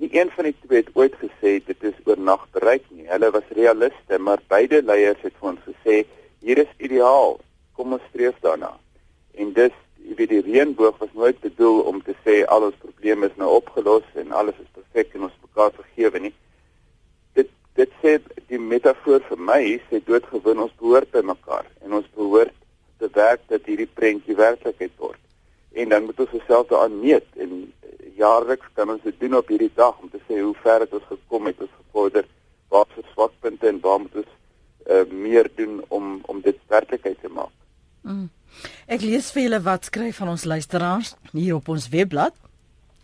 Nie 0.00 0.10
een 0.20 0.30
van 0.30 0.44
die 0.44 0.56
twee 0.62 0.80
het 0.80 0.94
ooit 0.94 1.14
gesê 1.24 1.58
dit 1.66 1.84
is 1.90 2.00
oornag 2.04 2.48
bereik 2.56 2.88
nie. 2.88 3.04
Hulle 3.08 3.30
was 3.30 3.52
realiste 3.60 4.18
maar 4.18 4.40
beide 4.48 4.82
leiers 4.82 5.20
het 5.20 5.36
vir 5.40 5.48
ons 5.52 5.68
gesê 5.68 6.06
hier 6.40 6.58
is 6.58 6.72
ideaal 6.78 7.38
kom 7.78 7.94
ons 7.94 8.08
streef 8.10 8.36
daarna. 8.42 8.72
En 9.38 9.54
dis 9.54 9.76
jy 10.08 10.16
weet 10.18 10.32
die 10.32 10.44
reënboog 10.46 10.98
was 11.02 11.14
nooit 11.14 11.40
bedoel 11.44 11.82
om 11.90 12.00
te 12.02 12.14
sê 12.24 12.40
al 12.54 12.68
ons 12.68 12.82
probleme 12.82 13.28
is 13.28 13.36
nou 13.40 13.50
opgelos 13.58 14.06
en 14.20 14.32
alles 14.40 14.56
is 14.62 14.70
perfek 14.76 15.14
en 15.14 15.26
ons 15.28 15.40
mekaar 15.44 15.74
vergewe 15.76 16.22
nie. 16.26 16.34
Dit 17.38 17.50
dit 17.78 17.96
sê 18.02 18.16
die 18.50 18.60
metafoor 18.72 19.22
vir 19.28 19.42
my 19.50 19.60
sê 19.88 20.00
doodgewin 20.06 20.64
ons 20.64 20.78
behoort 20.80 21.12
by 21.14 21.22
mekaar 21.32 21.68
en 21.84 21.98
ons 22.00 22.08
behoort 22.16 22.54
te 22.98 23.10
werk 23.14 23.44
dat 23.52 23.68
hierdie 23.70 23.90
prentjie 24.00 24.38
werklikheid 24.38 24.94
word. 24.98 25.20
En 25.78 25.92
dan 25.92 26.08
moet 26.08 26.24
ons 26.24 26.34
osself 26.40 26.70
daaraan 26.72 26.98
meet 27.02 27.28
en 27.36 27.52
jaarliks 28.18 28.72
kan 28.74 28.90
ons 28.90 29.04
dit 29.04 29.20
doen 29.20 29.38
op 29.38 29.52
hierdie 29.52 29.74
dag 29.74 30.00
om 30.02 30.10
te 30.10 30.20
sê 30.26 30.40
hoe 30.40 30.56
ver 30.64 30.86
het 30.86 30.96
ons 30.98 31.06
gekom 31.12 31.46
het 31.52 31.62
ons 31.62 31.76
gevorder 31.76 32.26
waar 32.72 32.88
ons 32.88 33.12
swakpunte 33.12 33.68
en 33.68 33.78
waar 33.84 34.02
moet 34.02 34.18
ons 34.24 34.34
uh, 34.88 35.04
meer 35.12 35.46
doen 35.60 35.78
om 35.94 36.18
om 36.32 36.42
dit 36.42 36.58
werklikheid 36.72 37.20
te 37.22 37.30
maak. 37.30 37.54
Mm. 38.02 38.28
Ek 38.90 39.04
lees 39.04 39.30
vir 39.34 39.46
julle 39.46 39.60
wat 39.66 39.88
skryf 39.88 40.20
van 40.22 40.32
ons 40.32 40.44
luisteraars 40.48 41.14
hier 41.32 41.58
op 41.58 41.68
ons 41.68 41.88
webblad. 41.92 42.34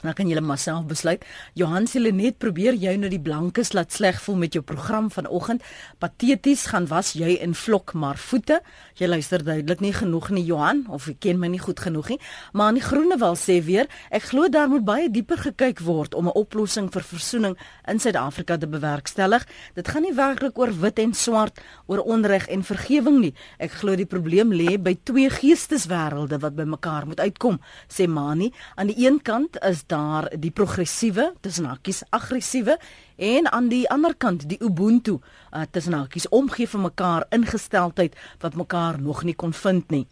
Dan 0.05 0.13
kan 0.13 0.29
jy 0.29 0.41
maar 0.45 0.61
self 0.61 0.85
besluit. 0.85 1.23
Johan 1.57 1.87
Selenet 1.89 2.37
probeer 2.39 2.77
jou 2.77 2.93
nou 3.01 3.09
die 3.09 3.21
blankes 3.21 3.73
laat 3.73 3.93
sleg 3.93 4.19
voel 4.21 4.37
met 4.43 4.53
jou 4.53 4.61
program 4.61 5.09
vanoggend. 5.11 5.63
Pateties 5.99 6.67
gaan 6.69 6.85
was 6.91 7.15
jy 7.17 7.39
in 7.41 7.55
vlok 7.57 7.95
maar 7.97 8.21
voete. 8.21 8.59
Jy 9.01 9.09
luister 9.09 9.41
duidelik 9.45 9.81
nie 9.81 9.95
genoeg 9.97 10.29
nie 10.37 10.45
Johan 10.45 10.85
of 10.93 11.09
jy 11.09 11.15
ken 11.19 11.41
my 11.41 11.49
nie 11.49 11.63
goed 11.63 11.81
genoeg 11.81 12.11
nie. 12.13 12.19
Maar 12.53 12.67
aan 12.67 12.79
die 12.79 12.85
Groenewal 12.85 13.39
sê 13.41 13.57
weer, 13.65 13.89
ek 14.13 14.29
glo 14.35 14.51
daar 14.53 14.69
moet 14.69 14.85
baie 14.85 15.09
dieper 15.09 15.41
gekyk 15.41 15.81
word 15.81 16.15
om 16.15 16.29
'n 16.29 16.37
oplossing 16.37 16.93
vir 16.93 17.03
versoening 17.03 17.57
in 17.89 17.99
Suid-Afrika 17.99 18.59
te 18.59 18.67
bewerkstellig. 18.67 19.47
Dit 19.75 19.89
gaan 19.89 20.03
nie 20.03 20.15
werklik 20.15 20.59
oor 20.59 20.73
wit 20.81 20.99
en 20.99 21.15
swart, 21.15 21.61
oor 21.87 21.99
onreg 21.99 22.47
en 22.49 22.63
vergewing 22.63 23.21
nie. 23.21 23.35
Ek 23.59 23.71
glo 23.71 23.97
die 23.97 24.07
probleem 24.07 24.53
lê 24.53 24.77
by 24.79 24.99
twee 25.03 25.31
geesteswêrelde 25.31 26.39
wat 26.39 26.55
bymekaar 26.55 27.07
moet 27.07 27.21
uitkom, 27.21 27.61
sê 27.89 28.07
Mani. 28.07 28.53
Aan 28.77 28.87
die 28.87 29.07
een 29.07 29.23
kant 29.23 29.57
is 29.63 29.85
daar 29.95 30.29
die 30.41 30.51
progressiewe, 30.51 31.31
tussen 31.41 31.69
hakkies 31.71 32.03
aggressiewe 32.11 32.79
en 33.17 33.47
aan 33.53 33.69
die 33.71 33.85
ander 33.91 34.15
kant 34.19 34.49
die 34.51 34.59
ubuntu, 34.65 35.21
uh, 35.55 35.63
tussen 35.71 35.95
hakkies 35.95 36.27
omgee 36.35 36.67
vir 36.67 36.83
mekaar 36.83 37.27
ingesteldheid 37.35 38.17
wat 38.43 38.59
mekaar 38.59 38.99
nog 39.01 39.23
nie 39.23 39.37
kon 39.39 39.55
vind 39.55 39.91
nie. 39.95 40.07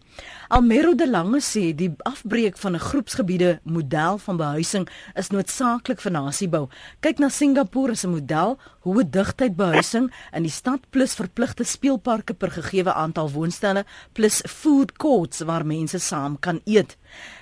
Almero 0.48 0.94
de 0.94 1.08
Lange 1.10 1.40
sê 1.42 1.72
die 1.74 1.90
afbreek 2.06 2.58
van 2.62 2.74
'n 2.74 2.86
groepsgebiede 2.88 3.60
model 3.62 4.18
van 4.18 4.36
behuising 4.36 4.88
is 5.14 5.30
noodsaaklik 5.30 6.00
vir 6.00 6.12
nasiebou. 6.12 6.68
Kyk 7.00 7.18
na 7.18 7.28
Singapore 7.28 7.92
as 7.92 8.04
'n 8.04 8.10
model 8.10 8.58
hoe 8.82 9.02
'n 9.02 9.10
digtheid 9.10 9.56
behuising 9.56 10.12
in 10.32 10.42
die 10.42 10.50
stad 10.50 10.80
plus 10.90 11.14
verpligte 11.14 11.64
speelparke 11.64 12.34
per 12.34 12.50
gegeewe 12.50 12.92
aantal 12.92 13.30
woonstelle 13.30 13.84
plus 14.12 14.42
food 14.46 14.92
courts 14.92 15.40
waar 15.40 15.66
mense 15.66 15.98
saam 15.98 16.38
kan 16.38 16.60
eet. 16.64 16.96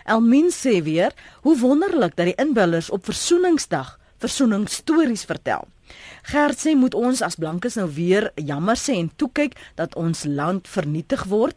Elmin 0.04 0.50
sê 0.50 0.82
weer, 0.82 1.12
hoe 1.42 1.58
wonderlik 1.58 2.16
dat 2.16 2.26
die 2.26 2.34
inbellers 2.44 2.90
op 2.90 3.04
Versoeningsdag 3.04 3.98
versoeningsstories 4.18 5.24
vertel. 5.24 5.66
Gert 6.22 6.60
sê 6.60 6.74
moet 6.76 6.94
ons 6.94 7.22
as 7.22 7.38
blankes 7.40 7.74
nou 7.80 7.88
weer 7.94 8.30
jammer 8.34 8.76
sê 8.76 8.98
en 9.00 9.10
toe 9.16 9.30
kyk 9.32 9.56
dat 9.80 9.96
ons 9.98 10.24
land 10.24 10.68
vernietig 10.68 11.24
word 11.24 11.56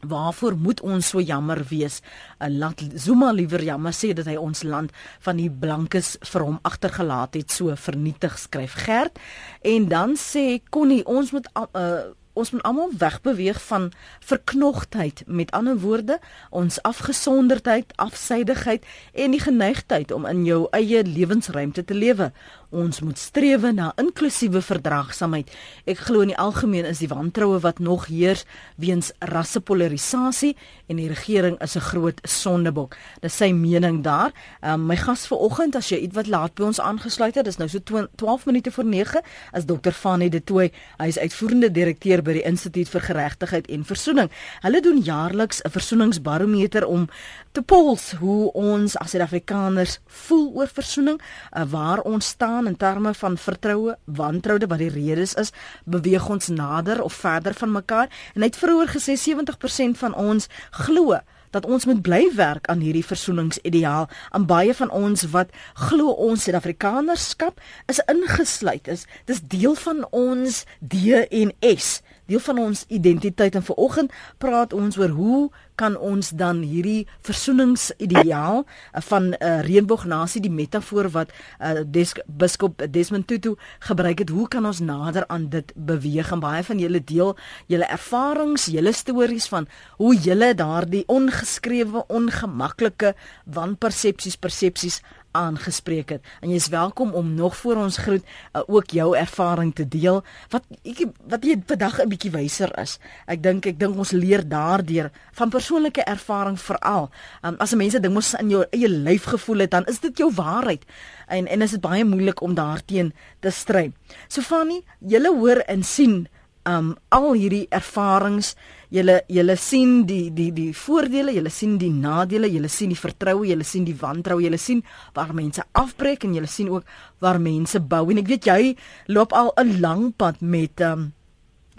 Waarvoor 0.00 0.56
moet 0.56 0.80
ons 0.80 1.08
so 1.08 1.20
jammer 1.20 1.64
wees? 1.68 2.00
'n 2.40 2.58
Laat 2.58 2.82
Zuma 2.94 3.32
liewer 3.32 3.62
jammer 3.62 3.92
sê 3.92 4.12
dat 4.12 4.26
hy 4.26 4.36
ons 4.36 4.62
land 4.62 4.92
van 5.20 5.36
die 5.36 5.50
blankes 5.50 6.16
vir 6.20 6.42
hom 6.42 6.58
agtergelaat 6.62 7.34
het, 7.34 7.50
so 7.50 7.74
vernietig 7.76 8.38
skryf 8.38 8.72
Gert. 8.72 9.18
En 9.62 9.88
dan 9.88 10.16
sê 10.16 10.60
Connie, 10.70 11.06
ons 11.06 11.32
moet 11.32 11.48
uh, 11.76 12.12
ons 12.32 12.50
moet 12.50 12.62
almal 12.62 12.90
wegbeweeg 12.98 13.58
van 13.62 13.90
verknogtheid 14.24 15.22
met 15.26 15.50
ander 15.50 15.78
woorde 15.78 16.18
ons 16.50 16.82
afgesonderdheid 16.82 17.92
afsydigheid 17.96 18.86
en 19.12 19.34
die 19.34 19.42
geneigtheid 19.42 20.12
om 20.12 20.26
in 20.26 20.44
jou 20.46 20.66
eie 20.76 21.02
lewensruimte 21.04 21.84
te 21.84 21.94
lewe 21.94 22.30
ons 22.70 23.00
moet 23.00 23.18
streef 23.18 23.62
na 23.74 23.90
inklusiewe 23.98 24.62
verdraagsaamheid. 24.62 25.50
Ek 25.90 25.98
glo 26.06 26.22
in 26.24 26.30
die 26.32 26.38
algemeen 26.38 26.86
is 26.86 27.00
die 27.02 27.10
wantroue 27.10 27.58
wat 27.64 27.80
nog 27.82 28.06
heers 28.06 28.44
weens 28.80 29.10
rassepolarisasie 29.18 30.54
en 30.90 31.00
die 31.00 31.08
regering 31.10 31.58
is 31.60 31.76
'n 31.76 31.80
groot 31.80 32.20
sondebok. 32.22 32.96
Dis 33.20 33.36
sy 33.36 33.52
mening 33.52 34.02
daar. 34.02 34.32
Um, 34.62 34.86
my 34.86 34.96
gas 34.96 35.26
vanoggend 35.26 35.76
as 35.76 35.88
jy 35.88 35.98
ietwat 35.98 36.26
laat 36.26 36.54
by 36.54 36.62
ons 36.62 36.80
aangesluit 36.80 37.34
het 37.34 37.44
dis 37.44 37.58
nou 37.58 37.68
so 37.68 37.78
12 38.16 38.46
minute 38.46 38.70
voor 38.70 38.84
9 38.84 39.22
is 39.52 39.64
dokter 39.64 39.92
Fanie 39.92 40.30
de 40.30 40.44
Tooy. 40.44 40.70
Hy 40.98 41.06
is 41.06 41.18
uitvoerende 41.18 41.70
direkteur 41.70 42.22
by 42.22 42.32
die 42.32 42.46
Instituut 42.46 42.88
vir 42.88 43.00
Geregtigheid 43.00 43.66
en 43.66 43.84
Versoening. 43.84 44.30
Hulle 44.62 44.80
doen 44.80 45.00
jaarliks 45.00 45.62
'n 45.64 45.70
versoeningsbarometer 45.70 46.86
om 46.86 47.08
te 47.52 47.62
pols 47.62 48.12
hoe 48.12 48.52
ons 48.52 48.96
as 48.96 49.10
Suid-Afrikaners 49.10 49.98
voel 50.06 50.52
oor 50.54 50.68
versoening, 50.68 51.20
uh, 51.20 51.64
waar 51.70 52.00
ons 52.00 52.26
staan 52.26 52.59
in 52.66 52.76
terme 52.76 53.14
van 53.14 53.38
vertroue, 53.38 53.96
wantroude 54.04 54.66
wat 54.66 54.78
die 54.78 54.90
redes 54.90 55.34
is, 55.34 55.52
beweeg 55.84 56.28
ons 56.28 56.48
nader 56.48 57.02
of 57.02 57.12
verder 57.12 57.54
van 57.54 57.72
mekaar. 57.72 58.08
En 58.34 58.42
hy 58.42 58.50
het 58.50 58.60
vroeër 58.60 58.94
gesê 58.96 59.16
70% 59.16 59.98
van 60.00 60.14
ons 60.14 60.48
glo 60.70 61.20
dat 61.50 61.66
ons 61.66 61.84
moet 61.84 62.02
bly 62.02 62.30
werk 62.34 62.66
aan 62.70 62.82
hierdie 62.84 63.04
versoeningsideaal. 63.04 64.08
Aan 64.30 64.46
baie 64.46 64.74
van 64.74 64.90
ons 64.90 65.26
wat 65.34 65.50
glo 65.74 66.14
ons 66.14 66.46
Suid-Afrikanerskap 66.46 67.60
is 67.90 68.02
ingesluit 68.06 68.88
is, 68.88 69.06
dis 69.26 69.42
deel 69.42 69.74
van 69.74 70.04
ons 70.10 70.64
DNS 70.78 72.00
deel 72.30 72.42
van 72.46 72.58
ons 72.58 72.84
identiteit 72.88 73.54
en 73.58 73.66
vanoggend 73.66 74.14
praat 74.38 74.72
ons 74.76 74.98
oor 74.98 75.14
hoe 75.18 75.40
kan 75.80 75.96
ons 75.96 76.30
dan 76.36 76.60
hierdie 76.62 77.06
versoeningsideaal 77.26 78.64
eh, 78.64 79.02
van 79.10 79.30
'n 79.30 79.34
uh, 79.34 79.48
eh, 79.48 79.60
reënboognasie 79.66 80.42
die 80.44 80.52
metafoor 80.52 81.08
wat 81.10 81.32
uh, 81.32 81.80
Des 81.86 82.12
biskop 82.26 82.82
Desmond 82.90 83.26
Tutu 83.26 83.56
gebruik 83.78 84.18
het 84.18 84.28
hoe 84.28 84.48
kan 84.48 84.66
ons 84.66 84.80
nader 84.80 85.26
aan 85.26 85.48
dit 85.48 85.72
beweeg? 85.74 86.32
En 86.32 86.40
baie 86.40 86.62
van 86.62 86.78
julle 86.78 87.04
deel 87.04 87.36
julle 87.66 87.88
ervarings 87.88 88.66
julle 88.66 88.92
stories 88.92 89.48
van 89.48 89.66
hoe 89.96 90.14
julle 90.14 90.54
daardie 90.54 91.04
ongeskrewe 91.06 92.04
ongemaklike 92.06 93.14
wanpersepsies 93.44 94.36
persepsies 94.36 95.00
aangespreek 95.32 96.08
het. 96.08 96.24
En 96.40 96.50
jy's 96.50 96.68
welkom 96.68 97.12
om 97.12 97.34
nog 97.34 97.56
voor 97.56 97.76
ons 97.76 97.96
groet 97.96 98.24
uh, 98.24 98.62
ook 98.66 98.90
jou 98.90 99.16
ervaring 99.16 99.74
te 99.74 99.88
deel 99.88 100.22
wat 100.50 100.64
ek 100.82 101.04
wat 101.28 101.44
jy 101.44 101.56
vandag 101.66 102.00
'n 102.00 102.08
bietjie 102.08 102.30
wyser 102.30 102.78
is. 102.78 102.98
Ek 103.26 103.42
dink 103.42 103.66
ek 103.66 103.78
dink 103.78 103.96
ons 103.96 104.10
leer 104.10 104.48
daardeur 104.48 105.10
van 105.32 105.50
persoonlike 105.50 106.02
ervaring 106.04 106.60
veral. 106.60 107.10
Um, 107.42 107.54
as 107.58 107.74
mense 107.74 108.00
ding 108.00 108.14
mos 108.14 108.34
in 108.34 108.50
jou 108.50 108.64
eie 108.70 108.88
lyf 108.88 109.24
gevoel 109.24 109.58
het, 109.58 109.70
dan 109.70 109.84
is 109.86 110.00
dit 110.00 110.18
jou 110.18 110.32
waarheid. 110.34 110.84
En 111.26 111.46
en 111.46 111.62
is 111.62 111.70
dit 111.70 111.80
baie 111.80 112.04
moeilik 112.04 112.40
om 112.40 112.54
daarteen 112.54 113.12
te 113.40 113.50
stry. 113.50 113.92
Sofanie, 114.28 114.84
jy 114.98 115.26
hoor 115.26 115.62
en 115.66 115.82
sien 115.82 116.28
um 116.68 116.96
al 117.08 117.32
hierdie 117.32 117.66
ervarings 117.70 118.54
julle 118.90 119.20
julle 119.30 119.56
sien 119.56 120.02
die 120.06 120.30
die 120.34 120.50
die 120.54 120.72
voordele 120.74 121.34
julle 121.36 121.52
sien 121.54 121.76
die 121.78 121.92
nadele 121.94 122.50
julle 122.50 122.68
sien 122.68 122.90
die 122.90 122.98
vertroue 122.98 123.46
julle 123.46 123.66
sien 123.66 123.86
die 123.86 123.96
wantroue 124.00 124.42
julle 124.42 124.58
sien 124.58 124.82
waar 125.14 125.32
mense 125.34 125.62
afbreek 125.78 126.26
en 126.26 126.34
julle 126.34 126.50
sien 126.50 126.70
ook 126.70 126.84
waar 127.22 127.40
mense 127.40 127.80
bou. 127.80 128.08
En 128.10 128.18
ek 128.18 128.28
weet 128.28 128.50
jy 128.50 128.76
loop 129.06 129.32
al 129.32 129.52
'n 129.56 129.80
lang 129.80 130.12
pad 130.16 130.40
met 130.40 130.80
um 130.80 131.12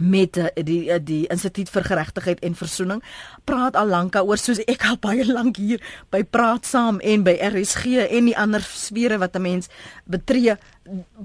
met 0.01 0.37
uh, 0.37 0.47
die 0.55 0.89
uh, 0.89 0.97
die 0.97 1.27
instituut 1.29 1.69
vir 1.69 1.83
geregtigheid 1.83 2.39
en 2.41 2.55
versoening 2.55 3.03
praat 3.45 3.75
al 3.75 3.87
lank 3.87 4.15
oor 4.15 4.37
soos 4.37 4.59
ek 4.65 4.85
al 4.89 4.97
baie 4.97 5.25
lank 5.25 5.57
hier 5.57 5.83
by 6.09 6.23
praat 6.23 6.65
saam 6.65 6.99
en 6.99 7.23
by 7.23 7.35
RSG 7.37 8.07
en 8.09 8.25
die 8.25 8.37
ander 8.37 8.61
sfere 8.61 9.19
wat 9.21 9.35
'n 9.35 9.41
mens 9.41 9.69
betree 10.05 10.57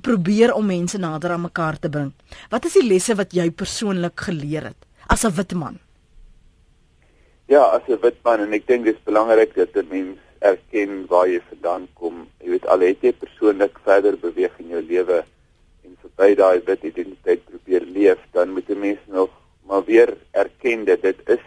probeer 0.03 0.53
om 0.53 0.67
mense 0.67 0.99
nader 0.99 1.33
aan 1.33 1.41
mekaar 1.49 1.79
te 1.79 1.89
bring. 1.89 2.13
Wat 2.51 2.65
is 2.65 2.73
die 2.73 2.89
lesse 2.89 3.15
wat 3.15 3.33
jy 3.33 3.51
persoonlik 3.51 4.21
geleer 4.21 4.65
het 4.65 4.87
as 5.09 5.25
'n 5.25 5.35
wit 5.37 5.53
man? 5.53 5.79
Ja, 7.49 7.63
as 7.77 7.83
'n 7.89 8.01
wit 8.03 8.19
man 8.25 8.41
en 8.41 8.53
ek 8.53 8.67
dink 8.67 8.85
dit 8.85 8.97
is 8.97 9.05
belangrik 9.05 9.55
dat 9.55 9.77
'n 9.77 9.89
mens 9.89 10.19
erken 10.39 11.07
waar 11.07 11.29
jy 11.29 11.41
vandaan 11.49 11.89
kom. 11.95 12.29
Jy 12.41 12.51
weet 12.51 12.67
al 12.67 12.81
het 12.81 13.01
jy 13.01 13.13
persoonlik 13.13 13.79
verder 13.85 14.17
beweeg 14.19 14.55
in 14.59 14.69
jou 14.69 14.83
lewe 14.83 15.25
en 15.85 15.97
verby 16.03 16.35
daai 16.35 16.61
wit 16.67 16.83
identiteit 16.83 17.45
probeer 17.45 17.85
leef, 17.97 18.19
dan 18.33 18.51
moet 18.51 18.69
'n 18.71 18.79
mens 18.79 19.03
nog 19.07 19.31
maar 19.67 19.85
weer 19.85 20.17
erken 20.31 20.85
dat 20.85 21.03
dit 21.03 21.21
is 21.29 21.45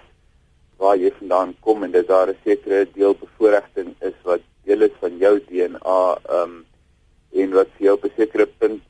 waar 0.77 0.97
jy 0.97 1.11
vandaan 1.19 1.55
kom 1.59 1.83
en 1.83 1.91
dat 1.91 2.07
daar 2.07 2.29
'n 2.29 2.37
sekere 2.43 2.87
deel 2.93 3.15
bevoordiging 3.15 3.95
is 3.99 4.17
wat 4.23 4.41
deel 4.63 4.81
is 4.81 4.95
van 4.99 5.17
jou 5.17 5.39
DNA. 5.39 6.17
Ehm 6.29 6.43
um, 6.43 6.65
en 7.31 7.51
wat 7.53 7.69
vir 7.77 7.85
jou 7.85 7.95
op 7.95 8.05
'n 8.05 8.11
sekere 8.15 8.45
punt 8.45 8.81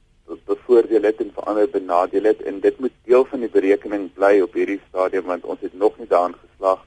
bevoordeel 0.46 1.04
het 1.04 1.22
en 1.22 1.32
verander 1.34 1.70
benadeel 1.70 2.24
het 2.24 2.42
en 2.42 2.60
dit 2.60 2.80
moet 2.80 2.94
deel 3.04 3.26
van 3.26 3.40
die 3.40 3.50
berekening 3.50 4.10
bly 4.14 4.40
op 4.42 4.54
hierdie 4.54 4.82
stadium 4.88 5.26
want 5.32 5.46
ons 5.46 5.62
het 5.66 5.74
nog 5.74 5.98
nie 5.98 6.08
daarin 6.08 6.36
geslaag 6.38 6.86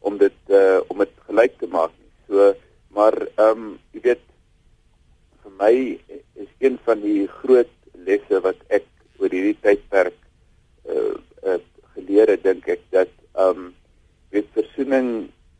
om 0.00 0.18
dit 0.18 0.36
uh, 0.48 0.80
om 0.88 0.98
dit 0.98 1.12
gelyk 1.28 1.58
te 1.58 1.68
maak 1.70 1.92
nie. 1.98 2.10
So 2.28 2.54
maar 2.94 3.16
ehm 3.26 3.50
um, 3.50 3.70
jy 3.94 4.00
weet 4.08 4.24
vir 5.44 5.54
my 5.60 5.74
is 6.44 6.50
een 6.58 6.78
van 6.84 7.00
die 7.02 7.26
groot 7.40 7.72
lesse 8.08 8.40
wat 8.44 8.60
ek 8.68 8.86
oor 9.18 9.30
hierdie 9.30 9.56
tydperk 9.62 10.18
uh, 10.90 11.14
uh 11.46 11.60
geleer 11.94 12.32
het 12.34 12.42
dink 12.42 12.68
ek 12.68 12.82
dat 12.90 13.10
ehm 13.34 13.64
um, 13.64 13.72
weet 14.34 14.50
versoening 14.58 15.08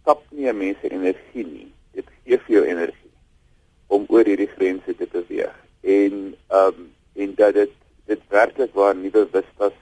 tap 0.04 0.22
nie 0.30 0.52
mense 0.52 0.90
energie 0.90 1.46
nie. 1.46 1.68
Dit 1.94 2.10
gee 2.24 2.38
vir 2.46 2.54
jou 2.56 2.64
energie 2.66 3.12
om 3.86 4.06
oor 4.10 4.26
hierdie 4.26 4.50
grense 4.56 4.94
te 4.98 5.06
beweeg 5.10 5.54
en 5.84 6.34
ehm 6.34 6.68
um, 6.68 6.90
en 7.14 7.34
dat 7.34 7.54
dit 7.54 7.72
dit 8.06 8.20
werklik 8.28 8.74
waar 8.74 8.96
nuwe 8.96 9.26
vistas 9.32 9.76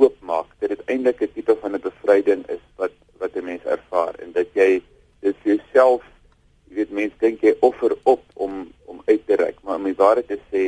oopmaak 0.00 0.46
dat 0.58 0.68
dit 0.74 0.82
eintlik 0.86 1.20
'n 1.20 1.32
tipe 1.34 1.56
van 1.60 1.74
'n 1.74 1.86
bevryding 1.88 2.42
is 2.48 2.64
wat 2.76 2.94
wat 3.18 3.36
'n 3.36 3.44
mens 3.44 3.64
ervaar 3.64 4.14
en 4.18 4.32
dat 4.32 4.48
jy 4.52 4.82
dit 5.20 5.36
vir 5.42 5.54
jouself 5.54 6.02
jy 6.68 6.74
weet 6.74 6.90
mense 6.90 7.18
dink 7.18 7.40
jy 7.40 7.54
offer 7.60 7.96
op 8.02 8.22
om 8.34 8.72
om 8.84 9.02
uit 9.04 9.26
te 9.26 9.36
reik 9.36 9.58
maar 9.62 9.76
om 9.76 9.84
die 9.84 10.02
waarheid 10.02 10.26
te 10.26 10.40
sê 10.50 10.64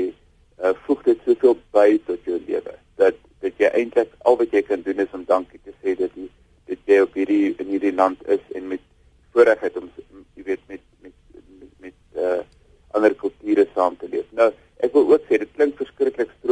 uh, 0.63 0.75
voeg 0.87 1.03
dit 1.03 1.19
soveel 1.25 1.57
by 1.71 2.01
tot 2.07 2.25
jou 2.25 2.41
lewe 2.47 2.75
dat 2.97 3.15
dat 3.41 3.53
jy 3.57 3.69
eintlik 3.73 4.13
al 4.19 4.37
wat 4.37 4.51
jy 4.51 4.63
kan 4.63 4.83
doen 4.83 4.99
is 4.99 5.13
om 5.13 5.25
dankie 5.25 5.61
te 5.65 5.73
sê 5.83 5.97
dat 5.99 6.11
jy 6.15 6.29
dat 6.67 6.79
jy 6.85 7.01
op 7.01 7.15
hierdie 7.15 7.55
in 7.63 7.67
hierdie 7.67 7.95
land 7.95 8.29
is 8.29 8.43
en 8.55 8.69
met 8.69 8.81
voorreg 9.33 9.61
het 9.61 9.77
om 9.77 9.91
jy 10.35 10.43
weet 10.43 10.63
met 10.67 10.81
met 11.03 11.13
met, 11.61 11.71
met 11.81 12.23
uh, 12.23 12.41
ander 12.97 13.15
kulture 13.15 13.67
saam 13.75 13.97
te 14.01 14.09
leef. 14.09 14.27
Nou, 14.37 14.49
ek 14.85 14.95
wil 14.97 15.13
ook 15.13 15.29
sê 15.29 15.41
dit 15.43 15.53
klink 15.57 15.76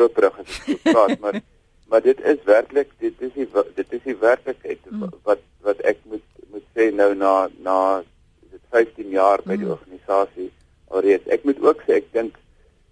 verskriklik 0.05 0.35
stroperig 0.35 0.39
as 0.41 0.61
ek 0.69 0.83
praat, 0.93 1.21
maar 1.21 1.43
maar 1.89 2.01
dit 2.03 2.21
is 2.21 2.41
werklik 2.45 2.91
dit 2.99 3.21
is 3.21 3.33
die 3.35 3.49
dit 3.77 3.93
is 3.93 4.03
die 4.05 4.17
werklikheid 4.17 4.81
mm. 4.91 5.11
wat 5.23 5.43
wat 5.63 5.81
ek 5.85 6.01
moet 6.11 6.25
moet 6.51 6.65
sê 6.75 6.91
nou 6.91 7.15
na 7.15 7.49
na 7.63 8.03
dit 8.51 8.63
15 8.71 9.11
jaar 9.13 9.43
by 9.45 9.57
die 9.57 9.69
mm. 9.69 9.77
organisasie 9.77 10.51
alreeds. 10.89 11.29
Ek 11.29 11.45
moet 11.45 11.61
ook 11.63 11.85
sê 11.87 12.01
ek 12.01 12.11
dink 12.17 12.41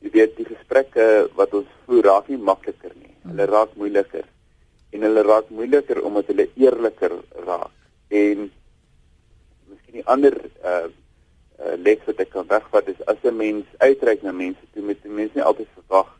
jy 0.03 0.13
weet 0.15 0.37
die 0.37 0.47
gesprekke 0.47 1.29
wat 1.39 1.55
ons 1.55 1.69
voer 1.87 2.05
raak 2.11 2.29
nie 2.29 2.39
makliker 2.39 2.93
nie. 2.95 3.15
Mm. 3.23 3.33
Hulle 3.33 3.49
raak 3.51 3.77
moeiliker. 3.81 4.27
En 4.93 5.07
hulle 5.09 5.27
raak 5.27 5.51
moeiliker 5.51 6.03
omdat 6.05 6.33
hulle 6.33 6.49
eerliker 6.61 7.17
raak. 7.47 7.75
En 8.13 8.49
miskien 9.71 10.03
die 10.03 10.09
ander 10.17 10.37
uh 10.63 10.89
uh 11.63 11.77
les 11.79 12.01
wat 12.07 12.21
ek 12.23 12.35
kan 12.35 12.49
wegvat 12.51 12.89
is 12.93 13.07
as 13.09 13.23
'n 13.25 13.37
mens 13.37 13.67
uitreik 13.79 14.23
na 14.23 14.33
mense 14.33 14.75
toe 14.75 14.83
met 14.83 15.05
mense 15.05 15.35
nie 15.35 15.49
altyd 15.51 15.71
verwag 15.79 16.12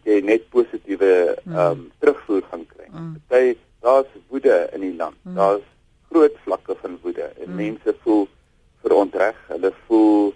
dat 0.00 0.12
jy 0.14 0.20
net 0.24 0.48
positiewe 0.50 1.36
mm. 1.44 1.56
ehm 1.56 1.70
um, 1.70 1.90
terugvoer 1.98 2.42
gaan 2.50 2.66
kry. 2.66 2.88
Mm. 2.88 3.16
Party 3.28 3.56
daar's 3.80 4.08
woede 4.28 4.68
in 4.72 4.80
die 4.80 4.96
land. 4.96 5.16
Mm. 5.22 5.34
Daar's 5.34 5.66
groot 6.10 6.36
vlakke 6.44 6.76
van 6.80 6.98
woede 7.02 7.22
en 7.22 7.50
mm. 7.50 7.56
mense 7.56 7.94
voel 8.02 8.28
verontreg. 8.82 9.36
Hulle 9.48 9.72
voel 9.86 10.34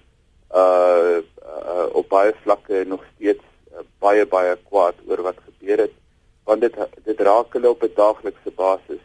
uh, 0.54 1.18
uh 1.64 1.86
op 1.92 2.08
baie 2.08 2.34
vlakke 2.42 2.84
nog 2.86 3.02
steeds 3.14 3.44
uh, 3.72 3.84
baie 3.98 4.26
baie 4.26 4.56
kwaad 4.68 5.00
oor 5.08 5.22
wat 5.22 5.40
gebeur 5.46 5.86
het 5.86 5.96
want 6.44 6.60
dit 6.60 6.76
dit 7.04 7.20
raak 7.20 7.52
hulle 7.56 7.70
op 7.70 7.82
'n 7.82 7.96
daaglikse 7.96 8.50
basis 8.56 9.02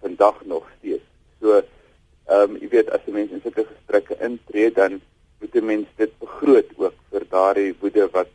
vandag 0.00 0.44
nog 0.44 0.64
steeds. 0.78 1.04
So 1.40 1.58
ehm 1.58 2.50
um, 2.50 2.56
jy 2.56 2.68
weet 2.68 2.90
as 2.90 3.06
'n 3.06 3.12
mens 3.12 3.30
in 3.30 3.40
sulke 3.42 3.66
gesprekke 3.66 4.16
intree 4.20 4.72
dan 4.72 5.00
moet 5.40 5.54
'n 5.54 5.64
mens 5.64 5.86
dit 5.96 6.18
begroot 6.18 6.70
ook 6.76 6.94
vir 7.10 7.24
daardie 7.30 7.74
woede 7.80 8.08
wat 8.12 8.28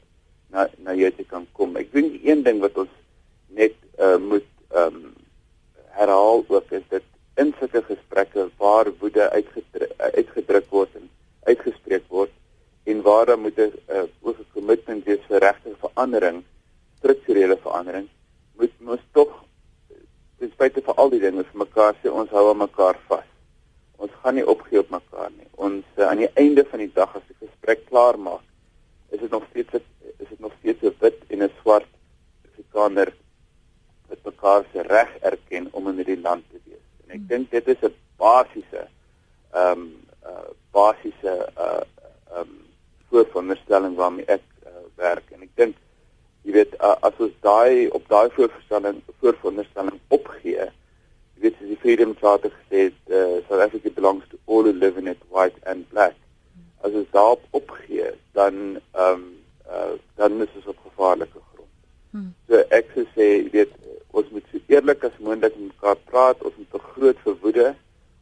na 0.54 0.68
na 0.86 0.94
jou 0.94 1.12
te 1.12 1.26
kan 1.26 1.48
kom. 1.58 1.76
Ek 1.82 1.92
dink 1.94 2.22
een 2.22 2.44
ding 2.46 2.62
wat 2.62 2.78
ons 2.78 2.94
net 3.58 3.76
uh, 4.00 4.18
moet 4.18 4.48
ehm 4.74 5.02
um, 5.02 5.12
herhaal 5.94 6.46
ook 6.48 6.72
is 6.74 6.86
dat 6.90 7.04
in 7.38 7.54
sulke 7.60 7.82
gesprekke 7.86 8.48
waar 8.58 8.90
woede 9.00 9.30
uitgedruk, 9.30 9.92
uitgedruk 9.98 10.70
word 10.70 10.96
en 10.98 11.10
uitgespreek 11.50 12.08
word 12.10 12.32
en 12.90 13.02
waar 13.02 13.26
dan 13.26 13.40
moet 13.46 13.58
'n 13.58 13.74
uh, 13.90 14.06
ook 14.22 14.40
'n 14.40 14.54
kommitment 14.54 15.06
wees 15.06 15.24
vir 15.28 15.40
regte 15.40 15.76
verandering, 15.86 16.44
strukturele 16.98 17.58
verandering, 17.58 18.08
moet 18.58 18.72
ons 18.86 19.06
tog 19.12 19.44
ten 20.40 20.52
spyte 20.52 20.82
van 20.82 20.96
al 20.96 21.10
die 21.10 21.20
dinge 21.20 21.44
vir 21.44 21.60
mekaar 21.66 21.94
sê 22.02 22.10
ons 22.10 22.30
hou 22.30 22.50
aan 22.50 22.58
mekaar 22.58 22.98
vas. 23.08 23.30
Ons 23.98 24.12
gaan 24.22 24.36
nie 24.36 24.48
opgee 24.48 24.80
op 24.80 24.90
mekaar 24.90 25.32
nie. 25.38 25.48
Ons 25.56 25.86
uh, 25.96 26.08
aan 26.08 26.18
die 26.18 26.34
einde 26.34 26.66
van 26.66 26.80
die 26.80 26.92
dag 26.94 27.16
as 27.16 27.28
die 27.28 27.48
gesprek 27.48 27.86
klaar 27.90 28.20
maak, 28.20 28.46
is 29.14 29.20
dit 29.20 29.32
nog 29.32 29.46
steeds 29.50 29.74
is 30.24 30.30
dit 30.30 30.40
nog 30.40 30.54
steeds 30.60 30.82
'n 30.82 30.96
wit 31.00 31.20
en 31.28 31.44
'n 31.44 31.52
swart 31.62 31.90
Afrikaner 32.50 33.14
wat 34.08 34.24
mekaar 34.24 34.64
se 34.74 34.82
reg 34.82 35.12
erken 35.30 35.68
om 35.72 35.88
in 35.88 35.96
hierdie 35.96 36.22
land 36.22 36.44
te 36.52 36.60
wees. 36.66 36.86
En 37.06 37.16
ek 37.18 37.28
dink 37.28 37.52
dit 37.52 37.68
is 37.68 37.82
'n 37.82 37.96
basiese 38.18 38.88
ehm 39.52 39.72
um, 39.72 39.84
uh 40.26 40.50
basiese 40.72 41.34
uh 41.58 41.82
ehm 42.32 42.40
um, 42.40 42.52
vooronderstelling 43.10 43.96
waarmee 43.96 44.26
ek 44.26 44.46
uh, 44.66 44.72
werk. 44.96 45.26
En 45.32 45.42
ek 45.42 45.54
dink 45.56 45.76
jy 46.44 46.52
weet 46.52 46.74
uh, 46.80 46.96
as 47.08 47.20
ons 47.24 47.36
daai 47.46 47.88
op 47.96 48.08
daai 48.12 48.30
voorstelling 48.36 49.02
vooronderstelling 49.22 50.00
opgee 50.08 50.66
jy 50.66 51.46
weet 51.46 51.62
as 51.62 51.70
die 51.70 51.80
freedom 51.84 52.16
charter 52.20 52.52
gesê 52.52 52.90
het 52.90 53.14
uh, 53.20 53.40
South 53.48 53.64
Africa 53.68 53.92
belongs 53.96 54.28
to 54.32 54.40
all 54.46 54.68
who 54.68 54.74
live 54.74 55.00
in 55.00 55.08
it 55.08 55.22
white 55.30 55.60
and 55.66 55.88
black 55.94 56.18
as 56.84 56.92
ons 57.00 57.10
daarop 57.16 57.44
opgee 57.60 58.12
dan 58.38 58.60
ehm 58.92 59.22
um, 59.24 59.24
uh, 59.68 59.96
dan 60.20 60.42
is 60.42 60.56
ons 60.60 60.66
op 60.74 60.80
gevaarlike 60.88 61.40
grond. 61.54 61.72
Hmm. 62.12 62.34
So 62.48 62.60
ek 62.70 62.92
sê 63.16 63.30
jy 63.30 63.50
weet 63.56 63.72
ons 64.14 64.30
moet 64.36 64.52
so 64.52 64.60
eerlik 64.70 65.06
as 65.08 65.16
moontlik 65.20 65.56
met 65.58 65.72
mekaar 65.72 65.98
praat, 66.12 66.44
ons 66.44 66.58
moet 66.60 66.86
groot 66.94 67.24
verwoede. 67.26 67.72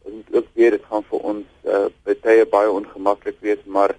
Ons 0.06 0.14
moet 0.16 0.38
ook 0.38 0.48
weet 0.54 0.78
dit 0.78 0.86
gaan 0.92 1.04
vir 1.10 1.28
ons 1.34 1.68
uh, 1.68 1.88
baie 2.24 2.46
baie 2.54 2.72
ongemaklik 2.72 3.42
wees, 3.48 3.66
maar 3.66 3.96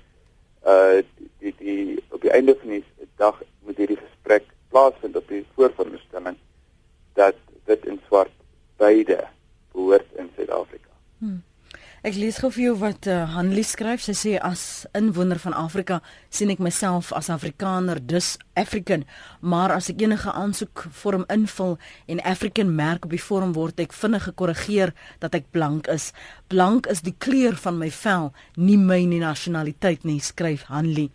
uh 0.63 1.03
die 1.43 1.55
die 1.59 1.99
op 2.15 2.23
die 2.23 2.31
einde 2.31 2.55
van 2.61 2.77
die 2.77 2.85
dag 3.19 3.43
moet 3.67 3.79
hierdie 3.83 3.99
gesprek 3.99 4.47
plaasvind 4.71 5.17
op 5.19 5.29
die 5.29 5.43
vooronderstelling 5.57 6.39
dat 7.19 7.39
wit 7.67 7.87
en 7.91 7.99
swart 8.07 8.35
beide 8.79 9.19
behoort 9.73 10.07
in 10.19 10.31
Suid-Afrika. 10.37 10.91
Hmm. 11.19 11.43
Ek 12.03 12.17
lees 12.19 12.41
gou 12.43 12.49
vir 12.51 12.65
jou 12.65 12.73
wat 12.81 13.07
uh, 13.07 13.21
Hanlie 13.31 13.63
skryf. 13.63 14.01
Sy 14.03 14.13
sê 14.19 14.31
as 14.43 14.89
inwoner 14.99 15.39
van 15.39 15.55
Afrika 15.55 16.01
sien 16.35 16.51
ek 16.51 16.59
myself 16.59 17.13
as 17.15 17.29
Afrikaner, 17.31 18.01
dus 18.03 18.33
African, 18.59 19.05
maar 19.39 19.71
as 19.71 19.87
ek 19.89 20.03
enige 20.03 20.33
aansoek 20.35 20.83
vorm 20.99 21.23
invul 21.33 21.77
en 22.11 22.19
African 22.27 22.73
merk 22.75 23.07
op 23.07 23.15
die 23.15 23.23
vorm 23.23 23.53
word 23.55 23.79
ek 23.81 23.95
vinnig 23.95 24.27
gekorrigeer 24.27 24.91
dat 25.23 25.37
ek 25.39 25.47
blank 25.55 25.87
is. 25.95 26.09
Blank 26.51 26.89
is 26.91 27.05
die 27.07 27.15
kleur 27.15 27.55
van 27.63 27.79
my 27.79 27.89
vel, 27.95 28.33
nie 28.59 28.77
my 28.77 28.99
nie 29.07 29.23
nasionaliteit 29.23 30.03
nie, 30.03 30.19
skryf 30.19 30.67
Hanlie. 30.73 31.07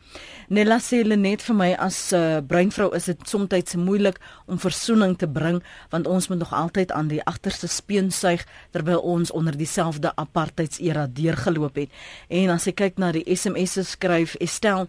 Nella 0.47 0.79
sê 0.79 1.03
net 1.03 1.43
vir 1.43 1.59
my 1.59 1.69
as 1.75 2.13
'n 2.13 2.15
uh, 2.15 2.39
breinvrou 2.39 2.95
is 2.95 3.11
dit 3.11 3.27
soms 3.27 3.75
moeilik 3.75 4.19
om 4.47 4.57
versoening 4.57 5.17
te 5.17 5.27
bring 5.27 5.61
want 5.91 6.07
ons 6.07 6.27
moet 6.29 6.39
nog 6.39 6.53
altyd 6.53 6.91
aan 6.91 7.07
die 7.07 7.23
agterste 7.23 7.67
speen 7.67 8.11
suig 8.11 8.45
terwyl 8.71 8.99
ons 9.03 9.31
onder 9.31 9.57
dieselfde 9.57 10.15
apartheid 10.15 10.76
era 10.79 11.07
deurgeloop 11.07 11.75
het. 11.75 11.89
En 12.29 12.49
as 12.49 12.67
ek 12.67 12.75
kyk 12.75 12.97
na 12.97 13.11
die 13.11 13.25
SMS'e 13.35 13.83
skryf 13.83 14.35
Estel 14.39 14.87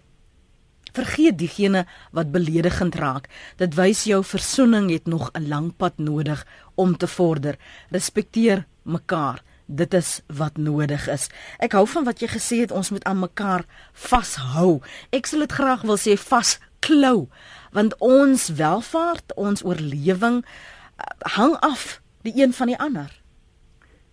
Vergeet 0.92 1.36
diegene 1.38 1.84
wat 2.16 2.32
beledigend 2.32 2.94
raak. 2.94 3.28
Dit 3.60 3.76
wys 3.76 4.06
jou 4.08 4.22
versoening 4.24 4.90
het 4.90 5.06
nog 5.06 5.30
'n 5.32 5.48
lang 5.48 5.76
pad 5.76 5.98
nodig 5.98 6.46
om 6.74 6.96
te 6.96 7.06
vorder. 7.06 7.56
Respekteer 7.90 8.66
mekaar. 8.82 9.42
Dit 9.66 9.94
is 9.94 10.20
wat 10.26 10.56
nodig 10.56 11.08
is. 11.08 11.28
Ek 11.58 11.72
hou 11.72 11.86
van 11.86 12.04
wat 12.04 12.20
jy 12.20 12.28
gesê 12.28 12.60
het 12.60 12.70
ons 12.70 12.90
moet 12.90 13.04
aan 13.04 13.18
mekaar 13.18 13.64
vashou. 13.92 14.80
Ek 15.10 15.26
sal 15.26 15.38
dit 15.38 15.52
graag 15.52 15.82
wil 15.82 15.96
sê 15.96 16.16
vasklou 16.16 17.28
want 17.72 17.98
ons 17.98 18.48
welvaart, 18.48 19.34
ons 19.36 19.64
oorlewing 19.64 20.44
eh, 20.44 21.04
hang 21.36 21.56
af 21.60 22.00
die 22.22 22.32
een 22.42 22.52
van 22.52 22.66
die 22.66 22.78
ander. 22.78 23.17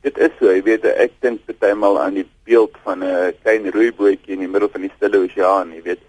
Dit 0.06 0.20
is 0.22 0.34
so, 0.38 0.52
jy 0.54 0.62
weet 0.62 0.84
ek 0.86 1.16
dink 1.26 1.40
bytelmal 1.48 1.96
aan 1.98 2.20
die 2.20 2.28
beeld 2.46 2.76
van 2.86 3.02
'n 3.04 3.34
klein 3.42 3.64
roeibootjie 3.74 4.36
in 4.36 4.44
die 4.44 4.50
middel 4.54 4.70
van 4.70 4.84
die 4.86 4.92
stille 4.98 5.18
oseaan, 5.18 5.72
jy 5.74 5.82
weet. 5.88 6.04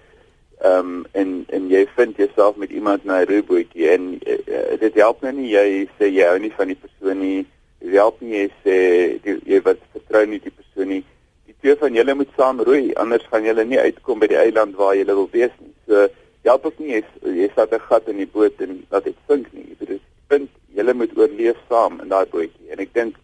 Ehm 0.60 0.90
um, 0.90 1.06
en 1.12 1.30
en 1.56 1.70
jy 1.72 1.86
vind 1.96 2.20
jouself 2.20 2.58
met 2.60 2.70
iemand 2.70 3.04
na 3.04 3.22
'n 3.22 3.28
roeibootjie 3.30 3.88
en 3.94 4.20
uh, 4.20 4.76
dit 4.84 4.94
help 5.00 5.22
nou 5.22 5.32
nie 5.32 5.48
jy 5.48 5.88
sê 5.96 6.10
jy 6.12 6.28
hou 6.28 6.38
nie 6.38 6.52
van 6.58 6.68
die 6.68 6.76
persoon 6.84 7.20
nie. 7.20 7.46
Dit 7.80 7.96
help 7.96 8.20
nie 8.20 8.36
jy 8.36 8.46
sê 8.66 8.76
die, 9.24 9.38
jy 9.52 9.62
wat 9.64 9.80
vertrou 9.96 10.24
nie 10.26 10.42
die 10.44 10.56
persoon 10.60 10.88
nie. 10.88 11.02
Die 11.48 11.56
twee 11.60 11.76
van 11.80 11.94
julle 11.94 12.14
moet 12.14 12.36
saam 12.36 12.60
roei, 12.60 12.94
anders 12.94 13.24
gaan 13.32 13.48
julle 13.48 13.64
nie 13.64 13.80
uitkom 13.80 14.20
by 14.20 14.28
die 14.28 14.42
eiland 14.44 14.76
waar 14.76 14.96
julle 14.96 15.20
wil 15.24 15.28
wees 15.32 15.56
nie. 15.60 15.72
So 15.88 16.08
help 16.44 16.66
ook 16.66 16.78
nie 16.78 16.98
jy 16.98 17.04
jy 17.32 17.48
sit 17.56 17.72
'n 17.72 17.86
gat 17.88 18.08
in 18.08 18.20
die 18.20 18.32
boot 18.32 18.60
en 18.60 18.82
laat 18.90 19.04
dit 19.04 19.16
sink 19.26 19.52
nie. 19.52 19.64
Jy 19.68 19.76
bedoel, 19.78 20.00
punt, 20.28 20.50
julle 20.74 20.94
moet 20.94 21.16
oorleef 21.16 21.56
saam 21.68 22.00
in 22.00 22.08
daai 22.08 22.26
bootjie. 22.26 22.68
En 22.68 22.78
ek 22.78 22.92
dink 22.92 23.16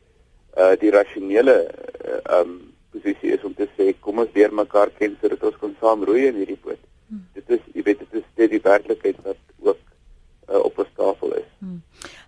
uh 0.57 0.75
die 0.81 0.91
rasionele 0.91 1.57
uh, 2.05 2.41
um 2.41 2.59
posisie 2.93 3.33
is 3.33 3.45
om 3.45 3.55
te 3.55 3.69
sê 3.77 3.93
kom 4.01 4.19
ons 4.19 4.35
leer 4.35 4.53
mekaar 4.53 4.91
ken 4.99 5.17
sodat 5.21 5.45
ons 5.49 5.61
kan 5.61 5.77
saam 5.81 6.05
roei 6.05 6.27
in 6.29 6.41
hierdie 6.41 6.61
boot. 6.65 6.81
Hmm. 7.09 7.25
Dit 7.37 7.57
is 7.57 7.63
jy 7.73 7.87
weet 7.87 8.03
dit 8.05 8.21
is 8.21 8.27
dit 8.41 8.53
die 8.57 8.65
werklikheid 8.65 9.23
wat 9.25 9.41
ook 9.63 9.81
uh, 10.51 10.61
op 10.61 10.79
ons 10.85 10.93
tafel 10.99 11.39
is. 11.41 11.49
Hmm. 11.61 11.81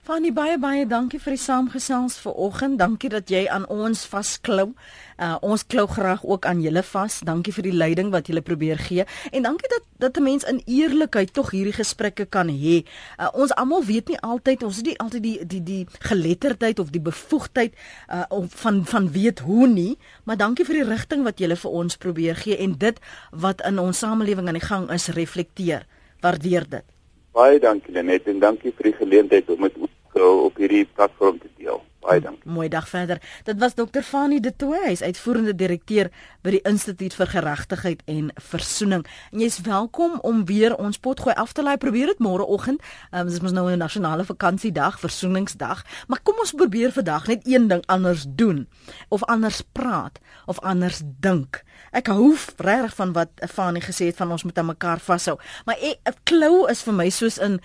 Fanny 0.04 0.34
baie 0.36 0.58
baie 0.60 0.82
dankie 0.84 1.16
vir 1.16 1.32
die 1.32 1.40
saamgesels 1.40 2.18
vanoggend. 2.20 2.76
Dankie 2.76 3.08
dat 3.08 3.30
jy 3.32 3.46
aan 3.48 3.62
ons 3.72 4.02
vasklou. 4.04 4.74
Uh 5.16 5.38
ons 5.40 5.62
klou 5.64 5.86
graag 5.88 6.26
ook 6.28 6.44
aan 6.44 6.60
julle 6.60 6.82
vas. 6.84 7.22
Dankie 7.24 7.54
vir 7.56 7.64
die 7.64 7.72
leiding 7.72 8.10
wat 8.12 8.28
julle 8.28 8.42
probeer 8.44 8.76
gee 8.84 9.06
en 9.32 9.46
dankie 9.48 9.70
dat 9.72 9.86
dat 10.04 10.20
'n 10.20 10.22
mens 10.22 10.44
in 10.44 10.60
eerlikheid 10.66 11.32
tog 11.32 11.50
hierdie 11.56 11.72
gesprekke 11.72 12.26
kan 12.26 12.48
hê. 12.52 12.84
Uh 13.16 13.30
ons 13.32 13.54
almal 13.54 13.84
weet 13.84 14.08
nie 14.08 14.20
altyd, 14.20 14.62
ons 14.62 14.76
het 14.76 14.86
nie 14.86 14.98
altyd 14.98 15.22
die 15.22 15.46
die 15.46 15.62
die 15.62 15.86
geletterdheid 16.00 16.78
of 16.78 16.90
die 16.90 17.00
bevoegdheid 17.00 17.72
uh 18.12 18.24
om 18.28 18.48
van 18.48 18.84
van 18.84 19.12
weet 19.12 19.38
hoe 19.38 19.66
nie, 19.66 19.96
maar 20.24 20.36
dankie 20.36 20.64
vir 20.64 20.84
die 20.84 20.90
rigting 20.92 21.24
wat 21.24 21.38
julle 21.38 21.56
vir 21.56 21.70
ons 21.70 21.96
probeer 21.96 22.36
gee 22.36 22.56
en 22.56 22.76
dit 22.78 23.00
wat 23.30 23.64
in 23.64 23.78
ons 23.78 23.98
samelewing 23.98 24.48
aan 24.48 24.60
die 24.60 24.68
gang 24.68 24.90
is 24.90 25.08
reflekteer. 25.08 25.86
Waardeer 26.20 26.68
dit. 26.68 26.84
Baie 27.32 27.58
dankie 27.58 27.92
Lenet 27.92 28.26
en 28.26 28.38
dankie 28.38 28.72
vir 28.76 28.82
die 28.82 28.96
geleentheid 28.98 29.48
om 29.50 29.62
dit 29.62 29.74
op 30.22 30.56
hierdie 30.56 30.84
platform 30.94 31.38
te 31.38 31.48
deel. 31.56 31.82
Baie 32.04 32.20
dankie. 32.20 32.50
Mooi 32.52 32.68
dag 32.68 32.88
verder. 32.88 33.20
Dit 33.44 33.58
was 33.58 33.74
Dr. 33.74 34.02
Fanie 34.04 34.40
De 34.40 34.52
Tooy, 34.56 34.82
hy's 34.90 35.00
uitvoerende 35.02 35.54
direkteur 35.56 36.10
by 36.44 36.52
die 36.52 36.60
Instituut 36.68 37.14
vir 37.16 37.30
Geregtigheid 37.32 38.02
en 38.12 38.28
Versoening. 38.50 39.06
En 39.32 39.40
jy's 39.40 39.56
welkom 39.64 40.18
om 40.20 40.42
weer 40.44 40.76
ons 40.76 41.00
potgooi 41.00 41.32
af 41.40 41.54
te 41.56 41.64
laai. 41.64 41.78
Probeer 41.80 42.12
dit 42.12 42.20
môreoggend. 42.20 42.84
Um, 43.08 43.24
dit 43.24 43.38
is 43.38 43.40
mos 43.40 43.56
nou 43.56 43.70
'n 43.70 43.80
nasionale 43.80 44.24
vakansiedag, 44.24 45.00
Versoeningsdag, 45.00 45.84
maar 46.06 46.20
kom 46.22 46.36
ons 46.38 46.52
probeer 46.52 46.92
vandag 46.92 47.26
net 47.26 47.40
een 47.48 47.68
ding 47.68 47.82
anders 47.86 48.26
doen 48.28 48.68
of 49.08 49.24
anders 49.24 49.62
praat 49.72 50.20
of 50.46 50.60
anders 50.60 51.00
dink. 51.04 51.64
Ek 51.90 52.06
hou 52.06 52.36
regtig 52.56 52.94
van 52.94 53.12
wat 53.12 53.30
Fanie 53.48 53.82
gesê 53.82 54.06
het 54.06 54.16
van 54.16 54.30
ons 54.30 54.42
moet 54.42 54.58
aan 54.58 54.66
mekaar 54.66 55.00
vashou. 55.00 55.38
Maar 55.64 55.76
'n 55.80 56.14
klou 56.24 56.68
is 56.68 56.82
vir 56.82 56.94
my 56.94 57.08
soos 57.08 57.38
in 57.38 57.60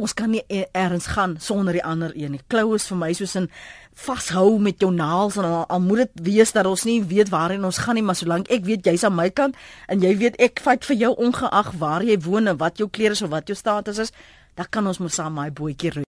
ons 0.00 0.14
kan 0.16 0.30
nie 0.32 0.42
e-, 0.48 0.66
eers 0.72 1.06
gaan 1.14 1.36
sonder 1.40 1.76
die 1.76 1.84
ander 1.84 2.12
een 2.16 2.36
nie. 2.36 2.42
Klou 2.52 2.74
is 2.76 2.86
vir 2.90 2.98
my 3.00 3.10
soos 3.16 3.36
'n 3.40 3.50
vashou 3.94 4.58
met 4.58 4.80
jou 4.80 4.92
naels 4.92 5.36
en 5.36 5.44
al, 5.44 5.64
al 5.66 5.80
moet 5.80 6.04
dit 6.04 6.10
wees 6.32 6.52
dat 6.52 6.66
ons 6.66 6.84
nie 6.84 7.02
weet 7.04 7.28
waarheen 7.28 7.64
ons 7.64 7.78
gaan 7.78 7.94
nie, 7.94 8.02
maar 8.02 8.16
solank 8.16 8.48
ek 8.48 8.64
weet 8.64 8.86
jy's 8.86 9.04
aan 9.04 9.14
my 9.14 9.30
kant 9.30 9.56
en 9.88 10.00
jy 10.00 10.16
weet 10.16 10.36
ek 10.40 10.60
fight 10.60 10.84
vir 10.84 10.96
jou 10.96 11.14
ongeag 11.16 11.72
waar 11.78 12.02
jy 12.02 12.18
woon 12.24 12.46
en 12.46 12.56
wat 12.56 12.78
jou 12.78 12.88
klere 12.88 13.16
of 13.24 13.30
wat 13.30 13.46
jou 13.46 13.56
status 13.56 13.98
is, 13.98 14.12
dan 14.54 14.66
kan 14.70 14.86
ons 14.86 14.98
mos 14.98 15.14
saam 15.14 15.34
my 15.34 15.50
bootjie 15.50 16.04